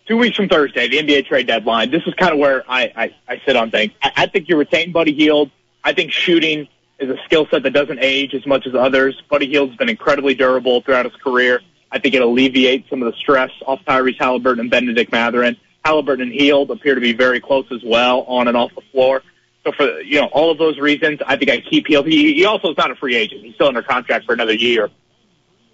two 0.06 0.16
weeks 0.16 0.36
from 0.36 0.48
Thursday, 0.48 0.88
the 0.88 0.98
NBA 0.98 1.26
trade 1.26 1.46
deadline, 1.46 1.90
this 1.90 2.02
is 2.06 2.14
kind 2.14 2.32
of 2.32 2.38
where 2.38 2.64
I, 2.68 2.92
I, 2.96 3.14
I 3.28 3.42
sit 3.46 3.56
on 3.56 3.70
things. 3.70 3.92
I, 4.02 4.12
I 4.16 4.26
think 4.26 4.48
you 4.48 4.56
retain 4.56 4.92
Buddy 4.92 5.12
Hield. 5.12 5.50
I 5.82 5.92
think 5.92 6.12
shooting 6.12 6.68
is 6.98 7.10
a 7.10 7.16
skill 7.24 7.46
set 7.50 7.62
that 7.62 7.72
doesn't 7.72 7.98
age 8.00 8.34
as 8.34 8.46
much 8.46 8.66
as 8.66 8.74
others. 8.74 9.20
Buddy 9.28 9.46
Hield's 9.46 9.76
been 9.76 9.88
incredibly 9.88 10.34
durable 10.34 10.80
throughout 10.82 11.04
his 11.04 11.14
career. 11.16 11.60
I 11.90 11.98
think 11.98 12.14
it 12.14 12.22
alleviates 12.22 12.88
some 12.90 13.02
of 13.02 13.12
the 13.12 13.18
stress 13.18 13.50
off 13.66 13.80
Tyrese 13.86 14.18
Halliburton 14.18 14.60
and 14.60 14.70
Bennedict 14.70 15.12
Mathurin. 15.12 15.56
Halliburton 15.84 16.28
and 16.28 16.32
Hield 16.32 16.70
appear 16.70 16.94
to 16.94 17.00
be 17.00 17.12
very 17.12 17.40
close 17.40 17.66
as 17.70 17.82
well 17.84 18.22
on 18.22 18.48
and 18.48 18.56
off 18.56 18.74
the 18.74 18.82
floor. 18.92 19.22
So 19.64 19.72
for 19.72 20.00
you 20.00 20.20
know 20.20 20.26
all 20.26 20.50
of 20.50 20.58
those 20.58 20.78
reasons, 20.78 21.20
I 21.26 21.36
think 21.36 21.50
I 21.50 21.60
keep 21.60 21.86
Hield. 21.86 22.06
He, 22.06 22.34
he 22.34 22.44
also 22.44 22.70
is 22.70 22.76
not 22.76 22.90
a 22.90 22.96
free 22.96 23.16
agent; 23.16 23.42
he's 23.42 23.54
still 23.54 23.68
under 23.68 23.82
contract 23.82 24.26
for 24.26 24.32
another 24.32 24.52
year. 24.52 24.90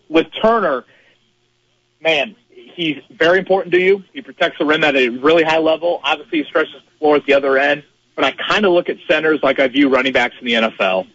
With 0.08 0.26
Turner, 0.42 0.84
man, 2.00 2.36
he's 2.74 3.02
very 3.10 3.38
important 3.38 3.72
to 3.74 3.80
you. 3.80 4.04
He 4.12 4.22
protects 4.22 4.58
the 4.58 4.64
rim 4.64 4.84
at 4.84 4.96
a 4.96 5.08
really 5.08 5.42
high 5.42 5.58
level. 5.58 6.00
Obviously, 6.04 6.42
he 6.42 6.44
stretches 6.44 6.74
the 6.74 6.98
floor 6.98 7.16
at 7.16 7.26
the 7.26 7.34
other 7.34 7.58
end. 7.58 7.84
But 8.16 8.24
I 8.24 8.32
kind 8.32 8.66
of 8.66 8.72
look 8.72 8.88
at 8.88 8.96
centers 9.08 9.40
like 9.42 9.58
I 9.60 9.68
view 9.68 9.88
running 9.88 10.12
backs 10.12 10.34
in 10.40 10.46
the 10.46 10.52
NFL. 10.52 11.06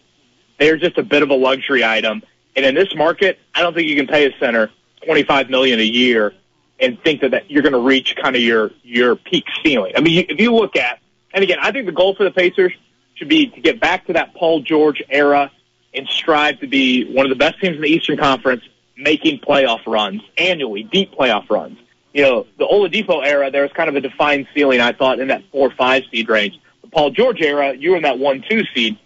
They're 0.58 0.76
just 0.76 0.98
a 0.98 1.02
bit 1.02 1.22
of 1.22 1.30
a 1.30 1.34
luxury 1.34 1.84
item. 1.84 2.22
And 2.56 2.64
in 2.64 2.74
this 2.74 2.94
market, 2.94 3.38
I 3.54 3.62
don't 3.62 3.74
think 3.74 3.88
you 3.88 3.96
can 3.96 4.06
pay 4.06 4.26
a 4.26 4.36
center 4.38 4.70
twenty-five 5.04 5.50
million 5.50 5.78
a 5.78 5.84
year 5.84 6.34
and 6.80 7.00
think 7.02 7.20
that, 7.20 7.30
that 7.30 7.50
you're 7.50 7.62
going 7.62 7.72
to 7.72 7.78
reach 7.78 8.16
kind 8.16 8.34
of 8.34 8.42
your 8.42 8.70
your 8.82 9.16
peak 9.16 9.44
ceiling. 9.62 9.92
I 9.96 10.00
mean, 10.00 10.26
if 10.28 10.40
you 10.40 10.54
look 10.54 10.76
at, 10.76 10.98
and 11.32 11.44
again, 11.44 11.58
I 11.60 11.70
think 11.70 11.86
the 11.86 11.92
goal 11.92 12.14
for 12.14 12.24
the 12.24 12.30
Pacers 12.30 12.72
should 13.14 13.28
be 13.28 13.48
to 13.48 13.60
get 13.60 13.80
back 13.80 14.06
to 14.06 14.14
that 14.14 14.34
Paul 14.34 14.60
George 14.60 15.02
era 15.08 15.50
and 15.94 16.08
strive 16.08 16.60
to 16.60 16.66
be 16.66 17.04
one 17.12 17.24
of 17.24 17.30
the 17.30 17.36
best 17.36 17.60
teams 17.60 17.76
in 17.76 17.82
the 17.82 17.88
Eastern 17.88 18.16
Conference 18.16 18.62
making 18.96 19.40
playoff 19.40 19.86
runs 19.86 20.22
annually, 20.38 20.82
deep 20.82 21.12
playoff 21.12 21.48
runs. 21.50 21.78
You 22.12 22.22
know, 22.22 22.46
the 22.58 22.64
Oladipo 22.64 23.24
era, 23.24 23.50
there 23.50 23.62
was 23.62 23.72
kind 23.72 23.88
of 23.88 23.96
a 23.96 24.00
defined 24.00 24.46
ceiling, 24.54 24.80
I 24.80 24.92
thought, 24.92 25.20
in 25.20 25.28
that 25.28 25.42
four 25.52 25.70
five 25.70 26.04
seed 26.10 26.28
range. 26.28 26.58
The 26.82 26.88
Paul 26.88 27.10
George 27.10 27.42
era, 27.42 27.74
you 27.76 27.90
were 27.90 27.96
in 27.96 28.04
that 28.04 28.18
one 28.18 28.42
two 28.48 28.62
seed 28.74 28.98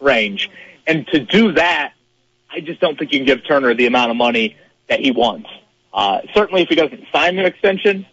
range. 0.00 0.48
And 0.86 1.06
to 1.08 1.18
do 1.18 1.52
that, 1.52 1.94
I 2.50 2.60
just 2.60 2.80
don't 2.80 2.96
think 2.96 3.12
you 3.12 3.18
can 3.18 3.26
give 3.26 3.44
Turner 3.46 3.74
the 3.74 3.86
amount 3.86 4.12
of 4.12 4.16
money 4.16 4.56
that 4.88 5.00
he 5.00 5.10
wants. 5.10 5.48
Uh, 5.92 6.20
certainly 6.34 6.62
if 6.62 6.68
he 6.68 6.76
doesn't 6.76 7.04
sign 7.12 7.38
an 7.38 7.46
extension 7.46 8.06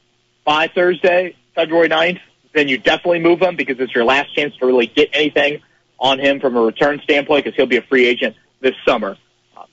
by 0.44 0.68
Thursday, 0.68 1.36
February 1.54 1.90
9th, 1.90 2.20
then 2.54 2.68
you 2.68 2.78
definitely 2.78 3.20
move 3.20 3.42
him 3.42 3.56
because 3.56 3.80
it's 3.80 3.94
your 3.94 4.06
last 4.06 4.34
chance 4.36 4.56
to 4.58 4.66
really 4.66 4.88
get 4.88 5.10
anything 5.14 5.62
on 6.00 6.20
him 6.20 6.40
from 6.40 6.56
a 6.56 6.62
return 6.62 7.00
standpoint 7.04 7.46
because 7.46 7.56
he'll 7.56 7.66
be 7.66 7.78
a 7.78 7.82
free 7.84 8.06
agent 8.06 8.36
this 8.62 8.74
summer 8.88 9.18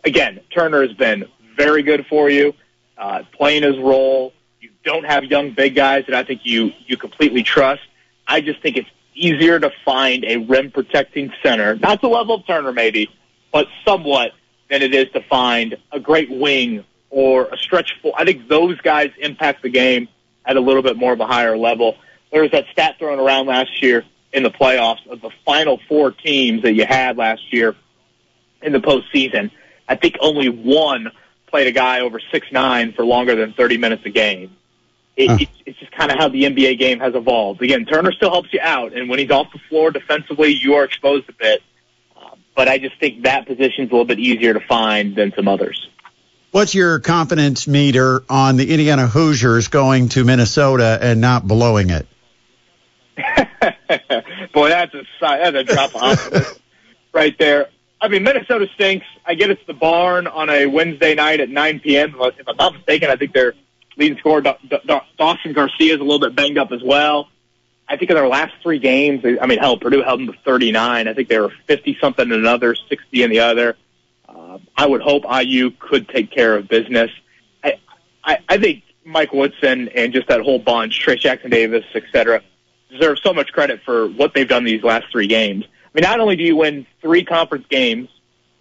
again, 0.05 0.41
Turner 0.51 0.83
has 0.87 0.97
been 0.97 1.25
very 1.57 1.83
good 1.83 2.07
for 2.07 2.31
you, 2.31 2.55
uh, 2.99 3.23
playing 3.33 3.63
his 3.63 3.79
role. 3.79 4.33
You've 4.61 4.73
don't 4.83 5.05
have 5.05 5.25
young 5.25 5.53
big 5.53 5.75
guys 5.75 6.05
that 6.07 6.15
I 6.15 6.25
think 6.25 6.43
you 6.45 6.73
you 6.87 6.97
completely 6.97 7.43
trust. 7.43 7.83
I 8.27 8.41
just 8.41 8.63
think 8.63 8.77
it's 8.77 8.89
easier 9.15 9.59
to 9.59 9.71
find 9.85 10.25
a 10.25 10.39
rim 10.39 10.71
protecting 10.71 11.33
center, 11.43 11.77
not 11.77 12.01
the 12.01 12.09
level 12.09 12.37
of 12.37 12.47
Turner 12.47 12.73
maybe, 12.73 13.09
but 13.53 13.67
somewhat 13.85 14.33
than 14.71 14.83
it 14.83 14.95
is 14.95 15.11
to 15.13 15.21
find 15.23 15.77
a 15.93 16.01
great 16.01 16.31
wing 16.31 16.85
or 17.11 17.47
a 17.53 17.59
stretch 17.59 17.93
four. 18.01 18.15
I 18.17 18.25
think 18.25 18.49
those 18.49 18.81
guys 18.81 19.11
impact 19.19 19.63
the 19.63 19.69
game 19.69 20.09
at 20.47 20.57
a 20.57 20.61
little 20.61 20.83
bit 20.83 20.97
more 20.97 21.13
of 21.13 21.21
a 21.21 21.27
higher 21.27 21.57
level. 21.57 21.97
There 22.33 22.43
was 22.43 22.53
that 22.53 22.67
stat 22.73 22.97
thrown 22.99 23.19
around 23.19 23.47
last 23.47 23.83
year 23.83 24.05
in 24.33 24.45
the 24.45 24.51
playoffs 24.51 25.07
of 25.09 25.21
the 25.21 25.31
final 25.45 25.81
four 25.89 26.13
teams 26.13 26.63
that 26.63 26.75
you 26.75 26.87
had 26.87 27.17
last 27.17 27.53
year 27.53 27.75
in 28.63 28.73
the 28.73 28.79
postseason. 28.79 29.51
I 29.91 29.97
think 29.97 30.17
only 30.21 30.49
one 30.49 31.11
played 31.49 31.67
a 31.67 31.73
guy 31.73 32.01
over 32.01 32.21
six 32.33 32.47
nine 32.53 32.93
for 32.93 33.05
longer 33.05 33.35
than 33.35 33.53
30 33.53 33.77
minutes 33.77 34.03
a 34.07 34.11
game. 34.11 34.57
It, 35.17 35.29
Huh. 35.29 35.37
it's, 35.41 35.53
it's 35.67 35.79
just 35.81 35.93
kind 35.93 36.11
of 36.13 36.19
how 36.19 36.29
the 36.29 36.45
NBA 36.45 36.79
game 36.79 37.01
has 37.01 37.15
evolved. 37.15 37.61
Again, 37.61 37.85
Turner 37.85 38.13
still 38.13 38.31
helps 38.31 38.53
you 38.53 38.61
out, 38.63 38.97
and 38.97 39.11
when 39.11 39.19
he's 39.19 39.31
off 39.31 39.49
the 39.53 39.59
floor 39.69 39.91
defensively, 39.91 40.53
you 40.55 40.75
are 40.75 40.85
exposed 40.85 41.29
a 41.29 41.33
bit. 41.33 41.63
Uh, 42.17 42.37
but 42.55 42.69
I 42.69 42.79
just 42.79 42.99
think 43.01 43.25
that 43.25 43.47
position's 43.47 43.91
a 43.91 43.93
little 43.93 44.07
bit 44.07 44.21
easier 44.21 44.55
to 44.55 44.61
find 44.61 45.17
than 45.17 45.33
some 45.35 45.49
others. 45.49 45.89
What's 46.53 46.75
your 46.75 47.01
confidence 47.01 47.69
meter 47.69 48.23
on 48.31 48.57
the 48.57 48.71
Indiana 48.71 49.07
Hoosiers 49.09 49.69
going 49.69 50.09
to 50.11 50.25
Minnesota 50.25 50.99
and 51.01 51.21
not 51.21 51.47
blowing 51.47 51.91
it? 51.91 52.07
Boy, 54.53 54.69
that's 54.71 54.95
a 54.95 55.03
that's 55.21 55.57
a 55.57 55.65
drop 55.65 55.95
off 55.95 56.59
right 57.13 57.37
there. 57.39 57.69
I 58.01 58.09
mean, 58.09 58.23
Minnesota 58.23 58.67
stinks. 58.75 59.07
I 59.27 59.35
get 59.35 59.51
it's 59.51 59.65
the 59.67 59.75
barn 59.75 60.27
on 60.27 60.49
a 60.49 60.67
Wednesday 60.67 61.15
night 61.15 61.41
at 61.41 61.51
9 61.51 61.81
p.m. 61.81 62.15
If 62.19 62.49
I'm 62.49 62.57
not 62.57 62.75
mistaken, 62.75 63.11
I 63.11 63.17
think 63.17 63.33
their 63.35 63.55
leading 63.97 64.19
scorer 64.19 64.41
Da- 64.41 64.57
Da- 64.69 64.81
Da- 64.87 65.05
Dawson 65.19 65.53
Garcia 65.53 65.95
is 65.95 66.01
a 66.01 66.03
little 66.03 66.19
bit 66.19 66.35
banged 66.35 66.57
up 66.59 66.73
as 66.73 66.83
well. 66.83 67.29
I 67.89 67.97
think 67.97 68.11
in 68.11 68.17
their 68.17 68.29
last 68.29 68.55
three 68.63 68.79
games, 68.79 69.25
I 69.25 69.47
mean, 69.47 69.59
hell, 69.59 69.77
Purdue 69.77 70.03
held 70.03 70.21
them 70.21 70.29
to 70.29 70.39
39. 70.45 71.09
I 71.09 71.13
think 71.13 71.29
they 71.29 71.41
were 71.41 71.53
50 71.67 71.99
something 72.01 72.25
in 72.25 72.33
another, 72.33 72.75
60 72.75 73.23
in 73.23 73.31
the 73.31 73.41
other. 73.41 73.77
Uh, 74.29 74.59
I 74.77 74.87
would 74.87 75.03
hope 75.03 75.25
IU 75.29 75.73
could 75.73 76.09
take 76.09 76.31
care 76.31 76.57
of 76.57 76.69
business. 76.69 77.11
I, 77.65 77.75
I, 78.25 78.39
I 78.49 78.59
think 78.59 78.85
Mike 79.05 79.33
Woodson 79.33 79.89
and 79.89 80.13
just 80.13 80.29
that 80.29 80.41
whole 80.41 80.61
bunch, 80.61 81.05
Trayce 81.05 81.21
Jackson 81.21 81.51
Davis, 81.51 81.85
et 81.95 82.05
cetera, 82.13 82.43
deserve 82.91 83.19
so 83.19 83.33
much 83.35 83.53
credit 83.53 83.81
for 83.85 84.07
what 84.09 84.35
they've 84.35 84.49
done 84.49 84.65
these 84.65 84.85
last 84.85 85.07
three 85.11 85.27
games. 85.27 85.65
I 85.93 85.99
mean, 85.99 86.03
not 86.03 86.21
only 86.21 86.37
do 86.37 86.45
you 86.45 86.57
win 86.57 86.87
three 87.01 87.25
conference 87.25 87.67
games, 87.69 88.09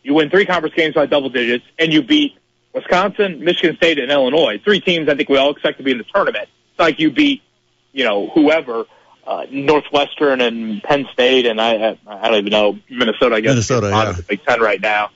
you 0.03 0.13
win 0.13 0.29
three 0.29 0.45
conference 0.45 0.75
games 0.75 0.95
by 0.95 1.05
double 1.05 1.29
digits, 1.29 1.65
and 1.77 1.93
you 1.93 2.01
beat 2.01 2.35
Wisconsin, 2.73 3.43
Michigan 3.43 3.75
State, 3.75 3.99
and 3.99 4.11
Illinois. 4.11 4.59
Three 4.63 4.79
teams 4.79 5.09
I 5.09 5.15
think 5.15 5.29
we 5.29 5.37
all 5.37 5.51
expect 5.51 5.77
to 5.77 5.83
be 5.83 5.91
in 5.91 5.97
the 5.97 6.05
tournament. 6.05 6.49
It's 6.71 6.79
like 6.79 6.99
you 6.99 7.11
beat, 7.11 7.43
you 7.91 8.03
know, 8.03 8.29
whoever, 8.29 8.85
uh, 9.27 9.45
Northwestern 9.51 10.41
and 10.41 10.81
Penn 10.81 11.07
State, 11.13 11.45
and 11.45 11.61
I, 11.61 11.73
I, 11.75 11.97
I 12.07 12.29
don't 12.29 12.39
even 12.39 12.51
know 12.51 12.79
Minnesota. 12.89 13.35
I 13.35 13.41
guess 13.41 13.51
Minnesota, 13.51 13.89
yeah. 13.89 14.11
the 14.11 14.23
Big 14.23 14.43
Ten 14.43 14.59
right 14.59 14.81
now. 14.81 15.11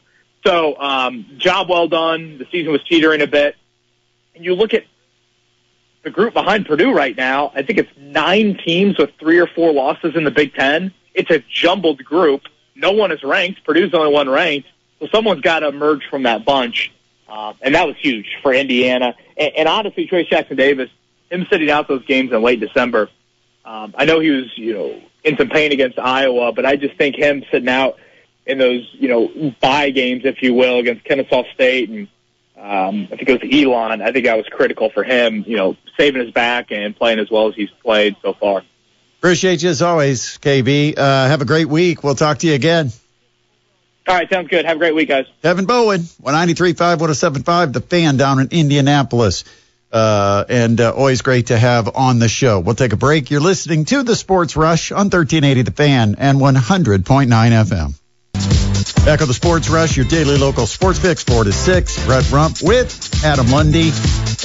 So, 0.45 0.77
um, 0.77 1.25
job 1.37 1.69
well 1.69 1.87
done. 1.87 2.37
The 2.37 2.45
season 2.51 2.71
was 2.71 2.83
teetering 2.83 3.21
a 3.21 3.27
bit, 3.27 3.55
and 4.35 4.43
you 4.43 4.53
look 4.55 4.73
at 4.73 4.83
the 6.03 6.09
group 6.09 6.33
behind 6.33 6.65
Purdue 6.65 6.93
right 6.93 7.15
now, 7.15 7.51
I 7.55 7.63
think 7.63 7.79
it's 7.79 7.89
nine 7.97 8.59
teams 8.63 8.97
with 8.97 9.11
three 9.19 9.39
or 9.39 9.47
four 9.47 9.71
losses 9.71 10.15
in 10.15 10.25
the 10.25 10.31
Big 10.31 10.53
Ten. 10.53 10.93
It's 11.13 11.29
a 11.31 11.43
jumbled 11.49 12.03
group. 12.03 12.41
No 12.75 12.91
one 12.91 13.11
is 13.11 13.23
ranked. 13.23 13.63
Purdue's 13.65 13.93
only 13.93 14.11
one 14.11 14.29
ranked. 14.29 14.67
So 14.99 15.07
someone's 15.11 15.41
got 15.41 15.59
to 15.59 15.67
emerge 15.67 16.03
from 16.09 16.23
that 16.23 16.45
bunch. 16.45 16.91
Uh, 17.27 17.53
and 17.61 17.75
that 17.75 17.87
was 17.87 17.95
huge 17.97 18.27
for 18.41 18.53
Indiana. 18.53 19.15
And, 19.37 19.51
and 19.55 19.67
honestly, 19.67 20.07
Trayce 20.07 20.29
Jackson 20.29 20.57
Davis, 20.57 20.89
him 21.29 21.47
sitting 21.51 21.69
out 21.69 21.87
those 21.87 22.05
games 22.05 22.31
in 22.31 22.41
late 22.41 22.59
December, 22.59 23.09
um, 23.65 23.93
I 23.97 24.05
know 24.05 24.19
he 24.19 24.29
was, 24.29 24.57
you 24.57 24.73
know, 24.73 25.01
in 25.23 25.37
some 25.37 25.49
pain 25.49 25.71
against 25.71 25.97
Iowa, 25.97 26.51
but 26.51 26.65
I 26.65 26.75
just 26.75 26.97
think 26.97 27.15
him 27.15 27.43
sitting 27.51 27.69
out 27.69 27.97
in 28.45 28.57
those, 28.57 28.87
you 28.93 29.07
know, 29.07 29.53
bye 29.61 29.89
games, 29.89 30.23
if 30.25 30.41
you 30.41 30.53
will, 30.53 30.79
against 30.79 31.05
Kennesaw 31.05 31.43
State 31.53 31.89
and 31.89 32.07
um, 32.63 33.09
I 33.11 33.17
think 33.17 33.27
it 33.27 33.41
was 33.41 33.51
Elon. 33.51 34.01
I 34.01 34.11
think 34.11 34.25
that 34.25 34.37
was 34.37 34.45
critical 34.49 34.89
for 34.89 35.03
him, 35.03 35.43
you 35.45 35.57
know, 35.57 35.75
saving 35.97 36.21
his 36.23 36.31
back 36.31 36.71
and 36.71 36.95
playing 36.95 37.19
as 37.19 37.29
well 37.29 37.49
as 37.49 37.55
he's 37.55 37.69
played 37.81 38.15
so 38.21 38.33
far. 38.33 38.63
Appreciate 39.23 39.63
you 39.63 39.69
as 39.69 39.81
always, 39.81 40.37
KB. 40.39 40.97
Uh, 40.97 41.27
have 41.29 41.41
a 41.41 41.45
great 41.45 41.69
week. 41.69 42.03
We'll 42.03 42.13
talk 42.13 42.39
to 42.39 42.47
you 42.47 42.55
again. 42.55 42.91
All 44.05 44.15
right, 44.15 44.29
sounds 44.29 44.49
good. 44.49 44.65
Have 44.65 44.75
a 44.75 44.79
great 44.79 44.93
week, 44.93 45.07
guys. 45.07 45.27
Kevin 45.41 45.63
Bowen, 45.63 46.01
193.5, 46.01 46.97
107.5, 46.97 47.71
the 47.71 47.79
fan 47.79 48.17
down 48.17 48.39
in 48.41 48.49
Indianapolis. 48.51 49.45
Uh, 49.93 50.43
and 50.49 50.81
uh, 50.81 50.91
always 50.93 51.21
great 51.21 51.47
to 51.47 51.57
have 51.57 51.95
on 51.95 52.19
the 52.19 52.27
show. 52.27 52.59
We'll 52.59 52.75
take 52.75 52.91
a 52.91 52.97
break. 52.97 53.31
You're 53.31 53.39
listening 53.39 53.85
to 53.85 54.03
the 54.03 54.17
Sports 54.17 54.57
Rush 54.57 54.91
on 54.91 55.05
1380 55.05 55.61
The 55.61 55.71
Fan 55.71 56.15
and 56.19 56.39
100.9 56.39 57.27
FM. 57.27 59.05
Back 59.05 59.21
on 59.21 59.29
the 59.29 59.33
Sports 59.33 59.69
Rush, 59.69 59.95
your 59.95 60.05
daily 60.05 60.37
local 60.37 60.67
sports 60.67 60.99
fix, 60.99 61.23
4 61.23 61.45
to 61.45 61.53
6. 61.53 62.05
Brett 62.05 62.29
Rump 62.29 62.57
with 62.61 63.23
Adam 63.23 63.49
Lundy. 63.51 63.91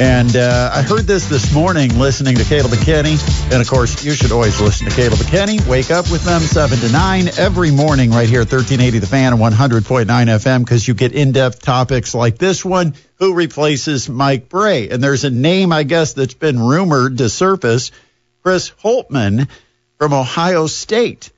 And 0.01 0.37
uh, 0.37 0.71
I 0.73 0.83
heard 0.83 1.09
this 1.09 1.29
this 1.29 1.53
morning 1.53 1.99
listening 1.99 2.37
to 2.37 2.45
Caleb 2.45 2.71
McKinney. 2.71 3.19
And 3.53 3.61
of 3.61 3.69
course, 3.69 4.05
you 4.05 4.13
should 4.13 4.31
always 4.31 4.61
listen 4.61 4.89
to 4.89 4.95
Caleb 4.95 5.19
McKinney. 5.19 5.67
Wake 5.67 5.91
up 5.91 6.09
with 6.09 6.23
them 6.23 6.41
7 6.41 6.79
to 6.79 6.93
9 6.93 7.29
every 7.37 7.73
morning 7.73 8.11
right 8.13 8.29
here 8.29 8.43
at 8.43 8.53
1380 8.53 9.01
The 9.01 9.07
Fan 9.09 9.33
and 9.33 9.43
100.9 9.43 10.07
FM 10.07 10.61
because 10.61 10.87
you 10.87 10.95
get 10.95 11.15
in 11.15 11.33
depth 11.33 11.63
topics 11.63 12.15
like 12.15 12.39
this 12.39 12.65
one 12.65 12.95
Who 13.17 13.35
replaces 13.35 14.09
Mike 14.09 14.49
Brey? 14.49 14.89
And 14.89 15.03
there's 15.03 15.25
a 15.25 15.31
name, 15.31 15.73
I 15.73 15.83
guess, 15.83 16.13
that's 16.13 16.35
been 16.35 16.61
rumored 16.61 17.19
to 17.19 17.29
surface 17.29 17.91
Chris 18.45 18.71
Holtmann 18.71 19.49
from 19.99 20.13
Ohio 20.13 20.69
State. 20.69 21.33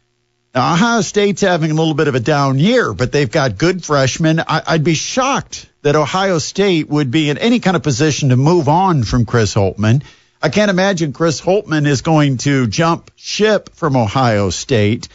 Now, 0.55 0.75
Ohio 0.75 1.01
State's 1.01 1.41
having 1.41 1.71
a 1.71 1.75
little 1.75 1.95
bit 1.95 2.09
of 2.09 2.15
a 2.15 2.21
down 2.21 2.59
year, 2.59 2.93
but 2.93 3.11
they've 3.11 3.31
got 3.31 3.57
good 3.57 3.83
freshmen. 3.83 4.39
I, 4.41 4.63
I'd 4.67 4.85
be 4.85 4.95
shocked 4.95 5.70
that 5.83 5.97
Ohio 5.97 6.39
State 6.39 6.89
would 6.89 7.11
be 7.11 7.31
in 7.31 7.39
any 7.39 7.61
kind 7.61 7.77
of 7.77 7.83
position 7.83 8.29
to 8.29 8.37
move 8.37 8.69
on 8.69 9.03
from 9.03 9.27
Chris 9.27 9.55
Holtmann. 9.55 10.03
I 10.43 10.49
can't 10.49 10.71
imagine 10.71 11.13
Chris 11.13 11.41
Holtmann 11.41 11.87
is 11.87 12.03
going 12.03 12.39
to 12.39 12.67
jump 12.67 13.11
ship 13.17 13.71
from 13.75 13.97
Ohio 13.97 14.51
State. 14.51 15.09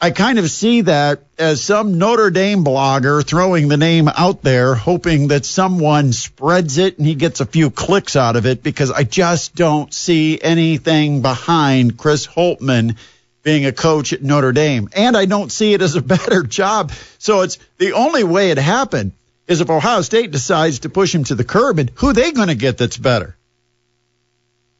I 0.00 0.10
kind 0.10 0.38
of 0.38 0.50
see 0.50 0.82
that 0.82 1.22
as 1.38 1.62
some 1.62 1.98
Notre 1.98 2.30
Dame 2.30 2.64
blogger 2.64 3.24
throwing 3.24 3.68
the 3.68 3.78
name 3.78 4.08
out 4.08 4.42
there, 4.42 4.74
hoping 4.74 5.28
that 5.28 5.46
someone 5.46 6.12
spreads 6.12 6.76
it 6.76 6.98
and 6.98 7.06
he 7.06 7.14
gets 7.14 7.40
a 7.40 7.46
few 7.46 7.70
clicks 7.70 8.14
out 8.14 8.36
of 8.36 8.44
it 8.44 8.62
because 8.62 8.90
I 8.90 9.04
just 9.04 9.54
don't 9.54 9.92
see 9.92 10.38
anything 10.40 11.22
behind 11.22 11.96
Chris 11.96 12.26
Holtmann 12.26 12.96
being 13.42 13.64
a 13.64 13.72
coach 13.72 14.12
at 14.12 14.22
Notre 14.22 14.52
Dame. 14.52 14.90
And 14.92 15.16
I 15.16 15.24
don't 15.24 15.50
see 15.50 15.72
it 15.72 15.80
as 15.80 15.96
a 15.96 16.02
better 16.14 16.42
job. 16.42 16.92
So 17.18 17.40
it's 17.40 17.58
the 17.78 17.92
only 17.92 18.22
way 18.22 18.50
it 18.50 18.58
happened 18.58 19.12
is 19.46 19.60
if 19.60 19.70
Ohio 19.70 20.02
State 20.02 20.30
decides 20.30 20.80
to 20.80 20.88
push 20.88 21.14
him 21.14 21.24
to 21.24 21.34
the 21.34 21.44
curb 21.44 21.78
and 21.78 21.90
who 21.96 22.12
they 22.12 22.32
going 22.32 22.48
to 22.48 22.54
get 22.54 22.78
that's 22.78 22.96
better? 22.96 23.36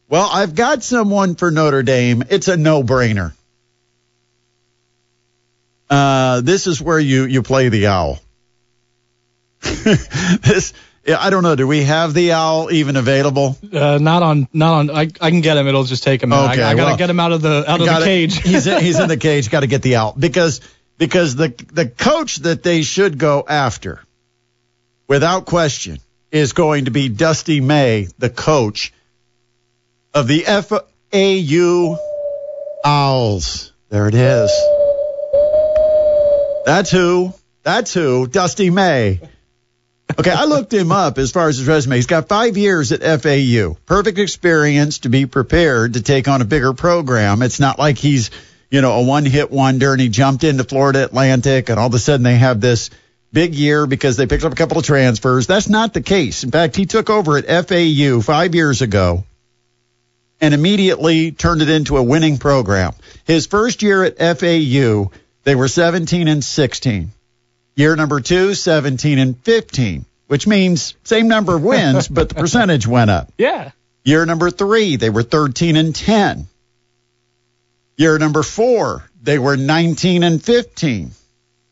Well, 0.09 0.29
I've 0.33 0.55
got 0.55 0.83
someone 0.83 1.35
for 1.35 1.50
Notre 1.50 1.83
Dame. 1.83 2.24
It's 2.31 2.48
a 2.48 2.57
no-brainer. 2.57 3.33
Uh, 5.88 6.40
this 6.40 6.66
is 6.66 6.81
where 6.81 6.98
you, 6.98 7.24
you 7.24 7.42
play 7.42 7.68
the 7.68 7.88
owl. 7.88 8.20
this, 9.61 10.72
I 11.14 11.31
don't 11.31 11.42
know. 11.42 11.55
Do 11.55 11.66
we 11.66 11.85
have 11.85 12.14
the 12.14 12.33
owl 12.33 12.70
even 12.72 12.96
available? 12.96 13.57
Uh, 13.72 13.98
not 14.00 14.22
on, 14.22 14.48
not 14.52 14.74
on. 14.74 14.90
I, 14.90 15.02
I 15.20 15.31
can 15.31 15.40
get 15.40 15.57
him. 15.57 15.66
It'll 15.68 15.85
just 15.85 16.02
take 16.02 16.22
minute. 16.26 16.52
Okay, 16.52 16.62
I, 16.62 16.70
I 16.70 16.74
gotta 16.74 16.90
well, 16.90 16.96
get 16.96 17.11
him 17.11 17.20
out 17.20 17.33
of 17.33 17.42
the 17.42 17.64
out 17.68 17.81
of 17.81 17.87
the 17.87 18.05
cage. 18.05 18.40
he's 18.42 18.66
in, 18.66 18.83
he's 18.83 18.98
in 18.98 19.09
the 19.09 19.16
cage. 19.29 19.50
Got 19.50 19.61
to 19.61 19.66
get 19.66 19.83
the 19.83 19.96
owl 19.96 20.14
because 20.18 20.61
because 20.98 21.37
the 21.37 21.48
the 21.72 21.87
coach 21.87 22.37
that 22.38 22.62
they 22.62 22.83
should 22.83 23.18
go 23.18 23.44
after, 23.48 24.00
without 25.09 25.47
question, 25.47 25.99
is 26.31 26.53
going 26.53 26.87
to 26.87 26.90
be 26.90 27.09
Dusty 27.09 27.61
May, 27.61 28.09
the 28.19 28.31
coach 28.31 28.92
of 30.12 30.27
the 30.27 30.40
FAU 30.40 31.99
Owls. 32.85 33.73
There 33.88 34.09
it 34.09 34.14
is. 34.14 34.51
That's 36.64 36.90
who. 36.90 37.33
That's 37.62 37.95
who. 37.95 38.27
Dusty 38.27 38.71
May. 38.71 39.21
Okay, 40.19 40.31
I 40.31 40.45
looked 40.45 40.73
him 40.73 40.92
up 40.92 41.19
as 41.19 41.33
far 41.33 41.49
as 41.49 41.59
his 41.59 41.66
resume. 41.66 41.97
He's 41.97 42.07
got 42.07 42.29
five 42.29 42.57
years 42.57 42.92
at 42.92 43.03
FAU. 43.23 43.77
Perfect 43.87 44.19
experience 44.19 45.01
to 45.01 45.09
be 45.09 45.27
prepared 45.27 45.95
to 45.95 46.03
take 46.03 46.29
on 46.29 46.40
a 46.40 46.45
bigger 46.45 46.73
program. 46.73 47.42
It's 47.42 47.61
not 47.61 47.79
like 47.79 47.99
he's, 47.99 48.31
you 48.71 48.81
know, 48.81 48.92
a 48.92 49.02
one 49.02 49.27
hit 49.27 49.50
wonder 49.50 49.92
and 49.92 50.00
he 50.00 50.09
jumped 50.09 50.44
into 50.44 50.65
Florida 50.65 51.04
Atlantic 51.04 51.69
and 51.69 51.79
all 51.79 51.88
of 51.88 51.94
a 51.94 51.98
sudden 51.98 52.23
they 52.23 52.37
have 52.37 52.61
this 52.61 52.90
big 53.37 53.54
year 53.54 53.87
because 53.87 54.16
they 54.16 54.26
picked 54.26 54.44
up 54.44 54.52
a 54.52 54.56
couple 54.56 54.78
of 54.78 54.84
transfers. 54.87 55.46
That's 55.46 55.68
not 55.68 55.92
the 55.92 56.00
case. 56.00 56.42
In 56.42 56.50
fact, 56.50 56.74
he 56.74 56.87
took 56.87 57.10
over 57.10 57.37
at 57.37 57.68
FAU 57.68 58.22
five 58.22 58.54
years 58.54 58.80
ago 58.80 59.24
and 60.40 60.54
immediately 60.54 61.32
turned 61.32 61.60
it 61.60 61.68
into 61.68 61.98
a 61.98 62.02
winning 62.02 62.38
program. 62.38 62.94
His 63.26 63.46
first 63.46 63.82
year 63.82 64.04
at 64.04 64.16
FAU, 64.16 65.10
they 65.44 65.54
were 65.54 65.68
17 65.68 66.28
and 66.28 66.42
16. 66.42 67.10
Year 67.74 67.94
number 67.94 68.22
two, 68.22 68.54
17 68.54 69.18
and 69.18 69.38
15, 69.44 70.06
which 70.28 70.46
means 70.46 70.94
same 71.04 71.28
number 71.28 71.56
of 71.56 71.62
wins, 71.62 72.08
but 72.16 72.30
the 72.30 72.37
percentage 72.37 72.87
went 72.87 73.10
up. 73.10 73.30
yeah. 73.37 73.72
Year 74.02 74.24
number 74.24 74.50
three, 74.50 74.96
they 74.96 75.10
were 75.10 75.22
13 75.22 75.76
and 75.76 75.94
10. 75.94 76.46
Year 77.98 78.18
number 78.18 78.42
four, 78.42 79.04
they 79.22 79.38
were 79.38 79.58
19 79.58 80.22
and 80.22 80.42
15. 80.42 81.10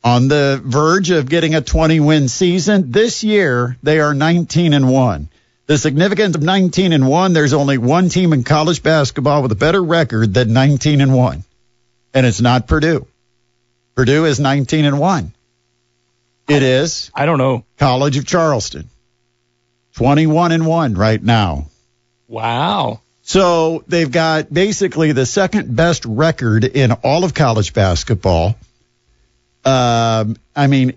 On 0.05 0.29
the 0.29 0.61
verge 0.63 1.11
of 1.11 1.29
getting 1.29 1.55
a 1.55 1.63
20 1.63 1.99
win 2.01 2.29
season. 2.29 2.93
This 2.93 3.25
year, 3.25 3.77
they 3.83 4.01
are 4.01 4.15
19 4.15 4.75
and 4.75 4.93
1. 4.93 5.29
The 5.67 5.79
significance 5.79 6.37
of 6.37 6.43
19 6.43 6.93
and 6.93 7.09
1, 7.09 7.33
there's 7.33 7.55
only 7.55 7.79
one 7.79 8.11
team 8.11 8.35
in 8.35 8.45
college 8.45 8.83
basketball 8.83 9.43
with 9.43 9.51
a 9.53 9.57
better 9.57 9.83
record 9.83 10.35
than 10.35 10.53
19 10.53 11.01
and 11.01 11.15
1. 11.15 11.43
And 12.13 12.27
it's 12.27 12.43
not 12.43 12.67
Purdue. 12.69 13.07
Purdue 13.95 14.27
is 14.27 14.39
19 14.39 14.85
and 14.85 15.01
1. 15.01 15.33
It 16.49 16.63
is 16.63 17.11
I 17.15 17.25
don't 17.25 17.39
know. 17.39 17.65
College 17.79 18.19
of 18.19 18.27
Charleston. 18.27 18.91
21 19.95 20.53
and 20.53 20.67
1 20.67 20.95
right 20.95 21.23
now. 21.23 21.67
Wow. 22.29 23.01
So 23.23 23.85
they've 23.89 24.11
got 24.11 24.53
basically 24.53 25.13
the 25.13 25.25
second 25.25 25.75
best 25.75 26.05
record 26.05 26.65
in 26.65 26.93
all 26.93 27.25
of 27.25 27.33
college 27.33 27.73
basketball. 27.73 28.57
Um, 29.65 30.37
I 30.55 30.67
mean, 30.67 30.95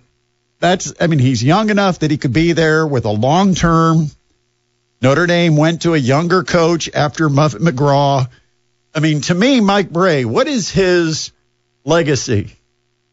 that's, 0.59 0.93
I 0.99 1.07
mean, 1.07 1.19
he's 1.19 1.43
young 1.43 1.69
enough 1.69 1.99
that 1.99 2.11
he 2.11 2.17
could 2.17 2.33
be 2.33 2.53
there 2.53 2.85
with 2.85 3.05
a 3.05 3.11
long 3.11 3.55
term. 3.55 4.09
Notre 5.01 5.27
Dame 5.27 5.55
went 5.55 5.83
to 5.83 5.93
a 5.93 5.97
younger 5.97 6.43
coach 6.43 6.89
after 6.93 7.29
Muffet 7.29 7.61
McGraw. 7.61 8.27
I 8.93 8.99
mean, 8.99 9.21
to 9.21 9.35
me, 9.35 9.61
Mike 9.61 9.91
Brey, 9.91 10.25
what 10.25 10.47
is 10.47 10.71
his 10.71 11.31
legacy? 11.85 12.55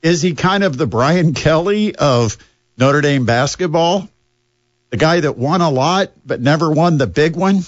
Is 0.03 0.23
he 0.23 0.35
kind 0.35 0.65
of 0.65 0.77
the 0.77 0.87
Brian 0.87 1.35
Kelly 1.35 1.95
of 1.95 2.39
Notre 2.79 3.03
Dame 3.03 3.27
basketball? 3.27 4.09
The 4.91 4.97
guy 4.97 5.21
that 5.21 5.37
won 5.37 5.61
a 5.61 5.71
lot 5.71 6.13
but 6.25 6.41
never 6.41 6.71
won 6.71 6.99
the 6.99 7.07
big 7.07 7.37
one? 7.37 7.61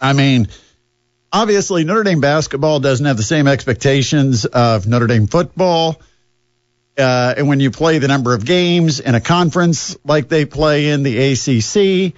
I 0.00 0.14
mean, 0.14 0.48
obviously 1.32 1.84
Notre 1.84 2.02
Dame 2.02 2.20
basketball 2.20 2.80
doesn't 2.80 3.06
have 3.06 3.16
the 3.16 3.22
same 3.22 3.48
expectations 3.48 4.44
of 4.44 4.86
Notre 4.86 5.06
Dame 5.06 5.26
football. 5.26 6.00
Uh, 6.96 7.34
and 7.36 7.48
when 7.48 7.60
you 7.60 7.70
play 7.70 7.98
the 7.98 8.08
number 8.08 8.34
of 8.34 8.44
games 8.44 9.00
in 9.00 9.14
a 9.14 9.20
conference 9.20 9.96
like 10.04 10.28
they 10.28 10.44
play 10.44 10.90
in 10.90 11.02
the 11.02 11.32
ACC, 11.32 12.14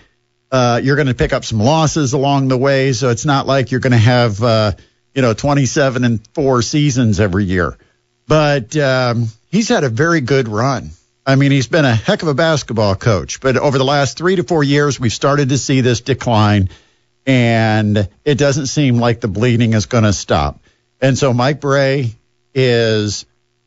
uh, 0.50 0.80
you're 0.82 0.96
going 0.96 1.08
to 1.08 1.14
pick 1.14 1.32
up 1.32 1.44
some 1.44 1.60
losses 1.60 2.12
along 2.12 2.48
the 2.48 2.58
way. 2.58 2.92
So 2.92 3.10
it's 3.10 3.24
not 3.24 3.46
like 3.46 3.70
you're 3.70 3.80
going 3.80 3.92
to 3.92 3.98
have, 3.98 4.42
uh, 4.42 4.72
you 5.14 5.22
know, 5.22 5.32
27 5.32 6.04
and 6.04 6.26
four 6.34 6.62
seasons 6.62 7.20
every 7.20 7.44
year. 7.44 7.78
But 8.26 8.76
um, 8.76 9.28
he's 9.48 9.68
had 9.68 9.84
a 9.84 9.88
very 9.88 10.20
good 10.20 10.48
run. 10.48 10.90
I 11.26 11.36
mean, 11.36 11.52
he's 11.52 11.68
been 11.68 11.84
a 11.84 11.94
heck 11.94 12.22
of 12.22 12.28
a 12.28 12.34
basketball 12.34 12.96
coach. 12.96 13.40
But 13.40 13.56
over 13.56 13.78
the 13.78 13.84
last 13.84 14.18
three 14.18 14.36
to 14.36 14.42
four 14.42 14.64
years, 14.64 14.98
we've 14.98 15.12
started 15.12 15.50
to 15.50 15.58
see 15.58 15.80
this 15.80 16.00
decline 16.00 16.68
and 17.26 18.08
it 18.24 18.38
doesn't 18.38 18.66
seem 18.66 18.98
like 18.98 19.20
the 19.20 19.28
bleeding 19.28 19.72
is 19.72 19.86
going 19.86 20.04
to 20.04 20.12
stop. 20.12 20.60
And 21.00 21.16
so 21.16 21.32
Mike 21.32 21.60
Brey 21.60 22.12
is 22.54 23.26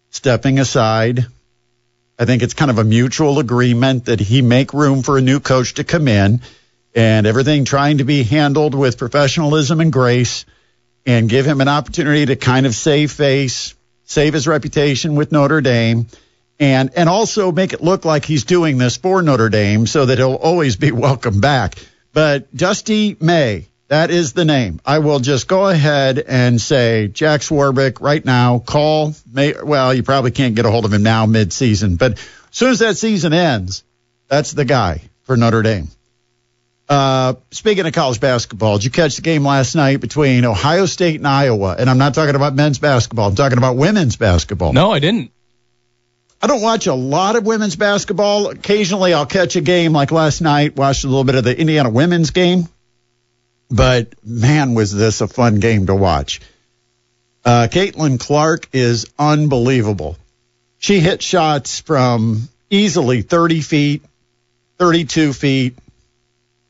stepping 0.09 0.59
aside. 0.59 1.25
I 2.19 2.25
think 2.25 2.41
it's 2.41 2.53
kind 2.53 2.71
of 2.71 2.79
a 2.79 2.83
mutual 2.83 3.39
agreement 3.39 4.05
that 4.05 4.19
he 4.19 4.41
make 4.41 4.73
room 4.73 5.03
for 5.03 5.17
a 5.17 5.21
new 5.21 5.39
coach 5.39 5.75
to 5.75 5.83
come 5.83 6.07
in 6.07 6.41
and 6.95 7.27
everything 7.27 7.65
trying 7.65 7.99
to 7.99 8.03
be 8.03 8.23
handled 8.23 8.73
with 8.73 8.97
professionalism 8.97 9.81
and 9.81 9.93
grace 9.93 10.45
and 11.05 11.29
give 11.29 11.45
him 11.45 11.61
an 11.61 11.67
opportunity 11.67 12.25
to 12.25 12.35
kind 12.35 12.65
of 12.65 12.73
save 12.73 13.11
face, 13.11 13.75
save 14.05 14.33
his 14.33 14.47
reputation 14.47 15.15
with 15.15 15.31
Notre 15.31 15.61
Dame 15.61 16.07
and 16.59 16.91
and 16.95 17.07
also 17.07 17.51
make 17.51 17.73
it 17.73 17.81
look 17.81 18.03
like 18.03 18.25
he's 18.25 18.45
doing 18.45 18.77
this 18.77 18.97
for 18.97 19.21
Notre 19.21 19.49
Dame 19.49 19.85
so 19.85 20.05
that 20.05 20.17
he'll 20.17 20.33
always 20.33 20.75
be 20.75 20.91
welcome 20.91 21.39
back. 21.39 21.75
But 22.17 22.51
Dusty 22.55 23.15
May, 23.19 23.67
that 23.89 24.09
is 24.09 24.33
the 24.33 24.43
name. 24.43 24.81
I 24.83 24.97
will 24.97 25.19
just 25.19 25.47
go 25.47 25.67
ahead 25.69 26.17
and 26.17 26.59
say 26.59 27.09
Jack 27.09 27.41
Swarbrick 27.41 28.01
right 28.01 28.25
now. 28.25 28.57
Call 28.57 29.13
May. 29.31 29.53
Well, 29.61 29.93
you 29.93 30.01
probably 30.01 30.31
can't 30.31 30.55
get 30.55 30.65
a 30.65 30.71
hold 30.71 30.85
of 30.85 30.93
him 30.93 31.03
now 31.03 31.27
mid-season, 31.27 31.95
but 31.95 32.13
as 32.13 32.25
soon 32.49 32.71
as 32.71 32.79
that 32.79 32.97
season 32.97 33.33
ends, 33.33 33.83
that's 34.27 34.51
the 34.53 34.65
guy 34.65 35.01
for 35.25 35.37
Notre 35.37 35.61
Dame. 35.61 35.89
Uh, 36.89 37.35
speaking 37.51 37.85
of 37.85 37.93
college 37.93 38.19
basketball, 38.19 38.79
did 38.79 38.85
you 38.85 38.89
catch 38.89 39.17
the 39.17 39.21
game 39.21 39.45
last 39.45 39.75
night 39.75 40.01
between 40.01 40.43
Ohio 40.43 40.87
State 40.87 41.17
and 41.17 41.27
Iowa? 41.27 41.75
And 41.77 41.87
I'm 41.87 41.99
not 41.99 42.15
talking 42.15 42.33
about 42.33 42.55
men's 42.55 42.79
basketball. 42.79 43.29
I'm 43.29 43.35
talking 43.35 43.59
about 43.59 43.75
women's 43.75 44.15
basketball. 44.15 44.73
No, 44.73 44.91
I 44.91 44.97
didn't. 44.97 45.29
I 46.41 46.47
don't 46.47 46.61
watch 46.61 46.87
a 46.87 46.93
lot 46.93 47.35
of 47.35 47.45
women's 47.45 47.75
basketball. 47.75 48.49
Occasionally 48.49 49.13
I'll 49.13 49.25
catch 49.25 49.55
a 49.55 49.61
game 49.61 49.93
like 49.93 50.11
last 50.11 50.41
night, 50.41 50.75
watched 50.75 51.03
a 51.03 51.07
little 51.07 51.23
bit 51.23 51.35
of 51.35 51.43
the 51.43 51.59
Indiana 51.59 51.89
women's 51.89 52.31
game. 52.31 52.67
But 53.69 54.13
man, 54.23 54.75
was 54.75 54.93
this 54.93 55.21
a 55.21 55.27
fun 55.27 55.55
game 55.59 55.87
to 55.87 55.95
watch. 55.95 56.39
Uh, 57.43 57.67
Caitlin 57.69 58.19
Clark 58.19 58.69
is 58.73 59.07
unbelievable. 59.17 60.17
She 60.77 60.99
hit 60.99 61.21
shots 61.21 61.79
from 61.79 62.49
easily 62.69 63.21
30 63.21 63.61
feet, 63.61 64.03
32 64.77 65.33
feet, 65.33 65.75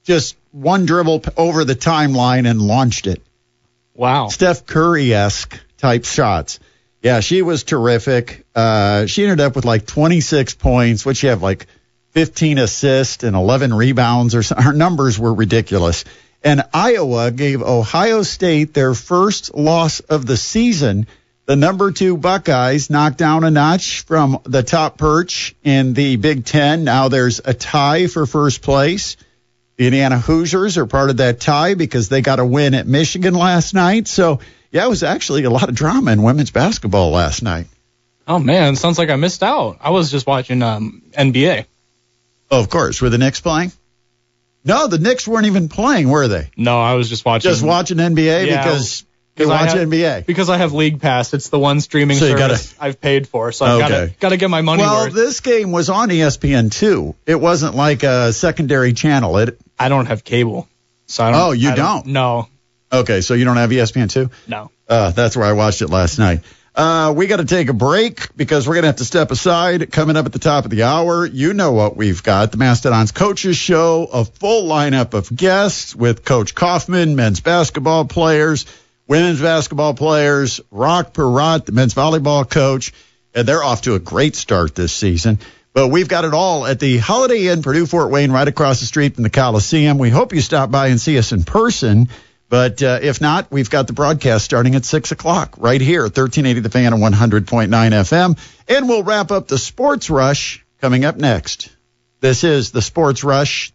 just 0.04 0.38
one 0.52 0.86
dribble 0.86 1.24
over 1.36 1.66
the 1.66 1.76
timeline 1.76 2.50
and 2.50 2.62
launched 2.62 3.08
it. 3.08 3.22
Wow. 3.94 4.30
Steph 4.30 4.66
Curry 4.66 5.14
esque 5.14 5.60
type 5.78 6.06
shots. 6.06 6.60
Yeah, 7.02 7.20
she 7.20 7.42
was 7.42 7.64
terrific. 7.64 8.46
Uh, 8.56 9.06
she 9.06 9.24
ended 9.24 9.40
up 9.40 9.56
with 9.56 9.66
like 9.66 9.86
26 9.86 10.56
points, 10.56 11.06
which 11.06 11.18
she 11.18 11.28
have 11.28 11.44
like 11.44 11.68
15 12.12 12.58
assists 12.58 13.24
and 13.24 13.36
11 13.36 13.74
rebounds 13.74 14.34
or 14.34 14.44
something. 14.44 14.66
Her 14.66 14.74
numbers 14.74 15.20
were 15.20 15.34
ridiculous. 15.34 16.04
And 16.44 16.64
Iowa 16.74 17.32
gave 17.32 17.62
Ohio 17.62 18.24
State 18.24 18.74
their 18.74 18.94
first 18.94 19.54
loss 19.54 20.00
of 20.00 20.26
the 20.26 20.38
season. 20.38 21.08
The 21.46 21.56
number 21.56 21.92
two 21.92 22.18
Buckeyes 22.18 22.90
knocked 22.90 23.18
down 23.18 23.44
a 23.44 23.52
notch 23.52 24.02
from 24.02 24.40
the 24.44 24.64
top 24.64 24.98
perch 24.98 25.56
in 25.64 25.94
the 25.94 26.16
Big 26.18 26.46
Ten. 26.46 26.84
Now 26.84 27.08
there's 27.08 27.40
a 27.44 27.54
tie 27.54 28.08
for 28.08 28.26
first 28.26 28.62
place. 28.62 29.16
The 29.78 29.86
Indiana 29.86 30.20
Hoosiers 30.20 30.78
are 30.78 30.88
part 30.88 31.10
of 31.10 31.18
that 31.18 31.40
tie 31.40 31.76
because 31.76 32.10
they 32.10 32.22
got 32.22 32.40
a 32.40 32.46
win 32.46 32.74
at 32.74 32.88
Michigan 32.88 33.36
last 33.36 33.74
night. 33.74 34.08
So, 34.08 34.40
yeah, 34.72 34.86
it 34.86 34.90
was 34.90 35.04
actually 35.04 35.44
a 35.44 35.50
lot 35.50 35.70
of 35.70 35.76
drama 35.76 36.12
in 36.12 36.24
women's 36.24 36.52
basketball 36.52 37.12
last 37.12 37.42
night. 37.44 37.68
Oh 38.28 38.40
man, 38.40 38.76
sounds 38.76 38.98
like 38.98 39.10
I 39.10 39.16
missed 39.16 39.44
out. 39.44 39.78
I 39.82 39.92
was 39.92 40.12
just 40.12 40.28
watching 40.28 40.62
um, 40.62 41.02
NBA. 41.18 41.66
Oh, 42.52 42.60
of 42.60 42.70
course. 42.70 43.02
Were 43.02 43.10
the 43.10 43.18
Knicks 43.18 43.40
playing? 43.42 43.72
No, 44.66 44.88
the 44.88 44.98
Knicks 45.00 45.28
weren't 45.28 45.46
even 45.46 45.70
playing, 45.70 46.10
were 46.10 46.28
they? 46.28 46.50
No, 46.58 46.80
I 46.80 46.96
was 46.96 47.08
just 47.10 47.24
watching. 47.26 47.50
Just 47.50 47.64
watching 47.64 47.98
NBA 47.98 48.48
Yeah, 48.48 48.64
because 48.64 49.06
you 49.38 49.46
I 49.46 49.62
watch 49.62 49.74
have- 49.74 49.88
NBA. 49.88 50.26
because 50.26 50.50
I 50.50 50.58
have 50.58 50.74
League 50.74 51.00
Pass. 51.00 51.34
It's 51.34 51.48
the 51.50 51.60
one 51.60 51.80
streaming 51.80 52.18
So 52.18 52.36
service 52.36 52.76
I've 52.80 53.00
paid 53.00 53.28
for, 53.30 53.52
so 53.54 53.66
I've 53.66 53.80
got 53.80 53.92
Okay. 53.92 54.14
to 54.14 54.20
got 54.20 54.30
to 54.30 54.38
get 54.38 54.50
my 54.50 54.62
money 54.62 54.82
Well, 54.84 55.06
worth. 55.06 55.14
this 55.14 55.40
game 55.40 55.72
was 55.72 55.90
on 55.90 56.10
ESPN 56.10 56.70
too. 56.72 57.16
It 57.26 57.40
wasn't 57.40 57.76
like 57.76 58.04
a 58.04 58.34
secondary 58.34 58.92
channel. 58.94 59.38
It 59.38 59.58
I 59.80 59.88
don't 59.90 60.08
have 60.08 60.24
cable, 60.26 60.68
so 61.06 61.24
I 61.24 61.32
don't. 61.32 61.40
Oh, 61.42 61.52
you 61.52 61.70
I 61.70 61.76
don't? 61.76 62.08
No, 62.08 62.50
okay, 62.92 63.22
so 63.22 63.34
you 63.34 63.46
don't 63.46 63.58
have 63.58 63.70
ESPN 63.70 64.10
two? 64.10 64.30
no. 64.48 64.72
Uh, 64.90 65.12
that's 65.12 65.36
where 65.36 65.46
I 65.46 65.52
watched 65.52 65.82
it 65.82 65.90
last 65.90 66.18
night. 66.18 66.42
Uh, 66.74 67.12
we 67.12 67.26
got 67.26 67.38
to 67.38 67.46
take 67.46 67.70
a 67.70 67.74
break 67.74 68.38
because 68.38 68.68
we're 68.68 68.76
going 68.76 68.84
to 68.84 68.90
have 68.90 68.98
to 68.98 69.06
step 69.06 69.32
aside. 69.32 69.92
Coming 69.92 70.16
up 70.16 70.28
at 70.28 70.32
the 70.32 70.40
top 70.40 70.64
of 70.64 70.70
the 70.70 70.84
hour, 70.84 71.26
you 71.26 71.54
know 71.54 71.72
what 71.72 71.98
we've 71.98 72.22
got. 72.22 72.52
The 72.52 72.58
Mastodons 72.58 73.12
Coaches 73.12 73.58
Show, 73.58 74.06
a 74.06 74.24
full 74.24 74.70
lineup 74.70 75.16
of 75.16 75.36
guests 75.36 75.96
with 75.96 76.24
Coach 76.24 76.54
Coffman, 76.54 77.16
men's 77.16 77.40
basketball 77.40 78.06
players, 78.06 78.68
women's 79.08 79.42
basketball 79.42 79.96
players, 79.96 80.62
Rock 80.70 81.14
Perrott, 81.14 81.66
the 81.66 81.72
men's 81.72 81.96
volleyball 81.96 82.48
coach. 82.48 82.94
And 83.34 83.48
they're 83.48 83.64
off 83.64 83.82
to 83.82 83.96
a 83.96 84.00
great 84.00 84.36
start 84.36 84.76
this 84.76 84.94
season. 84.94 85.40
But 85.74 85.88
we've 85.88 86.08
got 86.08 86.26
it 86.26 86.34
all 86.36 86.66
at 86.66 86.80
the 86.80 86.98
Holiday 86.98 87.48
Inn, 87.48 87.64
Purdue 87.64 87.88
Fort 87.88 88.12
Wayne, 88.12 88.32
right 88.32 88.48
across 88.48 88.80
the 88.80 88.86
street 88.86 89.16
from 89.16 89.24
the 89.24 89.32
Coliseum. 89.32 89.98
We 89.98 90.12
hope 90.12 90.32
you 90.32 90.42
stop 90.42 90.70
by 90.70 90.88
and 90.88 91.02
see 91.02 91.18
us 91.18 91.32
in 91.32 91.44
person. 91.44 92.10
But 92.50 92.82
uh, 92.82 93.00
if 93.02 93.20
not, 93.20 93.52
we've 93.52 93.70
got 93.70 93.88
the 93.88 93.94
broadcast 93.94 94.46
starting 94.46 94.76
at 94.76 94.86
6 94.86 95.12
o'clock 95.12 95.56
right 95.58 95.82
here, 95.82 96.04
1380 96.04 96.62
The 96.62 96.70
Fan 96.70 96.94
and 96.94 97.04
100.9 97.04 97.68
FM. 97.70 98.40
And 98.70 98.88
we'll 98.88 99.04
wrap 99.04 99.32
up 99.32 99.48
the 99.48 99.58
Sports 99.58 100.10
Rush 100.10 100.66
coming 100.80 101.04
up 101.04 101.18
next. 101.18 101.70
This 102.22 102.44
is 102.44 102.72
the 102.72 102.82
Sports 102.82 103.24
Rush 103.24 103.74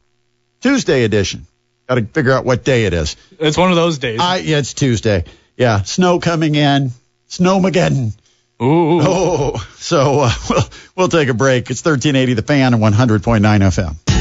Tuesday 0.63 1.05
edition. 1.05 1.47
Got 1.89 1.97
to 1.97 2.05
figure 2.07 2.33
out 2.33 2.45
what 2.45 2.65
day 2.65 2.87
it 2.87 2.95
is. 2.95 3.17
It's 3.39 3.59
one 3.59 3.71
of 3.71 3.77
those 3.77 3.99
days. 3.99 4.21
I, 4.21 4.39
yeah, 4.39 4.59
it's 4.59 4.73
Tuesday. 4.73 5.25
Yeah, 5.57 5.83
snow 5.83 6.19
coming 6.19 6.55
in. 6.55 6.93
Snowmageddon. 7.29 8.13
Ooh. 8.63 9.01
Oh, 9.03 9.69
so 9.77 10.21
uh, 10.21 10.33
we'll, 10.51 10.65
we'll 10.97 11.09
take 11.09 11.29
a 11.29 11.35
break. 11.35 11.71
It's 11.71 11.85
1380 11.85 12.35
The 12.35 12.43
Fan 12.43 12.75
and 12.75 12.83
100.9 12.83 13.41
FM. 13.41 14.12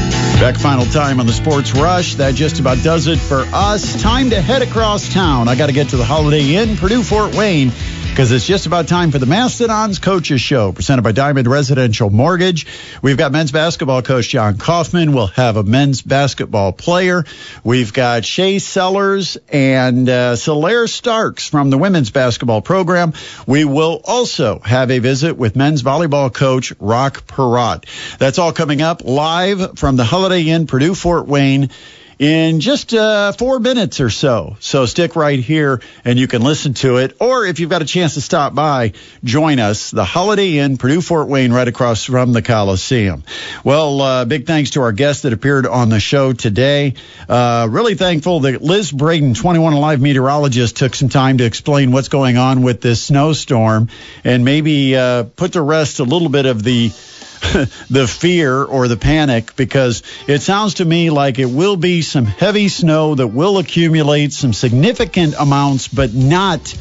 Back 0.42 0.56
final 0.56 0.84
time 0.86 1.20
on 1.20 1.26
the 1.26 1.32
Sports 1.32 1.72
Rush. 1.72 2.16
That 2.16 2.34
just 2.34 2.58
about 2.58 2.82
does 2.82 3.06
it 3.06 3.20
for 3.20 3.42
us. 3.52 4.02
Time 4.02 4.30
to 4.30 4.40
head 4.40 4.60
across 4.60 5.08
town. 5.08 5.46
I 5.46 5.54
got 5.54 5.66
to 5.66 5.72
get 5.72 5.90
to 5.90 5.96
the 5.96 6.04
Holiday 6.04 6.56
Inn, 6.56 6.76
Purdue 6.76 7.04
Fort 7.04 7.36
Wayne. 7.36 7.70
Because 8.12 8.30
it's 8.30 8.46
just 8.46 8.66
about 8.66 8.88
time 8.88 9.10
for 9.10 9.18
the 9.18 9.24
Mastodons 9.24 9.98
Coaches 9.98 10.42
Show, 10.42 10.72
presented 10.72 11.00
by 11.00 11.12
Diamond 11.12 11.48
Residential 11.48 12.10
Mortgage. 12.10 12.66
We've 13.00 13.16
got 13.16 13.32
men's 13.32 13.52
basketball 13.52 14.02
coach 14.02 14.28
Jon 14.28 14.58
Coffman. 14.58 15.14
We'll 15.14 15.28
have 15.28 15.56
a 15.56 15.62
men's 15.62 16.02
basketball 16.02 16.74
player. 16.74 17.24
We've 17.64 17.90
got 17.90 18.26
Shay 18.26 18.58
Sellers 18.58 19.38
and 19.48 20.06
uh, 20.10 20.34
Solaire 20.34 20.90
Starks 20.90 21.48
from 21.48 21.70
the 21.70 21.78
women's 21.78 22.10
basketball 22.10 22.60
program. 22.60 23.14
We 23.46 23.64
will 23.64 24.02
also 24.04 24.58
have 24.58 24.90
a 24.90 24.98
visit 24.98 25.38
with 25.38 25.56
men's 25.56 25.82
volleyball 25.82 26.30
coach 26.32 26.74
Rock 26.78 27.26
Perrott. 27.26 27.86
That's 28.18 28.38
all 28.38 28.52
coming 28.52 28.82
up 28.82 29.04
live 29.04 29.78
from 29.78 29.96
the 29.96 30.04
Holiday 30.04 30.42
Inn, 30.50 30.66
Purdue 30.66 30.94
Fort 30.94 31.26
Wayne 31.26 31.70
in 32.22 32.60
just 32.60 32.94
uh, 32.94 33.32
four 33.32 33.58
minutes 33.58 34.00
or 34.00 34.08
so. 34.08 34.56
So 34.60 34.86
stick 34.86 35.16
right 35.16 35.40
here 35.40 35.80
and 36.04 36.20
you 36.20 36.28
can 36.28 36.40
listen 36.40 36.72
to 36.74 36.98
it. 36.98 37.16
Or 37.18 37.44
if 37.44 37.58
you've 37.58 37.68
got 37.68 37.82
a 37.82 37.84
chance 37.84 38.14
to 38.14 38.20
stop 38.20 38.54
by, 38.54 38.92
join 39.24 39.58
us. 39.58 39.90
The 39.90 40.04
Holiday 40.04 40.58
Inn, 40.58 40.76
Purdue 40.76 41.00
Fort 41.00 41.26
Wayne, 41.26 41.52
right 41.52 41.66
across 41.66 42.04
from 42.04 42.32
the 42.32 42.40
Coliseum. 42.40 43.24
Well, 43.64 44.00
uh, 44.00 44.24
big 44.24 44.46
thanks 44.46 44.70
to 44.70 44.82
our 44.82 44.92
guests 44.92 45.22
that 45.22 45.32
appeared 45.32 45.66
on 45.66 45.88
the 45.88 45.98
show 45.98 46.32
today. 46.32 46.94
Uh, 47.28 47.66
really 47.68 47.96
thankful 47.96 48.38
that 48.40 48.62
Liz 48.62 48.92
Braden, 48.92 49.34
21 49.34 49.72
Alive 49.72 50.00
meteorologist, 50.00 50.76
took 50.76 50.94
some 50.94 51.08
time 51.08 51.38
to 51.38 51.44
explain 51.44 51.90
what's 51.90 52.08
going 52.08 52.36
on 52.36 52.62
with 52.62 52.80
this 52.80 53.02
snowstorm 53.02 53.88
and 54.22 54.44
maybe 54.44 54.94
uh, 54.94 55.24
put 55.24 55.54
to 55.54 55.60
rest 55.60 55.98
a 55.98 56.04
little 56.04 56.28
bit 56.28 56.46
of 56.46 56.62
the 56.62 56.92
the 57.90 58.06
fear 58.06 58.62
or 58.62 58.88
the 58.88 58.96
panic 58.96 59.56
because 59.56 60.02
it 60.28 60.42
sounds 60.42 60.74
to 60.74 60.84
me 60.84 61.10
like 61.10 61.38
it 61.38 61.46
will 61.46 61.76
be 61.76 62.02
some 62.02 62.24
heavy 62.24 62.68
snow 62.68 63.14
that 63.14 63.26
will 63.26 63.58
accumulate 63.58 64.32
some 64.32 64.52
significant 64.52 65.34
amounts, 65.38 65.88
but 65.88 66.14
not 66.14 66.74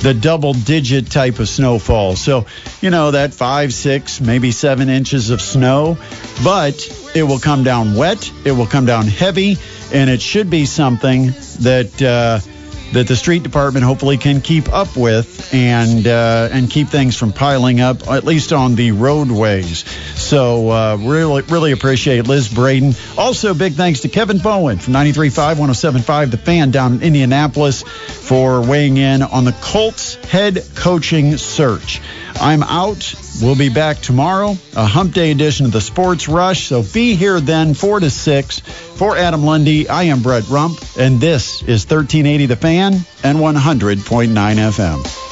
the 0.00 0.14
double 0.14 0.52
digit 0.52 1.10
type 1.10 1.38
of 1.38 1.48
snowfall. 1.48 2.16
So, 2.16 2.46
you 2.80 2.90
know, 2.90 3.10
that 3.10 3.34
five, 3.34 3.72
six, 3.72 4.20
maybe 4.20 4.52
seven 4.52 4.88
inches 4.88 5.30
of 5.30 5.40
snow, 5.40 5.98
but 6.42 6.74
it 7.14 7.22
will 7.22 7.38
come 7.38 7.62
down 7.62 7.94
wet, 7.94 8.30
it 8.44 8.52
will 8.52 8.66
come 8.66 8.86
down 8.86 9.06
heavy, 9.06 9.58
and 9.92 10.10
it 10.10 10.20
should 10.20 10.50
be 10.50 10.66
something 10.66 11.26
that. 11.60 12.02
Uh, 12.02 12.52
that 12.92 13.08
the 13.08 13.16
street 13.16 13.42
department 13.42 13.84
hopefully 13.84 14.16
can 14.16 14.40
keep 14.40 14.72
up 14.72 14.96
with 14.96 15.52
and 15.52 16.06
uh, 16.06 16.48
and 16.52 16.70
keep 16.70 16.88
things 16.88 17.16
from 17.16 17.32
piling 17.32 17.80
up, 17.80 18.08
at 18.08 18.24
least 18.24 18.52
on 18.52 18.74
the 18.74 18.92
roadways. 18.92 19.84
So 20.18 20.70
uh, 20.70 20.96
really 21.00 21.42
really 21.42 21.72
appreciate 21.72 22.26
Liz 22.26 22.52
Braden. 22.52 22.94
Also, 23.16 23.54
big 23.54 23.74
thanks 23.74 24.00
to 24.00 24.08
Kevin 24.08 24.38
Bowen 24.38 24.78
from 24.78 24.94
93.5, 24.94 25.56
107.5, 25.56 26.30
The 26.30 26.38
Fan 26.38 26.70
down 26.70 26.94
in 26.94 27.02
Indianapolis 27.02 27.82
for 27.82 28.60
weighing 28.60 28.96
in 28.96 29.22
on 29.22 29.44
the 29.44 29.56
Colts 29.60 30.14
head 30.16 30.62
coaching 30.74 31.36
search. 31.36 32.00
I'm 32.40 32.62
out. 32.62 33.14
We'll 33.40 33.56
be 33.56 33.68
back 33.68 33.98
tomorrow, 33.98 34.56
a 34.74 34.86
hump 34.86 35.12
day 35.14 35.30
edition 35.30 35.66
of 35.66 35.72
the 35.72 35.80
Sports 35.80 36.28
Rush. 36.28 36.66
So 36.66 36.82
be 36.82 37.14
here 37.14 37.40
then, 37.40 37.74
4 37.74 38.00
to 38.00 38.10
6. 38.10 38.60
For 38.60 39.16
Adam 39.16 39.44
Lundy, 39.44 39.88
I 39.88 40.04
am 40.04 40.22
Brett 40.22 40.48
Rump, 40.48 40.78
and 40.98 41.20
this 41.20 41.62
is 41.62 41.84
1380 41.84 42.46
The 42.46 42.56
Fan 42.56 42.94
and 43.22 43.38
100.9 43.38 44.32
FM. 44.32 45.25